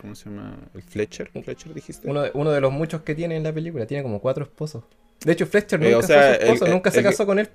¿Cómo 0.00 0.14
se 0.14 0.30
llama? 0.30 0.58
¿El 0.74 0.82
Fletcher? 0.82 1.30
¿Fletcher 1.30 1.74
dijiste? 1.74 2.08
Uno 2.08 2.22
de, 2.22 2.30
uno 2.34 2.50
de 2.50 2.60
los 2.60 2.72
muchos 2.72 3.02
que 3.02 3.14
tiene 3.14 3.36
en 3.36 3.42
la 3.42 3.52
película. 3.52 3.86
Tiene 3.86 4.02
como 4.02 4.20
cuatro 4.20 4.44
esposos. 4.44 4.84
De 5.24 5.32
hecho, 5.32 5.46
Fletcher 5.46 5.82
eh, 5.82 5.92
nunca 5.92 6.06
fue 6.06 6.16
su 6.16 6.42
esposo, 6.42 6.66
nunca 6.66 6.90
se 6.90 7.02
casó 7.02 7.26
con 7.26 7.38
él. 7.38 7.48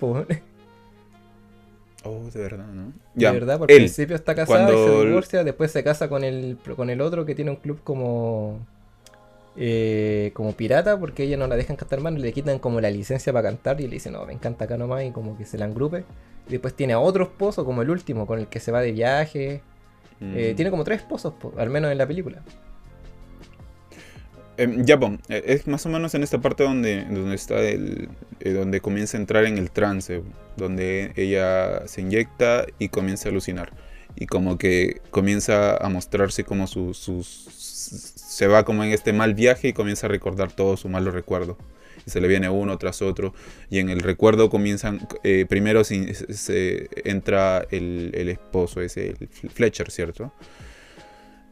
Oh, 2.03 2.29
de 2.33 2.41
verdad, 2.41 2.67
¿no? 2.67 2.93
de 3.13 3.31
verdad, 3.31 3.59
porque 3.59 3.73
al 3.73 3.79
principio 3.79 4.15
está 4.15 4.33
casado 4.33 4.73
y 4.73 4.89
se 4.89 5.05
divorcia, 5.05 5.43
después 5.43 5.71
se 5.71 5.83
casa 5.83 6.09
con 6.09 6.23
el, 6.23 6.57
con 6.75 6.89
el 6.89 6.99
otro 6.99 7.25
que 7.25 7.35
tiene 7.35 7.51
un 7.51 7.57
club 7.57 7.79
como 7.83 8.59
eh, 9.57 10.31
como 10.33 10.53
pirata, 10.53 10.97
porque 10.97 11.23
ella 11.23 11.35
no 11.35 11.45
la 11.47 11.57
dejan 11.57 11.75
cantar 11.75 11.99
más, 11.99 12.13
le 12.13 12.31
quitan 12.31 12.59
como 12.59 12.79
la 12.79 12.89
licencia 12.89 13.33
para 13.33 13.49
cantar 13.49 13.81
y 13.81 13.83
le 13.83 13.95
dicen, 13.95 14.13
no, 14.13 14.25
me 14.25 14.33
encanta 14.33 14.65
acá 14.65 14.77
nomás, 14.77 15.03
y 15.03 15.11
como 15.11 15.37
que 15.37 15.45
se 15.45 15.57
la 15.57 15.65
engrupe. 15.65 16.05
Y 16.47 16.51
después 16.51 16.73
tiene 16.73 16.93
a 16.93 16.99
otro 16.99 17.25
esposo, 17.25 17.65
como 17.65 17.81
el 17.81 17.89
último, 17.89 18.25
con 18.25 18.39
el 18.39 18.47
que 18.47 18.59
se 18.59 18.71
va 18.71 18.81
de 18.81 18.93
viaje. 18.93 19.61
Eh, 20.21 20.51
mm. 20.51 20.55
tiene 20.55 20.71
como 20.71 20.83
tres 20.83 21.01
esposos, 21.01 21.33
al 21.57 21.69
menos 21.69 21.91
en 21.91 21.97
la 21.97 22.07
película. 22.07 22.41
Eh, 24.57 24.67
ya, 24.83 24.97
bon, 24.97 25.19
eh, 25.29 25.43
es 25.45 25.67
más 25.67 25.85
o 25.85 25.89
menos 25.89 26.13
en 26.13 26.23
esta 26.23 26.39
parte 26.39 26.63
donde, 26.63 27.05
donde 27.05 27.35
está 27.35 27.59
el, 27.61 28.09
eh, 28.39 28.51
donde 28.51 28.81
comienza 28.81 29.17
a 29.17 29.19
entrar 29.19 29.45
en 29.45 29.57
el 29.57 29.71
trance, 29.71 30.21
donde 30.57 31.13
ella 31.15 31.87
se 31.87 32.01
inyecta 32.01 32.65
y 32.77 32.89
comienza 32.89 33.29
a 33.29 33.31
alucinar. 33.31 33.73
Y 34.15 34.27
como 34.27 34.57
que 34.57 35.01
comienza 35.09 35.77
a 35.77 35.87
mostrarse 35.89 36.43
como 36.43 36.67
sus... 36.67 36.97
se 36.99 38.47
va 38.47 38.65
como 38.65 38.83
en 38.83 38.91
este 38.91 39.13
mal 39.13 39.33
viaje 39.33 39.69
y 39.69 39.73
comienza 39.73 40.07
a 40.07 40.09
recordar 40.09 40.51
todo 40.51 40.75
su 40.75 40.89
malo 40.89 41.11
recuerdo. 41.11 41.57
Y 42.05 42.09
se 42.09 42.19
le 42.19 42.27
viene 42.27 42.49
uno 42.49 42.77
tras 42.77 43.01
otro. 43.01 43.33
Y 43.69 43.79
en 43.79 43.89
el 43.89 44.01
recuerdo 44.01 44.49
comienzan, 44.49 45.07
primero 45.47 45.83
se, 45.85 46.89
entra 47.05 47.65
el, 47.71 48.11
el, 48.13 48.27
esposo, 48.27 48.81
ese, 48.81 49.09
el 49.09 49.29
Fletcher, 49.49 49.89
¿cierto? 49.91 50.33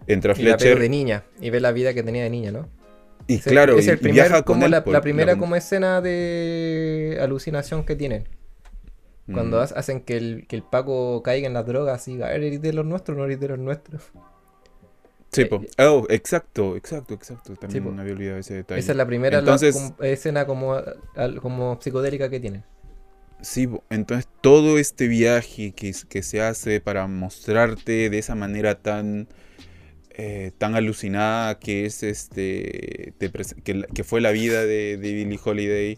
Entra 0.05 0.35
Fletcher. 0.35 0.71
Y 0.71 0.73
la 0.73 0.79
de 0.81 0.89
niña, 0.89 1.23
y 1.39 1.49
ve 1.49 1.61
la 1.61 1.71
vida 1.71 1.93
que 1.93 2.03
tenía 2.03 2.23
de 2.23 2.29
niña, 2.29 2.51
¿no? 2.51 2.78
Y 3.27 3.35
Es 3.35 3.47
el- 3.47 3.51
claro, 3.53 3.77
es 3.77 3.87
el 3.87 3.95
y 3.95 3.97
primer, 3.97 4.13
viaja 4.15 4.43
con 4.43 4.55
como 4.55 4.65
él, 4.65 4.71
la, 4.71 4.83
pues, 4.83 4.93
la 4.93 5.01
primera 5.01 5.37
como 5.37 5.55
escena 5.55 6.01
de 6.01 7.17
alucinación 7.21 7.83
que 7.85 7.95
tienen. 7.95 8.27
Cuando 9.31 9.57
Mm. 9.57 9.59
ha- 9.61 9.79
hacen 9.79 10.01
que 10.01 10.17
el, 10.17 10.45
que 10.47 10.55
el 10.55 10.63
Paco 10.63 11.21
caiga 11.21 11.45
en 11.47 11.53
las 11.53 11.65
drogas 11.65 12.07
y 12.07 12.13
diga, 12.13 12.33
¿eres 12.33 12.61
de 12.61 12.73
los 12.73 12.85
nuestros 12.85 13.15
no 13.17 13.25
eres 13.25 13.39
de 13.39 13.49
los 13.49 13.59
nuestros? 13.59 14.01
Sí, 15.31 15.41
eh, 15.41 15.45
po. 15.45 15.61
Oh, 15.77 16.07
exacto, 16.09 16.75
exacto, 16.75 17.13
exacto. 17.13 17.53
También 17.55 17.95
me 17.95 18.01
había 18.01 18.13
olvidado 18.13 18.39
ese 18.39 18.55
detalle. 18.55 18.79
Esa 18.79 18.93
es 18.93 18.97
la 18.97 19.05
primera 19.05 19.39
la- 19.41 19.57
como- 19.71 19.95
escena 20.01 20.47
como, 20.47 20.77
como 21.43 21.77
psicodélica 21.79 22.29
que 22.29 22.39
tienen. 22.39 22.63
Sí, 23.41 23.67
po. 23.67 23.83
entonces 23.91 24.27
todo 24.41 24.79
este 24.79 25.07
viaje 25.07 25.71
que, 25.71 25.93
que 26.09 26.23
se 26.23 26.41
hace 26.41 26.81
para 26.81 27.07
mostrarte 27.07 28.09
de 28.09 28.17
esa 28.17 28.35
manera 28.35 28.75
tan 28.81 29.27
eh, 30.19 30.51
tan 30.57 30.75
alucinada 30.75 31.59
que 31.59 31.85
es 31.85 32.03
este 32.03 33.13
que, 33.63 33.83
que 33.93 34.03
fue 34.03 34.21
la 34.21 34.31
vida 34.31 34.65
de, 34.65 34.97
de 34.97 35.13
Billie 35.13 35.39
Holiday 35.43 35.97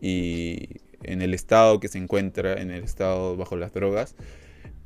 y 0.00 0.68
en 1.02 1.22
el 1.22 1.34
estado 1.34 1.80
que 1.80 1.88
se 1.88 1.98
encuentra, 1.98 2.54
en 2.60 2.70
el 2.70 2.84
estado 2.84 3.36
bajo 3.36 3.56
las 3.56 3.72
drogas, 3.72 4.16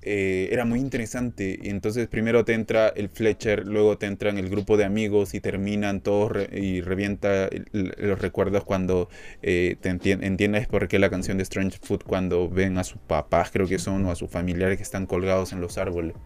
eh, 0.02 0.48
era 0.52 0.64
muy 0.64 0.80
interesante. 0.80 1.58
Y 1.62 1.68
entonces 1.70 2.08
primero 2.08 2.44
te 2.44 2.54
entra 2.54 2.88
el 2.88 3.08
Fletcher, 3.08 3.66
luego 3.66 3.98
te 3.98 4.06
entran 4.06 4.38
el 4.38 4.48
grupo 4.48 4.76
de 4.76 4.84
amigos 4.84 5.34
y 5.34 5.40
terminan 5.40 6.00
todos 6.02 6.32
re- 6.32 6.48
y 6.52 6.80
revienta 6.80 7.46
el- 7.46 7.66
los 7.98 8.18
recuerdos 8.20 8.64
cuando 8.64 9.08
eh, 9.42 9.76
te 9.80 9.90
entien- 9.90 10.24
entiendes 10.24 10.66
por 10.68 10.88
qué 10.88 10.98
la 10.98 11.10
canción 11.10 11.36
de 11.38 11.42
Strange 11.44 11.78
Food 11.82 12.02
cuando 12.06 12.48
ven 12.48 12.78
a 12.78 12.84
sus 12.84 12.98
papás, 13.00 13.50
creo 13.52 13.68
que 13.68 13.78
son, 13.78 14.04
o 14.06 14.10
a 14.10 14.16
sus 14.16 14.30
familiares 14.30 14.76
que 14.78 14.82
están 14.84 15.06
colgados 15.06 15.52
en 15.52 15.60
los 15.60 15.78
árboles. 15.78 16.16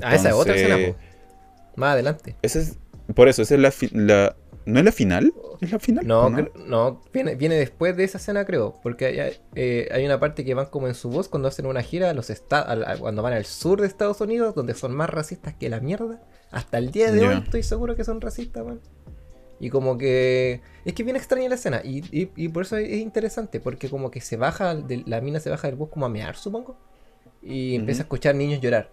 ah, 0.00 0.14
esa 0.14 0.30
es 0.30 0.34
otra 0.34 0.54
escena, 0.54 0.78
Entonces. 0.78 0.96
Más 1.76 1.92
adelante. 1.94 2.36
esa 2.42 2.58
es, 2.60 2.78
por 3.14 3.28
eso, 3.28 3.42
esa 3.42 3.54
es 3.54 3.92
la. 3.92 4.36
¿No 4.64 4.78
es 4.78 4.84
la 4.84 4.92
final? 4.92 5.34
¿Es 5.60 5.72
la 5.72 5.80
final? 5.80 6.06
No, 6.06 6.26
¿O 6.26 6.30
no? 6.30 6.48
no, 6.68 7.02
viene, 7.12 7.34
viene 7.34 7.56
después 7.56 7.96
de 7.96 8.04
esa 8.04 8.18
escena, 8.18 8.44
creo. 8.44 8.78
Porque 8.80 9.06
hay, 9.06 9.32
eh, 9.56 9.88
hay 9.90 10.06
una 10.06 10.20
parte 10.20 10.44
que 10.44 10.54
van 10.54 10.66
como 10.66 10.86
en 10.86 10.94
su 10.94 11.10
voz 11.10 11.28
cuando 11.28 11.48
hacen 11.48 11.66
una 11.66 11.82
gira 11.82 12.10
a 12.10 12.14
los 12.14 12.30
cuando 13.00 13.22
van 13.22 13.32
al 13.32 13.44
sur 13.44 13.80
de 13.80 13.88
Estados 13.88 14.20
Unidos, 14.20 14.54
donde 14.54 14.74
son 14.74 14.94
más 14.94 15.10
racistas 15.10 15.54
que 15.54 15.68
la 15.68 15.80
mierda. 15.80 16.22
Hasta 16.52 16.78
el 16.78 16.92
día 16.92 17.10
de 17.10 17.26
hoy 17.26 17.38
estoy 17.42 17.64
seguro 17.64 17.96
que 17.96 18.04
son 18.04 18.20
racistas, 18.20 18.64
man. 18.64 18.78
Y 19.58 19.68
como 19.70 19.98
que. 19.98 20.60
Es 20.84 20.92
que 20.92 21.02
viene 21.02 21.18
extraña 21.18 21.48
la 21.48 21.56
escena. 21.56 21.80
Y, 21.82 22.04
y- 22.16 22.30
y 22.36 22.48
por 22.48 22.62
eso 22.62 22.76
es 22.76 22.98
interesante. 22.98 23.58
Porque 23.58 23.88
como 23.90 24.12
que 24.12 24.20
se 24.20 24.36
baja. 24.36 24.76
de- 24.76 25.02
la 25.06 25.20
mina 25.20 25.40
se 25.40 25.50
baja 25.50 25.66
del 25.66 25.76
bus 25.76 25.88
como 25.88 26.06
a 26.06 26.08
mear, 26.08 26.36
supongo. 26.36 26.76
Y 27.42 27.74
empieza 27.74 28.02
a 28.02 28.04
escuchar 28.04 28.36
niños 28.36 28.60
llorar. 28.60 28.90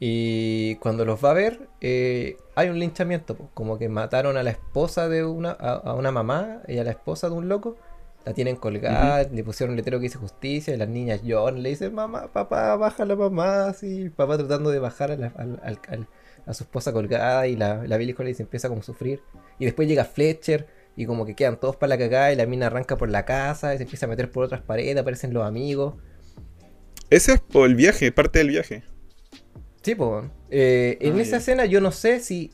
Y 0.00 0.76
cuando 0.76 1.04
los 1.04 1.24
va 1.24 1.30
a 1.30 1.34
ver, 1.34 1.68
eh, 1.80 2.36
hay 2.56 2.68
un 2.68 2.78
linchamiento, 2.78 3.36
como 3.54 3.78
que 3.78 3.88
mataron 3.88 4.36
a 4.36 4.42
la 4.42 4.50
esposa 4.50 5.08
de 5.08 5.24
una, 5.24 5.50
a, 5.52 5.74
a 5.74 5.94
una 5.94 6.10
mamá 6.10 6.60
y 6.68 6.78
a 6.78 6.84
la 6.84 6.90
esposa 6.90 7.28
de 7.28 7.34
un 7.36 7.48
loco. 7.48 7.76
La 8.24 8.32
tienen 8.32 8.56
colgada, 8.56 9.22
le 9.24 9.44
pusieron 9.44 9.72
un 9.72 9.76
letrero 9.76 9.98
que 9.98 10.04
dice 10.04 10.16
justicia 10.18 10.72
y 10.74 10.78
las 10.78 10.88
niñas 10.88 11.22
lloran, 11.22 11.62
le 11.62 11.68
dicen, 11.70 11.94
mamá, 11.94 12.32
papá, 12.32 12.74
baja 12.76 13.04
la 13.04 13.16
mamá, 13.16 13.66
así, 13.66 14.02
el 14.02 14.12
papá 14.12 14.38
tratando 14.38 14.70
de 14.70 14.78
bajar 14.78 15.10
a, 15.12 15.16
la- 15.16 15.32
al- 15.62 16.08
a 16.46 16.54
su 16.54 16.64
esposa 16.64 16.92
colgada 16.92 17.46
y 17.46 17.56
la, 17.56 17.84
la 17.86 17.96
Holiday 17.96 18.34
se 18.34 18.42
empieza 18.42 18.68
como 18.68 18.80
a 18.80 18.84
sufrir. 18.84 19.22
Y 19.58 19.66
después 19.66 19.86
llega 19.88 20.04
Fletcher 20.04 20.66
y 20.96 21.06
como 21.06 21.26
que 21.26 21.34
quedan 21.34 21.58
todos 21.60 21.76
para 21.76 21.90
la 21.90 21.98
cagada 21.98 22.32
y 22.32 22.36
la 22.36 22.46
mina 22.46 22.66
arranca 22.66 22.96
por 22.96 23.10
la 23.10 23.24
casa 23.24 23.74
y 23.74 23.76
se 23.78 23.82
empieza 23.84 24.06
a 24.06 24.08
meter 24.08 24.30
por 24.30 24.44
otras 24.44 24.62
paredes, 24.62 24.96
aparecen 24.96 25.34
los 25.34 25.44
amigos. 25.44 25.94
Ese 27.10 27.34
es 27.34 27.40
por 27.40 27.66
el 27.68 27.74
viaje, 27.74 28.10
parte 28.12 28.38
del 28.40 28.48
viaje. 28.48 28.82
Sí, 29.84 29.94
pues. 29.94 30.24
en 30.50 31.18
Ah, 31.18 31.22
esa 31.22 31.36
escena 31.36 31.64
yo 31.66 31.80
no 31.80 31.92
sé 31.92 32.18
si 32.20 32.50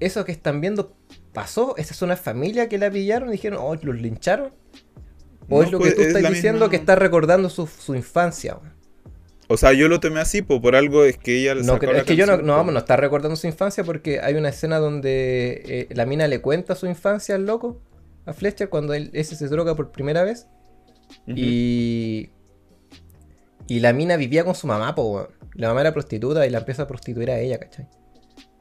eso 0.00 0.24
que 0.24 0.32
están 0.32 0.60
viendo 0.60 0.96
pasó. 1.32 1.76
Esa 1.76 1.92
es 1.94 2.02
una 2.02 2.16
familia 2.16 2.68
que 2.68 2.78
la 2.78 2.90
pillaron 2.90 3.28
y 3.28 3.32
dijeron, 3.32 3.58
oh, 3.62 3.74
los 3.76 3.94
lincharon. 3.96 4.50
O 5.48 5.58
No, 5.58 5.62
es 5.62 5.70
lo 5.70 5.78
pues, 5.78 5.90
que 5.90 5.96
tú 5.96 6.02
es 6.02 6.08
estás 6.16 6.32
diciendo 6.32 6.60
misma- 6.66 6.70
que 6.70 6.76
está 6.76 6.96
recordando 6.96 7.48
su, 7.48 7.66
su 7.66 7.94
infancia. 7.94 8.58
O 9.48 9.56
sea, 9.56 9.72
yo 9.72 9.86
lo 9.88 10.00
tomé 10.00 10.18
así, 10.18 10.42
po, 10.42 10.60
por 10.60 10.74
algo 10.74 11.04
es 11.04 11.18
que 11.18 11.36
ella 11.40 11.54
le 11.54 11.60
No, 11.60 11.74
sacó 11.74 11.86
cre- 11.86 11.92
la 11.92 11.98
es 11.98 12.04
que 12.04 12.16
yo 12.16 12.26
no, 12.26 12.38
no, 12.38 12.56
vamos, 12.56 12.72
no 12.72 12.80
está 12.80 12.96
recordando 12.96 13.36
su 13.36 13.46
infancia 13.46 13.84
porque 13.84 14.18
hay 14.20 14.34
una 14.34 14.48
escena 14.48 14.78
donde 14.78 15.62
eh, 15.66 15.88
la 15.94 16.04
mina 16.04 16.26
le 16.26 16.40
cuenta 16.40 16.74
su 16.74 16.86
infancia 16.86 17.36
al 17.36 17.46
loco, 17.46 17.80
a 18.24 18.32
Fletcher, 18.32 18.68
cuando 18.68 18.92
él, 18.92 19.10
ese 19.12 19.36
se 19.36 19.46
droga 19.46 19.76
por 19.76 19.92
primera 19.92 20.24
vez. 20.24 20.48
Y. 21.26 22.30
Y 23.68 23.80
la 23.80 23.92
mina 23.92 24.16
vivía 24.16 24.44
con 24.44 24.54
su 24.54 24.66
mamá, 24.66 24.94
po, 24.94 25.02
weón. 25.12 25.28
La 25.54 25.68
mamá 25.68 25.80
era 25.80 25.92
prostituta 25.92 26.46
y 26.46 26.50
la 26.50 26.58
empieza 26.58 26.82
a 26.82 26.86
prostituir 26.86 27.30
a 27.30 27.38
ella, 27.40 27.58
¿cachai? 27.58 27.86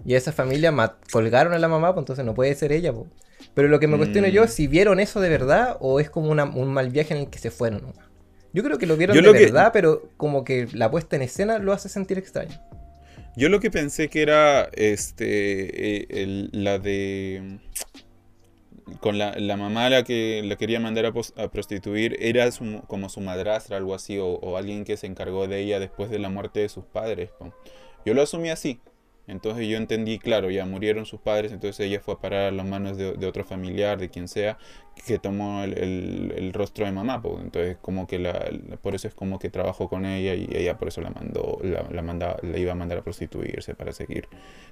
Y 0.05 0.13
a 0.13 0.17
esa 0.17 0.31
familia 0.31 0.73
colgaron 1.11 1.53
a 1.53 1.59
la 1.59 1.67
mamá, 1.67 1.93
pues 1.93 2.03
entonces 2.03 2.25
no 2.25 2.33
puede 2.33 2.53
ser 2.55 2.71
ella, 2.71 2.93
po. 2.93 3.07
Pero 3.53 3.67
lo 3.67 3.79
que 3.79 3.87
me 3.87 3.97
cuestiono 3.97 4.27
Mm. 4.27 4.31
yo 4.31 4.43
es 4.43 4.53
si 4.53 4.67
vieron 4.67 4.99
eso 4.99 5.19
de 5.19 5.29
verdad 5.29 5.77
o 5.79 5.99
es 5.99 6.09
como 6.09 6.29
una- 6.31 6.45
un 6.45 6.69
mal 6.69 6.89
viaje 6.89 7.13
en 7.13 7.21
el 7.21 7.29
que 7.29 7.37
se 7.39 7.51
fueron. 7.51 7.81
¿no? 7.83 7.93
Yo 8.53 8.63
creo 8.63 8.77
que 8.77 8.85
lo 8.85 8.95
vieron 8.97 9.15
Yo 9.15 9.21
de 9.21 9.27
lo 9.27 9.33
que- 9.33 9.45
verdad, 9.45 9.71
pero 9.73 10.09
como 10.17 10.43
que 10.43 10.67
la 10.73 10.89
puesta 10.89 11.15
en 11.17 11.21
escena 11.23 11.59
lo 11.59 11.73
hace 11.73 11.89
sentir 11.89 12.17
extraño. 12.17 12.55
Yo 13.35 13.49
lo 13.49 13.59
que 13.59 13.69
pensé 13.69 14.07
que 14.09 14.21
era 14.21 14.69
este 14.73 15.97
eh, 15.97 16.07
el- 16.09 16.49
la 16.53 16.79
de 16.79 17.59
con 18.99 19.17
la, 19.17 19.33
la 19.37 19.57
mamá 19.57 19.89
la 19.89 20.03
que 20.03 20.41
la 20.45 20.55
quería 20.57 20.79
mandar 20.79 21.05
a, 21.05 21.11
prostituir 21.49 22.17
era 22.19 22.51
su- 22.51 22.81
como 22.87 23.09
su 23.09 23.21
madrastra, 23.21 23.77
algo 23.77 23.95
así, 23.95 24.17
o, 24.19 24.27
o 24.27 24.57
alguien 24.57 24.85
que 24.85 24.97
se 24.97 25.07
encargó 25.07 25.47
de 25.47 25.59
ella 25.61 25.79
después 25.79 26.09
de 26.09 26.19
la 26.19 26.29
muerte 26.29 26.59
de 26.61 26.69
sus 26.69 26.85
padres. 26.85 27.29
Yo 28.05 28.13
lo 28.13 28.21
asumí 28.21 28.49
así. 28.49 28.79
Entonces 29.27 29.67
yo 29.67 29.77
entendí, 29.77 30.19
claro, 30.19 30.51
ya 30.51 30.65
murieron 30.65 31.05
sus 31.07 31.19
padres, 31.19 31.51
entonces 31.51 31.79
ella 31.85 31.99
fue 31.99 32.13
a 32.13 32.17
parar 32.17 32.41
a 32.41 32.51
las 32.51 32.65
manos 32.65 32.95
de, 32.97 33.13
de 33.13 33.25
otro 33.25 33.43
familiar, 33.43 33.97
de 33.97 34.09
quien 34.09 34.27
sea, 34.27 34.57
que 35.07 35.17
tomó 35.17 35.63
el, 35.63 35.77
el- 35.77 36.33
el 36.37 36.53
rostro 36.53 36.85
de 36.85 36.91
mamá. 36.91 37.21
po. 37.21 37.39
Entonces 37.41 37.77
como 37.81 38.05
que 38.05 38.19
la, 38.19 38.45
por 38.81 38.93
eso 38.93 39.07
es 39.07 39.15
como 39.15 39.39
que 39.39 39.49
trabajó 39.49 39.89
con 39.89 40.05
ella 40.05 40.35
y 40.35 40.47
ella 40.55 40.77
por 40.77 40.89
eso 40.89 41.01
la 41.01 41.09
mandó, 41.09 41.57
la, 41.63 41.83
la, 41.91 42.01
manda- 42.03 42.37
la 42.43 42.57
iba 42.59 42.73
a 42.73 42.75
mandar 42.75 42.99
a 42.99 43.01
prostituirse 43.03 43.73
para 43.73 43.91
seguir 43.93 44.27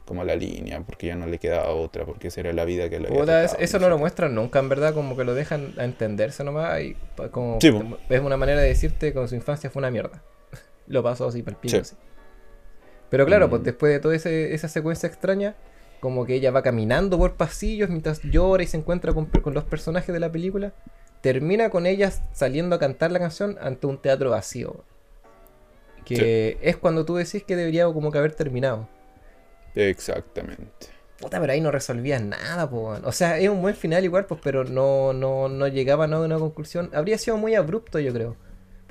como 0.05 0.23
la 0.23 0.35
línea, 0.35 0.81
porque 0.81 1.07
ya 1.07 1.15
no 1.15 1.25
le 1.25 1.39
quedaba 1.39 1.69
otra, 1.69 2.05
porque 2.05 2.27
esa 2.27 2.41
era 2.41 2.53
la 2.53 2.63
vida 2.65 2.89
que 2.89 2.99
le 2.99 3.07
había 3.07 3.19
Puta, 3.19 3.43
es- 3.43 3.51
tocado, 3.51 3.63
eso 3.65 3.79
no 3.79 3.83
no 3.85 3.89
lo 3.89 3.97
muestran 3.97 4.35
nunca, 4.35 4.59
en 4.59 4.69
verdad, 4.69 4.93
como 4.93 5.17
que 5.17 5.23
lo 5.23 5.33
dejan 5.33 5.73
a 5.77 5.83
entenderse 5.83 6.43
nomás. 6.43 6.79
Y 6.81 6.95
como 7.31 7.57
Sí, 7.59 7.71
es 8.09 8.21
una 8.21 8.37
manera 8.37 8.61
de 8.61 8.67
decirte 8.67 9.13
que 9.13 9.27
su 9.27 9.33
infancia 9.35 9.69
fue 9.71 9.79
una 9.79 9.89
mierda. 9.89 10.21
lo 10.87 11.01
pasó 11.01 11.27
así 11.27 11.41
pico. 11.41 11.57
Sí. 11.65 11.77
así. 11.77 11.95
Pero 13.14 13.28
claro, 13.28 13.45
Mm. 13.45 13.49
pues 13.51 13.64
después 13.64 13.93
de 13.93 13.99
toda 13.99 14.16
ese- 14.16 14.55
esa 14.55 14.68
secuencia 14.68 15.05
extraña, 15.05 15.53
como 15.99 16.26
que 16.26 16.34
ella 16.34 16.49
va 16.49 16.64
caminando 16.64 17.20
por 17.20 17.36
pasillos 17.36 17.88
mientras 17.89 18.24
llora 18.24 18.64
y 18.64 18.66
se 18.68 18.78
encuentra 18.78 19.14
con, 19.14 19.28
con 19.28 19.53
los 19.53 19.66
personajes 19.66 20.11
de 20.11 20.20
la 20.20 20.32
película, 20.32 20.74
termina 21.22 21.70
con 21.70 21.86
ellas 21.86 22.24
saliendo 22.32 22.76
a 22.76 22.80
cantar 22.80 23.11
la 23.11 23.20
canción 23.20 23.55
ante 23.61 23.86
un 23.86 23.99
teatro 24.01 24.32
vacío. 24.32 24.84
Que 26.05 26.57
es 26.61 26.76
cuando 26.76 27.05
tú 27.05 27.16
decís 27.18 27.43
que 27.43 27.55
debería 27.55 27.86
como 27.86 28.11
que 28.11 28.18
haber 28.18 28.34
terminado. 28.34 28.89
Exactamente. 29.76 30.88
Puta, 31.20 31.39
pero 31.39 31.53
ahí 31.53 31.61
no 31.61 31.70
resolvías 31.70 32.22
nada, 32.24 32.68
po. 32.68 32.97
O 33.03 33.11
sea, 33.11 33.38
es 33.38 33.47
un 33.47 33.61
buen 33.61 33.76
final 33.76 34.03
igual, 34.03 34.26
pues, 34.26 34.41
pero 34.43 34.64
no, 34.64 35.14
no, 35.14 35.47
no 35.49 35.68
llegaban 35.68 36.14
a 36.14 36.20
una 36.20 36.39
conclusión. 36.39 36.89
Habría 36.93 37.20
sido 37.20 37.38
muy 37.38 37.53
abrupto, 37.53 37.99
yo 37.99 38.11
creo. 38.11 38.36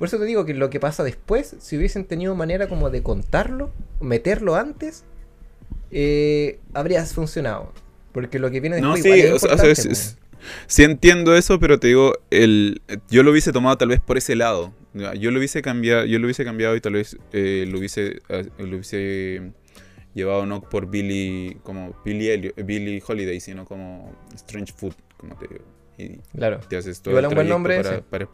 Por 0.03 0.09
eso 0.09 0.19
te 0.19 0.25
digo 0.25 0.43
que 0.45 0.53
lo 0.53 0.69
que 0.69 0.81
pasa 0.81 1.01
después, 1.01 1.55
si 1.59 1.77
hubiesen 1.77 2.03
tenido 2.03 2.35
manera 2.35 2.67
como 2.67 2.89
de 2.89 3.01
contarlo, 3.01 3.71
meterlo 4.01 4.55
antes, 4.57 5.05
eh, 5.91 6.59
habría 6.73 7.05
funcionado. 7.05 7.71
Porque 8.11 8.37
lo 8.37 8.51
que 8.51 8.59
viene 8.59 8.81
No, 8.81 8.95
después 8.95 9.13
sí, 9.13 9.19
igual 9.21 9.35
es 9.37 9.43
o 9.43 9.47
sea, 9.47 9.53
o 9.55 9.57
sea, 9.57 9.65
importante, 9.69 9.91
es- 9.93 10.17
po, 10.17 10.37
es- 10.43 10.43
sí 10.67 10.83
entiendo 10.83 11.37
eso, 11.37 11.57
pero 11.57 11.79
te 11.79 11.87
digo, 11.87 12.15
el, 12.31 12.81
yo 13.09 13.23
lo 13.23 13.31
hubiese 13.31 13.53
tomado 13.53 13.77
tal 13.77 13.87
vez 13.87 14.01
por 14.01 14.17
ese 14.17 14.35
lado. 14.35 14.73
Yo 15.17 15.31
lo 15.31 15.37
hubiese 15.37 15.61
cambiado, 15.61 16.03
yo 16.03 16.19
lo 16.19 16.25
hubiese 16.25 16.43
cambiado 16.43 16.75
y 16.75 16.81
tal 16.81 16.93
vez 16.95 17.15
eh, 17.31 17.65
lo 17.69 17.77
hubiese, 17.79 18.21
eh, 18.27 18.49
lo 18.57 18.65
hubiese 18.75 19.53
llevado 20.13 20.45
no 20.45 20.59
por 20.69 20.87
Billy, 20.89 21.59
como 21.63 21.95
Billy, 22.03 22.27
Elliot- 22.27 22.65
Billy 22.65 23.01
Holiday, 23.07 23.39
sino 23.39 23.63
como 23.63 24.13
Strange 24.35 24.73
Food, 24.75 24.95
como 25.15 25.37
te 25.37 25.47
digo. 25.47 25.63
Y 25.97 26.17
Claro. 26.37 26.59
te 26.67 26.75
haces 26.75 27.01
todo 27.01 27.11
Igual 27.11 27.23
el 27.23 27.29
un 27.29 27.35
buen 27.35 27.47
nombre 27.47 27.81
para, 28.09 28.27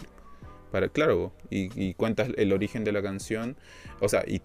claro, 0.91 1.33
y, 1.49 1.69
y 1.75 1.93
cuentas 1.93 2.29
el 2.37 2.53
origen 2.53 2.83
de 2.83 2.91
la 2.91 3.01
canción, 3.01 3.57
o 3.99 4.07
sea, 4.07 4.23
y, 4.25 4.39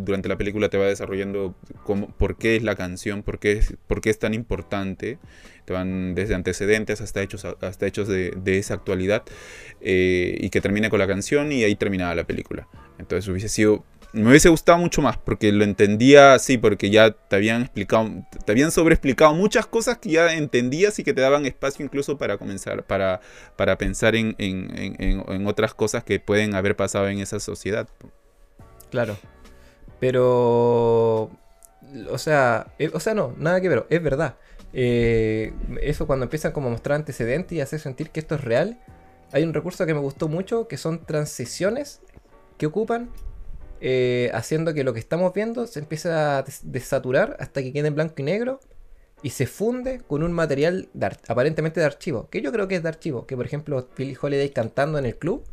durante 0.00 0.28
la 0.28 0.36
película 0.36 0.68
te 0.68 0.78
va 0.78 0.86
desarrollando 0.86 1.54
cómo, 1.84 2.08
por 2.08 2.36
qué 2.36 2.56
es 2.56 2.62
la 2.62 2.76
canción, 2.76 3.22
por 3.22 3.38
qué 3.38 3.52
es, 3.52 3.74
por 3.86 4.00
qué 4.00 4.10
es 4.10 4.18
tan 4.18 4.34
importante, 4.34 5.18
te 5.64 5.72
van 5.72 6.14
desde 6.14 6.34
antecedentes 6.34 7.00
hasta 7.00 7.22
hechos, 7.22 7.44
hasta 7.44 7.86
hechos 7.86 8.08
de, 8.08 8.32
de 8.36 8.58
esa 8.58 8.74
actualidad, 8.74 9.24
eh, 9.80 10.36
y 10.40 10.50
que 10.50 10.60
termina 10.60 10.90
con 10.90 10.98
la 10.98 11.06
canción 11.06 11.52
y 11.52 11.64
ahí 11.64 11.74
terminaba 11.74 12.14
la 12.14 12.24
película. 12.24 12.68
Entonces 12.98 13.28
hubiese 13.28 13.48
sido... 13.48 13.84
Me 14.12 14.28
hubiese 14.28 14.48
gustado 14.48 14.76
mucho 14.78 15.02
más 15.02 15.16
porque 15.18 15.52
lo 15.52 15.62
entendía 15.62 16.34
así, 16.34 16.58
porque 16.58 16.90
ya 16.90 17.12
te 17.12 17.36
habían 17.36 17.62
explicado, 17.62 18.10
te 18.44 18.50
habían 18.52 18.72
sobreexplicado 18.72 19.34
muchas 19.34 19.66
cosas 19.66 19.98
que 19.98 20.10
ya 20.10 20.32
entendías 20.34 20.98
y 20.98 21.04
que 21.04 21.12
te 21.14 21.20
daban 21.20 21.46
espacio 21.46 21.84
incluso 21.84 22.18
para 22.18 22.36
comenzar, 22.36 22.82
para, 22.84 23.20
para 23.56 23.78
pensar 23.78 24.16
en, 24.16 24.34
en- 24.38 24.76
en- 24.76 24.96
en- 24.98 25.24
en 25.32 25.46
otras 25.46 25.74
cosas 25.74 26.02
que 26.02 26.18
pueden 26.18 26.54
haber 26.56 26.74
pasado 26.74 27.08
en 27.08 27.20
esa 27.20 27.38
sociedad. 27.38 27.86
Claro. 28.90 29.16
Pero. 30.00 31.30
O 32.10 32.18
sea, 32.18 32.68
eh, 32.78 32.90
o 32.92 33.00
sea, 33.00 33.14
no, 33.14 33.34
nada 33.38 33.60
que 33.60 33.68
ver, 33.68 33.86
es 33.90 34.02
verdad. 34.02 34.36
eh, 34.72 35.52
eso 35.82 36.06
cuando 36.06 36.24
empiezan 36.24 36.52
como 36.52 36.68
a 36.68 36.70
mostrar 36.70 36.96
antecedentes 36.96 37.52
y 37.52 37.60
hacer 37.60 37.80
sentir 37.80 38.10
que 38.10 38.20
esto 38.20 38.36
es 38.36 38.40
real, 38.42 38.78
hay 39.32 39.42
un 39.42 39.52
recurso 39.54 39.84
que 39.86 39.94
me 39.94 40.00
gustó 40.00 40.28
mucho 40.28 40.68
que 40.68 40.76
son 40.76 41.04
transiciones 41.04 42.00
que 42.58 42.66
ocupan 42.66 43.10
eh, 43.80 44.30
haciendo 44.34 44.74
que 44.74 44.84
lo 44.84 44.92
que 44.92 45.00
estamos 45.00 45.32
viendo 45.34 45.66
se 45.66 45.80
empiece 45.80 46.10
a 46.10 46.42
des- 46.42 46.60
desaturar 46.64 47.36
hasta 47.40 47.62
que 47.62 47.72
quede 47.72 47.88
en 47.88 47.94
blanco 47.94 48.14
y 48.18 48.22
negro 48.24 48.60
y 49.22 49.30
se 49.30 49.46
funde 49.46 50.00
con 50.06 50.22
un 50.22 50.32
material 50.32 50.88
aparentemente 51.28 51.80
de 51.80 51.86
archivo, 51.86 52.28
que 52.30 52.40
yo 52.42 52.52
creo 52.52 52.68
que 52.68 52.76
es 52.76 52.82
de 52.82 52.88
archivo, 52.88 53.26
que 53.26 53.36
por 53.36 53.46
ejemplo 53.46 53.86
Billie 53.96 54.16
Holiday 54.20 54.50
cantando 54.50 54.98
en 54.98 55.06
el 55.06 55.16
club, 55.16 55.44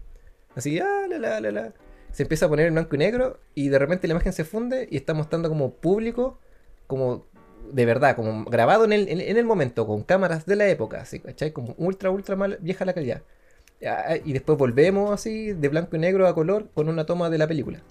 así, 0.56 0.80
ah, 0.80 1.06
la, 1.10 1.20
la, 1.20 1.40
la, 1.42 1.52
la, 1.52 1.74
se 2.12 2.24
empieza 2.24 2.46
a 2.46 2.50
poner 2.50 2.68
en 2.68 2.74
blanco 2.74 2.96
y 2.96 3.00
negro 3.00 3.40
y 3.56 3.70
de 3.70 3.80
repente 3.80 4.08
la 4.08 4.14
imagen 4.14 4.34
se 4.34 4.44
funde 4.46 4.88
y 4.90 4.98
está 4.98 5.14
mostrando 5.14 5.50
como 5.50 5.72
público, 5.74 6.40
como 6.88 7.26
de 7.72 7.86
verdad, 7.86 8.16
como 8.16 8.46
grabado 8.46 8.86
en 8.86 8.94
el, 8.94 9.10
en 9.10 9.38
el 9.38 9.46
momento, 9.46 9.86
con 9.86 10.04
cámaras 10.04 10.46
de 10.46 10.56
la 10.56 10.68
época, 10.70 11.02
así, 11.02 11.20
¿cachai? 11.20 11.52
Como 11.52 11.76
ultra, 11.78 12.10
ultra 12.10 12.36
mal, 12.38 12.58
vieja 12.62 12.86
la 12.86 12.94
calidad. 12.94 13.24
Ah, 13.86 14.16
Y 14.24 14.34
después 14.34 14.58
volvemos 14.58 15.12
así, 15.12 15.54
de 15.54 15.70
blanco 15.70 15.96
y 15.98 16.00
negro 16.00 16.28
a 16.28 16.34
color, 16.36 16.70
con 16.74 16.90
una 16.90 17.06
toma 17.06 17.30
de 17.30 17.38
la 17.38 17.48
película. 17.48 17.82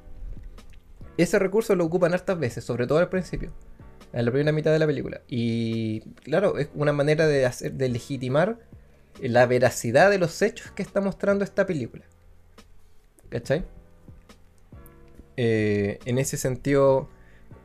Ese 1.17 1.39
recurso 1.39 1.75
lo 1.75 1.85
ocupan 1.85 2.13
hartas 2.13 2.39
veces, 2.39 2.65
sobre 2.65 2.87
todo 2.87 2.99
al 2.99 3.09
principio, 3.09 3.53
en 4.13 4.25
la 4.25 4.31
primera 4.31 4.53
mitad 4.53 4.73
de 4.73 4.79
la 4.79 4.87
película. 4.87 5.23
Y 5.29 6.01
claro, 6.25 6.59
es 6.59 6.69
una 6.75 6.93
manera 6.93 7.27
de, 7.27 7.89
legitimar 7.89 8.59
la 9.21 9.47
veracidad 9.47 10.11
de 10.11 10.19
los 10.19 10.43
hechos 10.43 10.71
que 10.73 10.83
está 10.83 11.01
mostrando 11.01 11.45
esta 11.45 11.67
película. 11.67 12.05
¿Cachai? 13.31 13.65
Eh, 15.39 15.99
en 16.05 16.19
ese 16.19 16.37
sentido, 16.37 17.09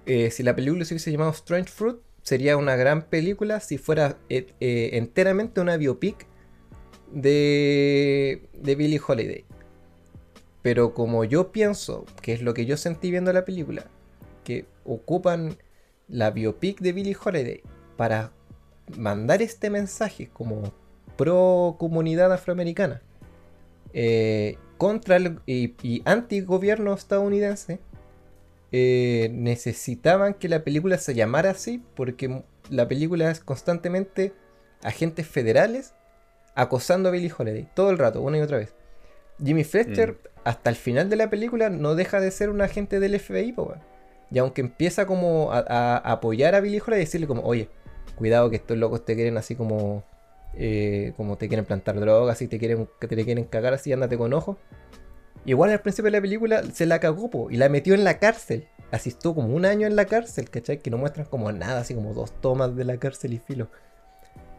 eh, 0.05 0.31
si 0.31 0.43
la 0.43 0.55
película 0.55 0.85
se 0.85 0.93
hubiese 0.93 1.11
llamado 1.11 1.31
Strange 1.31 1.69
Fruit, 1.69 1.97
sería 2.21 2.55
una 2.55 2.75
gran 2.75 3.03
película 3.03 3.59
si 3.59 3.77
fuera 3.77 4.17
eh, 4.29 4.53
enteramente 4.93 5.59
una 5.59 5.75
biopic 5.75 6.25
de, 7.11 8.47
de 8.53 8.75
Billie 8.75 9.01
Holiday. 9.05 9.45
Pero 10.61 10.93
como 10.93 11.23
yo 11.23 11.51
pienso, 11.51 12.05
que 12.21 12.33
es 12.33 12.41
lo 12.41 12.53
que 12.53 12.65
yo 12.65 12.77
sentí 12.77 13.11
viendo 13.11 13.33
la 13.33 13.45
película, 13.45 13.85
que 14.43 14.65
ocupan 14.85 15.57
la 16.07 16.31
biopic 16.31 16.79
de 16.79 16.91
Billie 16.91 17.17
Holiday 17.21 17.61
para 17.97 18.31
mandar 18.97 19.41
este 19.41 19.69
mensaje 19.69 20.29
como 20.31 20.73
pro 21.15 21.75
comunidad 21.79 22.33
afroamericana 22.33 23.01
eh, 23.93 24.57
contra 24.77 25.19
y, 25.45 26.01
anti 26.05 26.41
gobierno 26.41 26.93
estadounidense, 26.93 27.79
eh, 28.71 29.29
necesitaban 29.33 30.33
que 30.33 30.49
la 30.49 30.63
película 30.63 30.97
se 30.97 31.13
llamara 31.13 31.51
así 31.51 31.83
porque 31.95 32.43
la 32.69 32.87
película 32.87 33.29
es 33.29 33.39
constantemente 33.41 34.33
agentes 34.81 35.27
federales 35.27 35.93
acosando 36.55 37.09
a 37.09 37.11
Billie 37.11 37.31
Holiday 37.37 37.67
todo 37.75 37.91
el 37.91 37.97
rato, 37.97 38.21
una 38.21 38.37
y 38.37 38.41
otra 38.41 38.57
vez. 38.57 38.73
Jimmy 39.43 39.63
Fletcher, 39.63 40.17
hasta 40.43 40.69
el 40.69 40.75
final 40.75 41.09
de 41.09 41.15
la 41.15 41.29
película, 41.29 41.69
no 41.69 41.95
deja 41.95 42.19
de 42.19 42.31
ser 42.31 42.49
un 42.49 42.61
agente 42.61 42.99
del 42.99 43.19
FBI. 43.19 43.55
Y 44.31 44.39
aunque 44.39 44.61
empieza 44.61 45.05
como 45.05 45.51
a, 45.51 45.97
apoyar 45.97 46.55
a 46.55 46.59
Holiday 46.59 46.81
y 46.87 46.99
decirle 46.99 47.27
como, 47.27 47.43
oye, 47.43 47.69
cuidado 48.15 48.49
que 48.49 48.55
estos 48.55 48.77
locos 48.77 49.03
te 49.05 49.15
quieren 49.15 49.37
así 49.37 49.55
como, 49.55 50.03
eh, 50.55 51.13
como 51.17 51.37
te 51.37 51.47
quieren 51.47 51.65
plantar 51.65 51.99
drogas 51.99 52.41
y 52.41 52.47
te 52.47 52.57
quieren, 52.57 52.87
que 52.99 53.07
te 53.07 53.25
quieren 53.25 53.43
cagar 53.45 53.73
así, 53.73 53.91
ándate 53.91 54.17
con 54.17 54.33
ojo. 54.33 54.57
Igual 55.45 55.71
al 55.71 55.81
principio 55.81 56.11
de 56.11 56.17
la 56.17 56.21
película 56.21 56.63
se 56.63 56.85
la 56.85 56.99
cagó, 56.99 57.29
po, 57.29 57.49
y 57.49 57.57
la 57.57 57.67
metió 57.67 57.93
en 57.93 58.03
la 58.03 58.19
cárcel. 58.19 58.67
Así 58.91 59.09
estuvo 59.09 59.35
como 59.35 59.55
un 59.55 59.65
año 59.65 59.87
en 59.87 59.95
la 59.95 60.05
cárcel, 60.05 60.49
¿cachai? 60.49 60.79
Que 60.79 60.91
no 60.91 60.97
muestran 60.97 61.25
como 61.25 61.51
nada, 61.51 61.81
así 61.81 61.95
como 61.95 62.13
dos 62.13 62.39
tomas 62.41 62.75
de 62.75 62.85
la 62.85 62.97
cárcel 62.97 63.33
y 63.33 63.39
filo. 63.39 63.69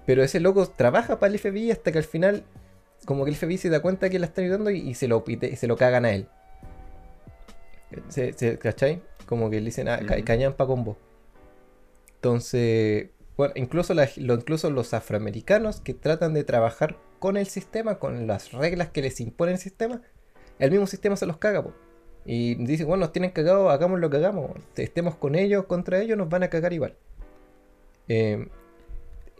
Pero 0.06 0.22
ese 0.22 0.40
loco 0.40 0.66
trabaja 0.66 1.20
para 1.20 1.32
el 1.32 1.38
FBI 1.38 1.70
hasta 1.70 1.92
que 1.92 1.98
al 1.98 2.04
final, 2.04 2.44
como 3.06 3.24
que 3.24 3.30
el 3.30 3.36
FBI 3.36 3.58
se 3.58 3.68
da 3.70 3.80
cuenta 3.82 4.08
que 4.10 4.18
la 4.18 4.26
está 4.26 4.40
ayudando 4.42 4.70
y, 4.70 4.78
y 4.78 4.94
se, 4.94 5.08
lo, 5.08 5.22
y 5.26 5.36
te- 5.36 5.48
y 5.50 5.56
se 5.56 5.66
lo 5.66 5.76
cagan 5.76 6.04
a 6.04 6.12
él. 6.12 6.28
Se, 8.08 8.32
se- 8.32 8.58
¿Cachai? 8.58 9.02
Como 9.26 9.50
que 9.50 9.60
le 9.60 9.66
dicen, 9.66 9.88
ah, 9.88 10.00
ca- 10.06 10.14
Ujú. 10.16 10.24
cañampa 10.24 10.66
con 10.66 10.84
vos. 10.84 10.96
Entonces, 12.16 13.08
bueno, 13.36 13.52
incluso, 13.56 13.94
la- 13.94 14.08
lo- 14.16 14.34
incluso 14.34 14.70
los 14.70 14.94
afroamericanos 14.94 15.80
que 15.80 15.94
tratan 15.94 16.34
de 16.34 16.44
trabajar 16.44 16.96
con 17.18 17.36
el 17.36 17.46
sistema, 17.46 17.98
con 17.98 18.26
las 18.26 18.52
reglas 18.52 18.88
que 18.90 19.02
les 19.02 19.20
impone 19.20 19.52
el 19.52 19.58
sistema, 19.58 20.02
el 20.58 20.70
mismo 20.70 20.86
sistema 20.86 21.16
se 21.16 21.26
los 21.26 21.36
caga, 21.38 21.62
po. 21.62 21.72
Y 22.24 22.54
dicen, 22.54 22.86
bueno, 22.86 23.00
nos 23.02 23.12
tienen 23.12 23.32
cagados, 23.32 23.70
hagamos 23.72 23.98
lo 23.98 24.08
que 24.08 24.18
hagamos. 24.18 24.52
Estemos 24.76 25.16
con 25.16 25.34
ellos, 25.34 25.66
contra 25.66 26.00
ellos, 26.00 26.16
nos 26.16 26.28
van 26.28 26.44
a 26.44 26.48
cagar 26.50 26.72
igual. 26.72 26.94
Eh, 28.08 28.48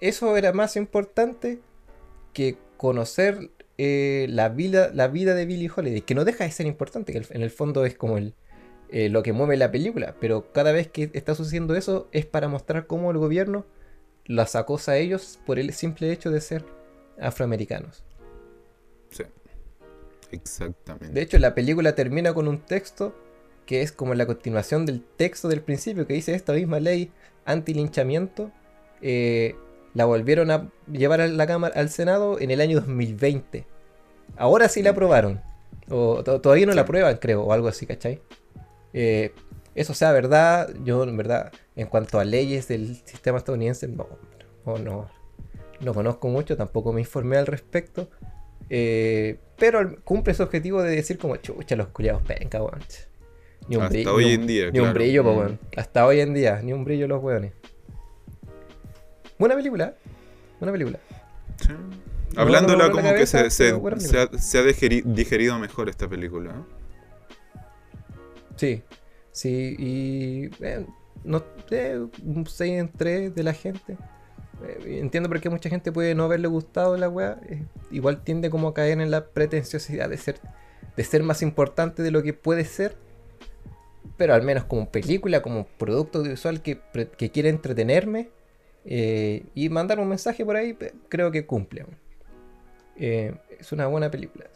eso 0.01 0.37
era 0.37 0.53
más 0.53 0.75
importante 0.77 1.61
que 2.33 2.57
conocer 2.83 3.53
eh, 3.79 4.27
la, 4.29 4.49
vida, 4.49 4.91
la 4.93 5.07
vida 5.07 5.37
de 5.37 5.47
Billie 5.47 5.71
Holiday, 5.75 6.01
que 6.01 6.17
no 6.17 6.25
deja 6.25 6.43
de 6.43 6.51
ser 6.51 6.67
importante, 6.67 7.13
que 7.13 7.23
en 7.31 7.43
el 7.43 7.51
fondo 7.51 7.87
es 7.87 7.95
como 7.95 8.19
el, 8.19 8.35
eh, 8.89 9.09
lo 9.09 9.23
que 9.23 9.33
mueve 9.33 9.57
la 9.57 9.71
película, 9.71 10.17
pero 10.21 10.51
cada 10.51 10.73
vez 10.73 10.89
que 10.89 11.09
está 11.13 11.37
sucediendo 11.37 11.77
eso 11.77 12.09
es 12.11 12.27
para 12.27 12.49
mostrar 12.49 12.89
cómo 12.89 13.13
el 13.13 13.19
gobierno 13.19 13.65
las 14.27 14.57
acosa 14.57 14.93
a 14.93 14.97
ellos 14.97 15.39
por 15.47 15.61
el 15.61 15.73
simple 15.73 16.11
hecho 16.11 16.33
de 16.33 16.41
ser 16.41 16.65
afroamericanos. 17.21 18.03
Sí. 19.11 19.23
Exactamente. 20.33 21.15
De 21.15 21.23
hecho, 21.23 21.39
la 21.39 21.55
película 21.55 21.95
termina 21.95 22.35
con 22.35 22.49
un 22.49 22.59
texto 22.59 23.15
que 23.65 23.83
es 23.83 23.93
como 23.93 24.15
la 24.15 24.27
continuación 24.27 24.87
del 24.87 25.05
texto 25.05 25.47
del 25.47 25.61
principio, 25.61 26.05
que 26.05 26.15
dice 26.15 26.35
esta 26.35 26.53
misma 26.53 26.81
ley 26.81 27.13
anti-linchamiento, 27.45 28.51
eh, 29.03 29.55
la 29.95 30.05
volvieron 30.05 30.51
a 30.51 30.71
llevar 30.91 31.21
a 31.21 31.29
la 31.29 31.47
Cámara, 31.47 31.75
al 31.79 31.89
Senado 31.91 32.39
en 32.41 32.51
el 32.51 32.61
año 32.61 32.81
2020. 32.81 33.67
Ahora 34.37 34.69
sí 34.69 34.83
la 34.83 34.91
aprobaron. 34.91 35.41
O 35.91 36.23
to- 36.23 36.41
todavía 36.41 36.67
no 36.67 36.73
la 36.75 36.83
aprueban, 36.83 37.17
creo, 37.19 37.43
o 37.43 37.53
algo 37.53 37.69
así, 37.69 37.87
¿cachai? 37.87 38.21
Eh, 38.95 39.33
eso 39.75 39.95
sea 39.95 40.13
verdad, 40.13 40.71
yo 40.85 41.03
en 41.05 41.17
verdad, 41.17 41.51
en 41.77 41.87
cuanto 41.87 42.19
a 42.19 42.25
leyes 42.25 42.69
del 42.69 42.97
sistema 43.05 43.39
estadounidense, 43.39 43.89
no, 43.89 44.07
no, 44.67 44.79
no, 44.79 45.11
no 45.81 45.95
conozco 45.95 46.29
mucho, 46.29 46.57
tampoco 46.57 46.93
me 46.93 47.01
informé 47.01 47.37
al 47.37 47.47
respecto. 47.47 48.09
Eh, 48.71 49.39
pero 49.59 49.97
cumple 50.05 50.33
su 50.35 50.43
objetivo 50.43 50.83
de 50.83 50.97
decir 50.97 51.19
como 51.19 51.37
chucha 51.37 51.77
los 51.77 51.89
culiados 51.89 52.23
penca, 52.23 52.63
weón. 52.63 52.81
Ni 53.69 53.77
un 53.77 53.83
Hasta 53.83 53.93
brillo. 53.95 54.15
hoy 54.15 54.25
ni 54.25 54.35
un- 54.35 54.41
en 54.41 54.47
día, 54.47 54.71
Ni 54.71 54.81
un 54.81 54.93
brillo, 54.95 55.23
Mm. 55.25 55.59
Hasta 55.77 56.07
hoy 56.07 56.21
en 56.21 56.35
día, 56.35 56.61
ni 56.63 56.73
un 56.73 56.85
brillo 56.85 57.07
los 57.09 57.23
weones. 57.23 57.53
Buena 59.43 59.57
película. 59.57 59.95
Buena 60.61 60.71
película. 60.71 61.01
Sí. 61.57 61.73
No, 62.37 62.43
Hablándola 62.43 62.87
no 62.87 62.93
como 62.93 63.13
que 63.13 63.27
se, 63.27 63.51
se- 63.51 63.75
se 63.99 64.19
ha, 64.21 64.29
se 64.39 64.59
ha 64.59 64.63
digeri- 64.63 65.03
digerido 65.03 65.59
mejor 65.59 65.89
esta 65.89 66.07
película. 66.09 66.53
¿eh? 66.53 67.59
Sí. 68.55 68.83
Sí, 69.33 69.75
y. 69.81 70.65
eh, 70.65 70.87
no 71.25 71.43
sé, 71.69 71.99
un 72.25 72.47
6 72.47 72.73
en 72.73 72.89
3 72.93 73.35
de 73.35 73.43
la 73.43 73.53
gente. 73.53 73.97
Eh, 74.65 75.01
entiendo 75.01 75.29
por 75.29 75.41
qué 75.41 75.51
mucha 75.51 75.69
gente 75.69 75.91
puede 75.91 76.15
no 76.15 76.23
haberle 76.23 76.47
gustado 76.47 76.97
la 76.97 77.09
weá. 77.09 77.41
eh, 77.49 77.65
igual 77.91 78.23
tiende 78.23 78.49
como 78.49 78.69
a 78.69 78.75
caer 78.75 79.01
en 79.01 79.11
la 79.11 79.25
pretenciosidad 79.27 80.09
de 80.09 80.19
ser, 80.19 80.37
de 80.97 81.03
ser 81.03 81.25
más 81.25 81.43
importante 81.43 82.05
de 82.05 82.13
lo 82.13 82.23
que 82.23 82.33
puede 82.33 82.65
ser. 82.65 82.97
Pero 84.17 84.35
al 84.35 84.43
menos 84.43 84.63
como 84.67 84.89
película, 84.89 85.43
como 85.43 85.67
producto 85.67 86.19
audiovisual 86.21 86.63
que, 86.63 86.79
que 87.19 87.31
quiere 87.33 87.49
entretenerme 87.49 88.31
eh, 88.85 89.47
y 89.55 89.69
mandar 89.69 90.01
un 90.01 90.09
mensaje 90.09 90.45
por 90.45 90.57
ahí, 90.57 90.77
creo 91.09 91.31
que 91.31 91.47
cumple. 91.47 91.87
Eh, 92.97 93.35
es 93.59 93.73
una 93.73 93.87
buena 93.87 94.11
película. 94.11 94.47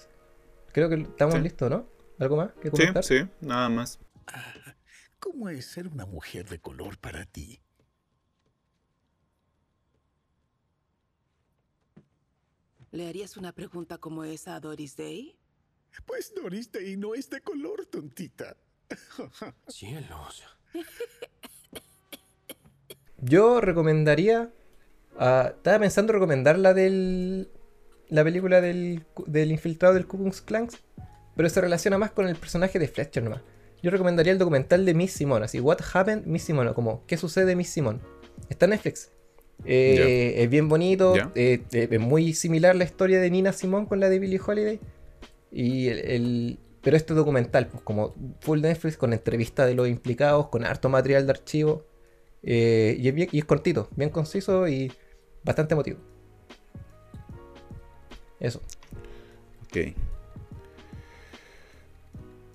Creo 0.73 0.89
que 0.89 0.97
estamos 0.97 1.35
Sí. 1.37 1.41
listos, 1.41 1.71
¿no? 1.71 1.87
¿Algo 2.19 2.37
más 2.37 2.53
que 2.55 2.65
Sí, 2.65 2.71
comentar? 2.71 3.05
sí, 3.05 3.27
nada 3.41 3.69
más. 3.69 3.99
¿Cómo 5.19 5.49
es 5.49 5.67
ser 5.67 5.89
una 5.89 6.07
mujer 6.07 6.49
de 6.49 6.59
color 6.61 6.99
para 6.99 7.25
ti? 7.25 7.61
¿Le 12.93 13.09
harías 13.09 13.37
una 13.37 13.53
pregunta 13.53 13.99
como 13.99 14.25
esa 14.25 14.57
a 14.57 14.61
Doris 14.61 14.97
Day? 14.97 15.39
Pues 16.07 16.33
Doris 16.35 16.71
Day 16.71 16.97
no 16.97 17.15
es 17.15 17.29
de 17.31 17.41
color, 17.41 17.87
tontita. 17.87 18.57
Cielos. 19.69 20.43
Yo 23.29 23.61
recomendaría. 23.61 24.51
ah, 25.19 25.53
estaba 25.57 25.79
pensando 25.81 26.13
recomendar 26.13 26.59
la 26.59 26.75
del. 26.75 27.49
La 28.09 28.23
película 28.23 28.61
del, 28.61 29.05
del 29.27 29.51
infiltrado 29.51 29.95
del 29.95 30.07
Ku 30.07 30.19
Klux 30.19 30.41
Klan. 30.41 30.69
Pero 31.37 31.49
se 31.51 31.61
relaciona 31.61 31.99
más 31.99 32.13
con 32.13 32.29
el 32.29 32.37
personaje 32.37 32.79
de 32.79 32.89
Fletcher 32.89 33.23
nomás. 33.23 33.43
Yo 33.83 33.91
recomendaría 33.91 34.33
el 34.33 34.39
documental 34.39 34.85
de 34.87 34.95
Miss 34.95 35.13
Simone. 35.13 35.45
Así, 35.45 35.61
What 35.61 35.79
Happened 35.93 36.25
Miss 36.27 36.45
Simone. 36.45 36.73
Como, 36.73 37.05
¿qué 37.07 37.17
sucede 37.17 37.55
Miss 37.57 37.69
Simone? 37.71 37.99
Está 38.49 38.67
en 38.67 38.71
Netflix. 38.71 39.11
Eh, 39.65 40.35
Es 40.39 40.49
bien 40.51 40.69
bonito. 40.69 41.15
Eh, 41.35 41.63
eh, 41.73 41.89
es 41.91 42.01
muy 42.01 42.33
similar 42.33 42.77
la 42.77 42.85
historia 42.85 43.21
de 43.21 43.31
Nina 43.31 43.53
Simone 43.53 43.87
con 43.87 44.01
la 44.01 44.09
de 44.09 44.19
Billie 44.19 44.41
Holiday. 44.45 44.81
Y 45.51 45.89
el, 45.89 45.99
el- 45.99 46.59
pero 46.83 46.97
este 46.97 47.15
documental, 47.15 47.67
pues 47.67 47.83
como 47.83 48.15
full 48.41 48.61
Netflix, 48.61 48.97
con 48.97 49.13
entrevistas 49.13 49.67
de 49.67 49.75
los 49.75 49.89
implicados, 49.89 50.49
con 50.49 50.65
harto 50.65 50.89
material 50.89 51.27
de 51.27 51.33
archivo. 51.33 51.85
Eh, 52.47 52.97
y, 52.99 53.09
es 53.09 53.15
bien- 53.15 53.29
y 53.33 53.39
es 53.41 53.45
cortito, 53.45 53.89
bien 53.97 54.09
conciso 54.11 54.67
y 54.69 54.91
bastante 55.45 55.75
emotivo. 55.75 55.99
Eso. 58.41 58.63
Ok. 59.67 59.95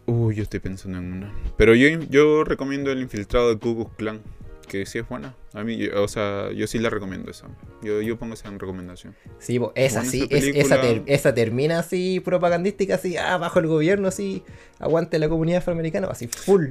Uy, 0.08 0.36
yo 0.36 0.44
estoy 0.44 0.60
pensando 0.60 0.98
en 0.98 1.12
una. 1.14 1.34
Pero 1.58 1.76
yo, 1.76 1.88
yo 2.10 2.44
recomiendo 2.44 2.92
el 2.92 3.02
infiltrado 3.02 3.50
de 3.50 3.60
Ku 3.60 3.76
Klux 3.76 3.92
Klan. 3.98 4.22
Que 4.68 4.86
sí 4.86 5.00
es 5.00 5.10
buena. 5.10 5.36
A 5.54 5.66
mí, 5.66 5.76
yo- 5.76 6.02
o 6.02 6.08
sea, 6.08 6.50
yo 6.54 6.66
sí 6.66 6.80
la 6.80 6.90
recomiendo 6.90 7.30
esa. 7.30 7.48
Yo, 7.82 8.02
yo 8.02 8.18
pongo 8.18 8.36
esa 8.36 8.48
en 8.48 8.58
recomendación. 8.58 9.14
Sí, 9.38 9.60
esa 9.76 10.06
sí, 10.06 10.26
esa 10.30 10.48
es- 10.48 10.56
esa, 10.56 10.80
ter- 10.82 11.04
esa 11.08 11.34
termina 11.34 11.80
así 11.80 12.22
propagandística, 12.22 12.96
así, 12.96 13.18
ah, 13.18 13.36
bajo 13.38 13.60
el 13.60 13.68
gobierno, 13.68 14.08
así, 14.08 14.44
aguante 14.80 15.20
la 15.20 15.28
comunidad 15.28 15.58
afroamericana, 15.58 16.08
así, 16.08 16.28
full, 16.30 16.68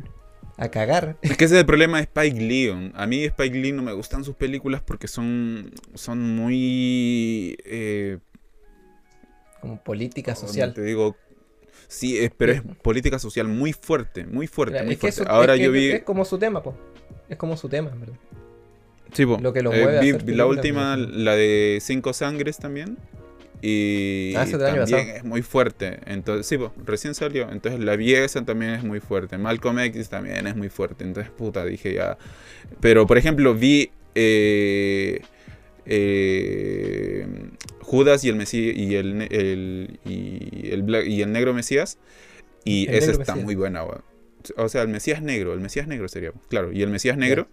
a 0.63 0.69
cagar. 0.71 1.17
Es 1.23 1.37
que 1.37 1.45
ese 1.47 1.55
es 1.55 1.61
el 1.61 1.67
problema 1.67 1.97
de 1.99 2.05
Spike 2.05 2.41
Lee. 2.41 2.93
A 2.95 3.07
mí 3.07 3.25
Spike 3.25 3.57
Lee 3.59 3.73
no 3.73 3.83
me 3.83 3.93
gustan 3.93 4.25
sus 4.25 4.35
películas 4.37 4.83
porque 4.83 5.09
son, 5.09 5.71
son 5.95 6.21
muy... 6.37 7.57
eh, 7.65 8.19
Como 9.61 9.83
política 9.83 10.35
¿cómo 10.35 10.47
social. 10.47 10.75
Te 10.75 10.83
digo... 10.83 11.17
Sí, 11.89 12.19
es- 12.19 12.31
pero 12.37 12.53
es 12.53 12.63
política 12.83 13.19
social 13.19 13.49
muy 13.49 13.73
fuerte, 13.73 14.27
muy 14.27 14.47
fuerte, 14.47 14.75
Claro, 14.75 14.87
muy 14.87 14.97
fuerte. 14.97 15.25
Ahora 15.27 15.55
es 15.55 15.59
que 15.61 15.65
yo 15.65 15.73
vi... 15.73 15.91
Es 15.93 16.03
como 16.05 16.25
su 16.25 16.39
tema, 16.39 16.63
po. 16.63 16.75
Es 17.29 17.37
como 17.37 17.57
su 17.57 17.69
tema, 17.69 17.91
en 17.91 18.01
verdad. 18.01 18.17
Sí, 19.13 19.27
po. 19.27 19.39
Lo 19.41 19.53
que 19.53 19.63
lo 19.63 19.73
Eh, 19.73 19.83
mueve 19.83 19.97
a 19.97 20.01
hacer 20.01 20.29
la 20.37 20.47
última, 20.47 20.97
la 20.97 21.35
de 21.35 21.79
Cinco 21.81 22.13
Sangres 22.13 22.59
también. 22.59 22.97
Y 23.63 24.35
Ah, 24.37 24.47
también 24.47 25.09
es 25.17 25.25
muy 25.25 25.43
fuerte. 25.43 25.99
Entonces, 26.07 26.47
sí, 26.47 26.57
po, 26.59 26.73
recién 26.85 27.15
salió. 27.15 27.51
Entonces 27.51 27.81
la 27.81 27.97
vieja 27.97 28.27
también 28.45 28.73
es 28.73 28.85
muy 28.85 29.01
fuerte. 29.01 29.37
Malcolm 29.39 29.79
X 29.81 30.09
también 30.09 30.47
es 30.47 30.57
muy 30.57 30.69
fuerte. 30.69 31.05
Entonces, 31.05 31.31
puta, 31.33 31.65
dije 31.65 31.95
ya. 31.95 32.17
Pero, 32.81 33.07
por 33.07 33.19
ejemplo, 33.19 33.55
vi 33.55 33.91
eh, 34.15 35.21
eh, 35.87 37.27
Judas 37.81 38.25
y 38.25 38.29
el 38.29 38.37
Mesías 38.37 38.77
y 38.77 38.95
el, 38.95 39.23
el- 39.31 39.99
y 40.05 40.71
el 40.71 41.09
y 41.09 41.23
el 41.23 41.33
negro 41.33 41.53
Mesías. 41.55 41.99
Y 42.65 42.89
El 42.89 42.95
esa 42.95 43.11
está 43.13 43.33
Mesías. 43.33 43.45
muy 43.45 43.55
buena. 43.55 43.85
O 44.57 44.69
sea, 44.69 44.83
el 44.83 44.89
Mesías 44.89 45.23
negro, 45.23 45.53
el 45.53 45.61
Mesías 45.61 45.87
negro 45.87 46.09
sería, 46.09 46.33
claro, 46.49 46.73
y 46.73 46.83
el 46.83 46.91
Mesías 46.91 47.17
negro, 47.19 47.49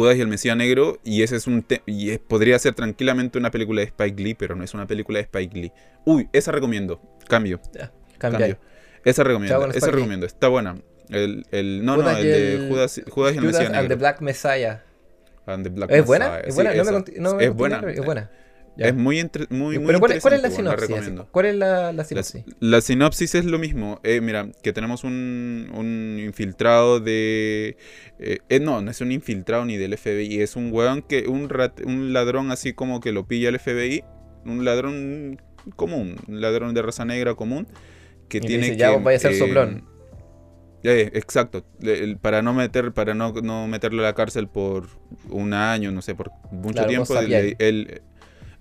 Judas 0.00 0.16
y 0.16 0.20
el 0.22 0.28
Mesías 0.28 0.56
negro, 0.56 0.98
y 1.04 1.22
ese 1.22 1.36
es 1.36 1.46
un 1.46 1.64
y 1.86 2.10
es- 2.10 2.18
podría 2.18 2.58
ser 2.58 2.74
tranquilamente 2.74 3.38
una 3.38 3.50
película 3.50 3.80
de 3.80 3.86
Spike 3.88 4.22
Lee, 4.22 4.34
pero 4.34 4.54
no 4.56 4.64
es 4.64 4.72
una 4.74 4.86
película 4.86 5.18
de 5.18 5.24
Spike 5.24 5.58
Lee. 5.58 5.72
Uy, 6.06 6.28
esa 6.32 6.52
recomiendo. 6.52 7.00
Cambio, 7.28 7.60
cambio. 8.18 8.58
Esa 9.04 9.24
recomiendo, 9.24 9.66
esa 9.70 9.86
Lee. 9.86 9.92
recomiendo, 9.92 10.26
está 10.26 10.48
buena. 10.48 10.76
El, 11.10 11.44
el 11.50 11.84
no, 11.84 11.96
no, 11.96 12.08
el 12.10 12.22
de 12.22 12.66
Judas, 12.68 13.02
Judas 13.10 13.34
y 13.34 13.38
el 13.38 13.40
Judas 13.44 13.54
Mesías 13.60 13.66
and 13.66 13.74
the 13.76 13.82
negro. 13.82 13.96
Black 13.98 14.20
Messiah. 14.20 14.82
And 15.46 15.64
the 15.64 15.70
Black 15.70 15.90
¿Es 15.90 16.04
buena? 16.06 16.26
Messiah, 16.26 16.40
¿Es 16.40 16.54
sí, 16.54 16.62
buena? 16.62 16.70
no 16.74 16.84
me 16.84 17.18
no 17.18 17.34
me 17.36 17.44
es 17.44 17.54
buena. 17.54 17.80
Es 17.90 18.04
buena. 18.04 18.30
Ya. 18.76 18.86
Es 18.86 18.94
muy, 18.94 19.18
entre- 19.18 19.46
muy, 19.50 19.78
muy 19.78 19.86
Pero 19.88 19.98
¿cuál, 20.00 20.12
es- 20.12 20.22
cuál 20.22 20.34
es 20.34 20.42
la 20.42 20.48
interesante, 20.48 20.86
sinopsis? 21.04 21.28
¿Cuál 21.32 21.46
es 21.46 21.54
la, 21.56 21.92
la 21.92 22.04
sinopsis? 22.04 22.44
la 22.60 22.80
sinopsis 22.80 23.34
es 23.34 23.44
lo 23.44 23.58
mismo. 23.58 24.00
Eh, 24.04 24.20
mira, 24.22 24.48
que 24.62 24.72
tenemos 24.72 25.04
un, 25.04 25.70
un 25.74 26.18
infiltrado 26.24 26.98
de... 27.00 27.76
eh, 28.18 28.38
eh, 28.48 28.60
no, 28.60 28.80
no 28.80 28.90
es 28.90 29.00
un 29.02 29.12
infiltrado 29.12 29.64
ni 29.66 29.76
del 29.76 29.94
FBI. 29.98 30.40
Es 30.40 30.56
un 30.56 30.72
weón 30.72 31.02
que... 31.02 31.26
Un, 31.28 31.48
rat- 31.50 31.84
un 31.84 32.12
ladrón 32.12 32.52
así 32.52 32.72
como 32.72 33.00
que 33.00 33.12
lo 33.12 33.26
pilla 33.26 33.50
el 33.50 33.58
FBI. 33.58 34.02
Un 34.46 34.64
ladrón 34.64 35.42
común. 35.76 36.16
Un 36.28 36.40
ladrón 36.40 36.72
de 36.72 36.80
raza 36.80 37.04
negra 37.04 37.34
común. 37.34 37.66
Que 38.28 38.38
Y 38.38 38.42
tiene 38.42 38.62
dice, 38.62 38.72
que... 38.76 38.78
"Ya, 38.78 38.96
vais 38.96 39.22
a 39.24 39.28
ser 39.28 39.32
eh, 39.32 39.38
soplón". 39.38 39.84
eh, 40.84 41.10
exacto. 41.14 41.66
Para 42.22 42.40
no 42.40 42.54
meter, 42.54 42.92
para 42.92 43.12
no, 43.12 43.32
no 43.42 43.66
meterlo 43.66 44.00
a 44.02 44.06
la 44.06 44.14
cárcel 44.14 44.48
por 44.48 44.86
un 45.28 45.52
año, 45.52 45.90
no 45.92 46.00
sé, 46.00 46.14
por 46.14 46.30
mucho 46.50 46.74
Claro, 46.84 46.88
tiempo. 46.88 47.18
él, 47.58 48.02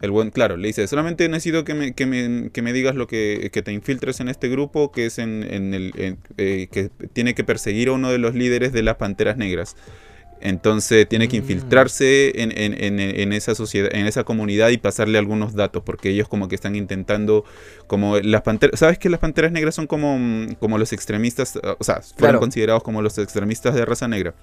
el 0.01 0.11
buen, 0.11 0.29
claro, 0.31 0.55
le 0.57 0.67
dice, 0.67 0.87
solamente 0.87 1.27
necesito 1.27 1.63
que 1.65 1.73
me, 1.73 1.93
que 1.93 2.05
me, 2.05 2.49
que 2.51 2.61
me 2.61 2.71
digas 2.73 2.95
lo 2.95 3.05
que, 3.07 3.49
que 3.51 3.61
te 3.61 3.73
infiltres 3.73 4.19
en 4.21 4.29
este 4.29 4.47
grupo, 4.47 4.91
que 4.91 5.05
es 5.07 5.19
en, 5.19 5.43
en 5.49 5.73
el, 5.73 5.91
en- 5.97 6.17
eh, 6.37 6.67
que 6.71 6.89
tiene 7.13 7.33
que 7.35 7.43
perseguir 7.43 7.89
a 7.89 7.91
uno 7.93 8.09
de 8.11 8.17
los 8.17 8.33
líderes 8.35 8.71
de 8.71 8.81
las 8.83 8.95
Panteras 8.95 9.35
Negras. 9.37 9.75
Entonces 10.41 11.07
tiene 11.09 11.27
que 11.27 11.37
Mm. 11.37 11.41
infiltrarse 11.41 12.41
en, 12.41 12.57
en- 12.57 12.81
en- 12.81 12.99
en 13.01 13.33
esa 13.33 13.55
sociedad, 13.55 13.89
en 13.93 14.07
esa 14.07 14.23
comunidad 14.23 14.69
y 14.69 14.77
pasarle 14.77 15.17
algunos 15.17 15.53
datos, 15.53 15.83
porque 15.85 16.11
ellos 16.11 16.29
como 16.29 16.47
que 16.47 16.55
están 16.55 16.77
intentando, 16.77 17.43
como 17.87 18.17
las 18.19 18.43
panteras, 18.43 18.79
¿sabes 18.79 18.97
que 18.97 19.09
las 19.09 19.19
panteras 19.19 19.51
negras 19.51 19.75
son 19.75 19.85
como, 19.85 20.17
mm, 20.17 20.53
como 20.59 20.77
los 20.77 20.93
extremistas, 20.93 21.57
o 21.77 21.83
sea, 21.83 21.95
fueron 21.95 22.15
Claro. 22.15 22.39
considerados 22.39 22.83
como 22.83 23.01
los 23.01 23.17
extremistas 23.17 23.75
de 23.75 23.83
raza 23.83 24.07
negra? 24.07 24.33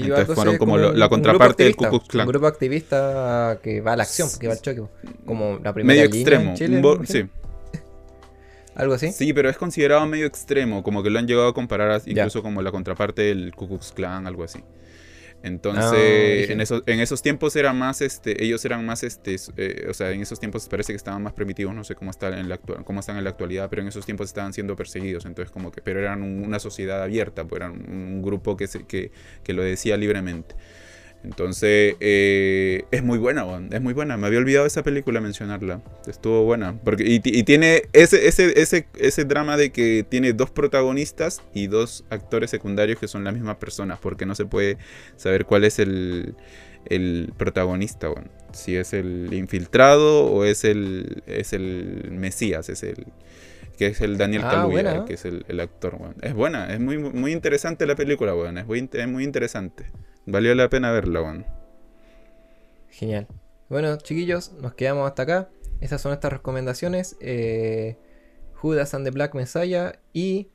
Sí, 0.00 0.02
Entonces 0.02 0.22
algo 0.28 0.34
fueron 0.34 0.56
como 0.58 0.74
un- 0.74 0.98
la 0.98 1.08
contraparte 1.08 1.64
del 1.64 1.76
Ku 1.76 1.88
Klux 1.88 2.08
Klan. 2.08 2.26
Un 2.26 2.32
grupo 2.32 2.46
activista 2.46 3.58
que 3.62 3.80
va 3.80 3.92
a 3.92 3.96
la 3.96 4.02
acción, 4.04 4.28
que 4.38 4.46
va 4.48 4.54
al 4.54 4.60
choque. 4.60 4.82
Como 5.24 5.58
la 5.62 5.72
primera 5.72 5.94
Medio 6.02 6.04
línea 6.10 6.20
extremo, 6.20 6.50
en 6.50 6.56
Chile, 6.56 6.76
un 6.76 6.82
bo- 6.82 6.98
me 6.98 7.06
sí. 7.06 7.24
Algo 8.74 8.94
así. 8.94 9.10
sí, 9.12 9.32
pero 9.32 9.48
es 9.48 9.56
considerado 9.56 10.04
medio 10.06 10.26
extremo, 10.26 10.82
como 10.82 11.02
que 11.02 11.08
lo 11.08 11.18
han 11.18 11.26
llegado 11.26 11.48
a 11.48 11.54
comparar 11.54 11.90
a- 11.90 12.02
incluso 12.04 12.42
como 12.42 12.60
la 12.62 12.70
contraparte 12.70 13.22
del 13.22 13.54
Ku 13.54 13.66
Klux 13.68 13.92
Klan, 13.92 14.26
algo 14.26 14.44
así. 14.44 14.58
Entonces, 15.42 16.48
Ah, 16.48 16.52
en, 16.52 16.60
esos, 16.60 16.82
en 16.86 16.98
esos 17.00 17.22
tiempos 17.22 17.54
era 17.56 17.72
más, 17.72 18.00
este, 18.00 18.42
ellos 18.44 18.64
eran 18.64 18.84
más, 18.84 19.02
este, 19.04 19.36
eh, 19.56 19.86
o 19.88 19.94
sea, 19.94 20.10
en 20.10 20.20
esos 20.22 20.40
tiempos 20.40 20.68
parece 20.68 20.92
que 20.92 20.96
estaban 20.96 21.22
más 21.22 21.34
primitivos, 21.34 21.74
no 21.74 21.84
sé 21.84 21.94
cómo 21.94 22.10
están 22.10 22.34
en 22.34 22.48
la 22.48 22.56
actual, 22.56 22.84
cómo 22.84 23.00
están 23.00 23.16
en 23.18 23.24
la 23.24 23.30
actualidad, 23.30 23.68
pero 23.70 23.82
en 23.82 23.88
esos 23.88 24.04
tiempos 24.04 24.26
estaban 24.28 24.52
siendo 24.52 24.74
perseguidos, 24.74 25.24
entonces 25.24 25.52
como 25.52 25.70
que, 25.70 25.82
pero 25.82 26.00
eran 26.00 26.22
un- 26.22 26.42
una 26.44 26.58
sociedad 26.58 27.02
abierta, 27.02 27.44
pues 27.44 27.60
eran 27.60 27.72
un, 27.72 27.94
un 27.94 28.22
grupo 28.22 28.56
que, 28.56 28.66
se, 28.66 28.84
que, 28.86 29.12
que 29.44 29.52
lo 29.52 29.62
decía 29.62 29.96
libremente. 29.96 30.56
Entonces, 31.24 31.96
eh, 31.98 32.84
es 32.92 33.02
muy 33.02 33.18
buena, 33.18 33.44
es 33.72 33.80
muy 33.80 33.94
buena. 33.94 34.16
Me 34.16 34.28
había 34.28 34.38
olvidado 34.38 34.64
esa 34.64 34.84
película 34.84 35.20
mencionarla. 35.20 35.82
Estuvo 36.06 36.44
buena. 36.44 36.78
Porque, 36.84 37.02
y, 37.04 37.18
ti- 37.18 37.32
y 37.34 37.42
tiene 37.42 37.82
ese, 37.92 38.28
ese, 38.28 38.60
ese, 38.60 38.86
ese 38.96 39.24
drama 39.24 39.56
de 39.56 39.72
que 39.72 40.06
tiene 40.08 40.32
dos 40.34 40.50
protagonistas 40.50 41.42
y 41.52 41.66
dos 41.66 42.04
actores 42.10 42.50
secundarios 42.50 43.00
que 43.00 43.08
son 43.08 43.24
la 43.24 43.32
misma 43.32 43.58
persona. 43.58 43.96
Porque 44.00 44.24
no 44.24 44.36
se 44.36 44.44
puede 44.46 44.78
saber 45.16 45.46
cuál 45.46 45.64
es 45.64 45.80
el, 45.80 46.36
el 46.88 47.32
protagonista, 47.36 48.08
weón. 48.08 48.30
Si 48.52 48.76
es 48.76 48.92
el 48.92 49.28
infiltrado 49.34 50.26
o 50.26 50.44
es 50.44 50.64
el, 50.64 51.24
es 51.26 51.52
el 51.52 52.08
Mesías, 52.12 52.68
es 52.68 52.84
el 52.84 53.04
que 53.76 53.88
es 53.88 54.00
el 54.00 54.16
Daniel 54.16 54.42
Ah, 54.44 54.50
Kaluuya, 54.52 54.82
buena. 54.82 55.04
que 55.04 55.14
es 55.14 55.24
el, 55.24 55.44
el 55.48 55.60
actor. 55.60 55.98
Es 56.22 56.34
buena, 56.34 56.72
es 56.72 56.80
muy, 56.80 56.98
muy 56.98 57.32
interesante 57.32 57.84
la 57.84 57.96
película, 57.96 58.34
weón. 58.34 58.56
Es 58.58 58.66
muy, 58.66 58.88
es 58.92 59.08
muy 59.08 59.24
interesante. 59.24 59.86
Valió 60.26 60.54
la 60.54 60.68
pena 60.68 60.90
verla, 60.92 61.22
weón. 61.22 61.46
Genial. 62.90 63.26
Bueno, 63.68 63.96
chiquillos, 63.96 64.52
nos 64.54 64.74
quedamos 64.74 65.06
hasta 65.06 65.22
acá. 65.22 65.48
Esas 65.80 66.00
son 66.00 66.12
estas 66.12 66.32
recomendaciones. 66.32 67.16
eh, 67.20 67.96
Judas 68.54 68.94
and 68.94 69.04
the 69.04 69.10
Black 69.10 69.34
Messiah 69.34 70.00
y 70.12 70.48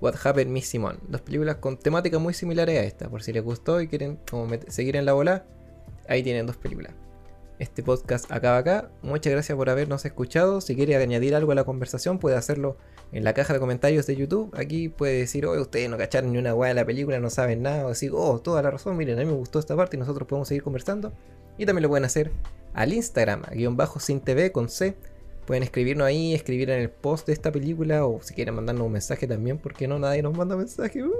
What 0.00 0.14
Happened 0.24 0.50
Miss 0.50 0.68
Simone. 0.68 0.98
Dos 1.08 1.20
películas 1.20 1.56
con 1.56 1.78
temáticas 1.78 2.20
muy 2.20 2.34
similares 2.34 2.78
a 2.78 2.84
esta. 2.84 3.08
Por 3.08 3.22
si 3.22 3.32
les 3.32 3.42
gustó 3.44 3.80
y 3.80 3.88
quieren 3.88 4.18
seguir 4.68 4.96
en 4.96 5.04
la 5.04 5.12
bola, 5.12 5.44
ahí 6.08 6.22
tienen 6.22 6.46
dos 6.46 6.56
películas. 6.56 6.94
Este 7.58 7.82
podcast 7.82 8.32
acaba 8.32 8.58
acá. 8.58 8.90
Muchas 9.02 9.32
gracias 9.32 9.56
por 9.56 9.70
habernos 9.70 10.04
escuchado. 10.04 10.60
Si 10.60 10.74
quiere 10.74 10.96
añadir 10.96 11.34
algo 11.36 11.52
a 11.52 11.54
la 11.54 11.64
conversación, 11.64 12.18
puede 12.18 12.36
hacerlo 12.36 12.76
en 13.12 13.24
la 13.24 13.34
caja 13.34 13.52
de 13.52 13.60
comentarios 13.60 14.06
de 14.06 14.16
YouTube. 14.16 14.50
Aquí 14.56 14.88
puede 14.88 15.18
decir, 15.18 15.46
oye, 15.46 15.60
ustedes 15.60 15.88
no 15.88 15.98
cacharon 15.98 16.32
ni 16.32 16.38
una 16.38 16.54
weá 16.54 16.68
de 16.68 16.74
la 16.74 16.84
película, 16.84 17.20
no 17.20 17.30
saben 17.30 17.62
nada. 17.62 17.86
O 17.86 17.90
decir, 17.90 18.10
oh, 18.14 18.40
toda 18.40 18.62
la 18.62 18.70
razón, 18.70 18.96
miren, 18.96 19.18
a 19.18 19.22
mí 19.22 19.26
me 19.26 19.36
gustó 19.36 19.58
esta 19.58 19.76
parte 19.76 19.96
y 19.96 20.00
nosotros 20.00 20.26
podemos 20.26 20.48
seguir 20.48 20.62
conversando. 20.62 21.12
Y 21.58 21.66
también 21.66 21.82
lo 21.82 21.88
pueden 21.90 22.04
hacer 22.04 22.32
al 22.74 22.92
Instagram, 22.92 23.42
guion 23.52 23.76
bajo 23.76 24.00
sin 24.00 24.20
TV 24.20 24.50
con 24.50 24.68
C. 24.68 24.96
Pueden 25.46 25.62
escribirnos 25.62 26.06
ahí, 26.06 26.34
escribir 26.34 26.70
en 26.70 26.80
el 26.80 26.88
post 26.88 27.26
de 27.26 27.32
esta 27.32 27.52
película 27.52 28.06
o 28.06 28.22
si 28.22 28.32
quieren 28.32 28.54
mandarnos 28.54 28.86
un 28.86 28.92
mensaje 28.92 29.26
también, 29.26 29.58
porque 29.58 29.86
no, 29.86 29.98
nadie 29.98 30.22
nos 30.22 30.36
manda 30.36 30.56
mensaje. 30.56 31.04
Uh. 31.04 31.12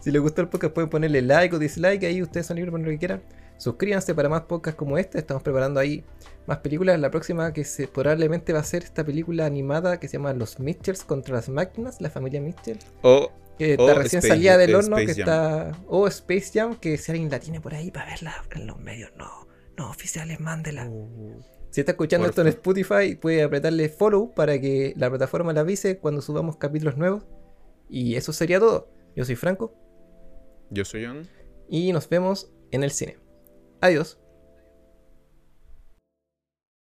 Si 0.00 0.10
les 0.10 0.20
gustó 0.20 0.42
el 0.42 0.48
podcast 0.48 0.74
pueden 0.74 0.90
ponerle 0.90 1.22
like 1.22 1.54
o 1.54 1.58
dislike, 1.58 2.04
ahí 2.04 2.22
ustedes 2.22 2.46
son 2.46 2.56
libres 2.56 2.72
para 2.72 2.84
lo 2.84 2.90
que 2.90 2.98
quieran. 2.98 3.22
Suscríbanse 3.56 4.14
para 4.14 4.28
más 4.28 4.42
podcasts 4.42 4.76
como 4.78 4.98
este, 4.98 5.18
estamos 5.18 5.42
preparando 5.42 5.80
ahí 5.80 6.04
más 6.46 6.58
películas. 6.58 6.98
La 7.00 7.10
próxima 7.10 7.52
que 7.52 7.64
se, 7.64 7.88
probablemente 7.88 8.52
va 8.52 8.60
a 8.60 8.64
ser 8.64 8.82
esta 8.82 9.04
película 9.04 9.46
animada 9.46 9.98
que 10.00 10.08
se 10.08 10.18
llama 10.18 10.32
Los 10.34 10.58
Mitchells 10.60 11.04
contra 11.04 11.36
las 11.36 11.48
máquinas, 11.48 12.00
la 12.00 12.10
familia 12.10 12.40
Mitchell. 12.40 12.78
O 13.02 13.30
Que 13.58 13.76
O 13.78 13.94
recién 13.94 14.18
Space- 14.20 14.28
salida 14.28 14.58
del 14.58 14.70
eh, 14.70 14.76
horno, 14.76 14.96
que 14.96 15.04
está... 15.04 15.72
O 15.86 16.06
Space 16.08 16.50
Jam, 16.52 16.76
que 16.76 16.98
si 16.98 17.12
alguien 17.12 17.30
la 17.30 17.38
tiene 17.38 17.60
por 17.60 17.74
ahí 17.74 17.90
para 17.90 18.06
verla 18.06 18.34
en 18.54 18.66
los 18.66 18.78
medios, 18.78 19.12
no, 19.16 19.46
no 19.76 19.90
oficiales, 19.90 20.40
mándela. 20.40 20.90
Si 21.70 21.80
está 21.80 21.92
escuchando 21.92 22.28
esto 22.28 22.42
en. 22.42 22.48
Spotify, 22.48 23.14
puede 23.14 23.42
apretarle 23.42 23.88
follow 23.88 24.32
para 24.34 24.60
que 24.60 24.92
la 24.96 25.08
plataforma 25.08 25.52
le 25.52 25.60
avise 25.60 25.98
cuando 25.98 26.20
subamos 26.22 26.56
capítulos 26.56 26.96
nuevos. 26.96 27.24
Y 27.88 28.16
eso 28.16 28.32
sería 28.32 28.58
todo. 28.60 28.88
Yo 29.16 29.24
soy 29.24 29.36
Franco 29.36 29.74
yo 30.70 30.84
soy 30.84 31.04
John. 31.04 31.28
y 31.68 31.92
nos 31.92 32.08
vemos 32.08 32.50
en 32.72 32.82
el 32.82 32.90
cine. 32.90 33.18
Adiós. 33.80 34.18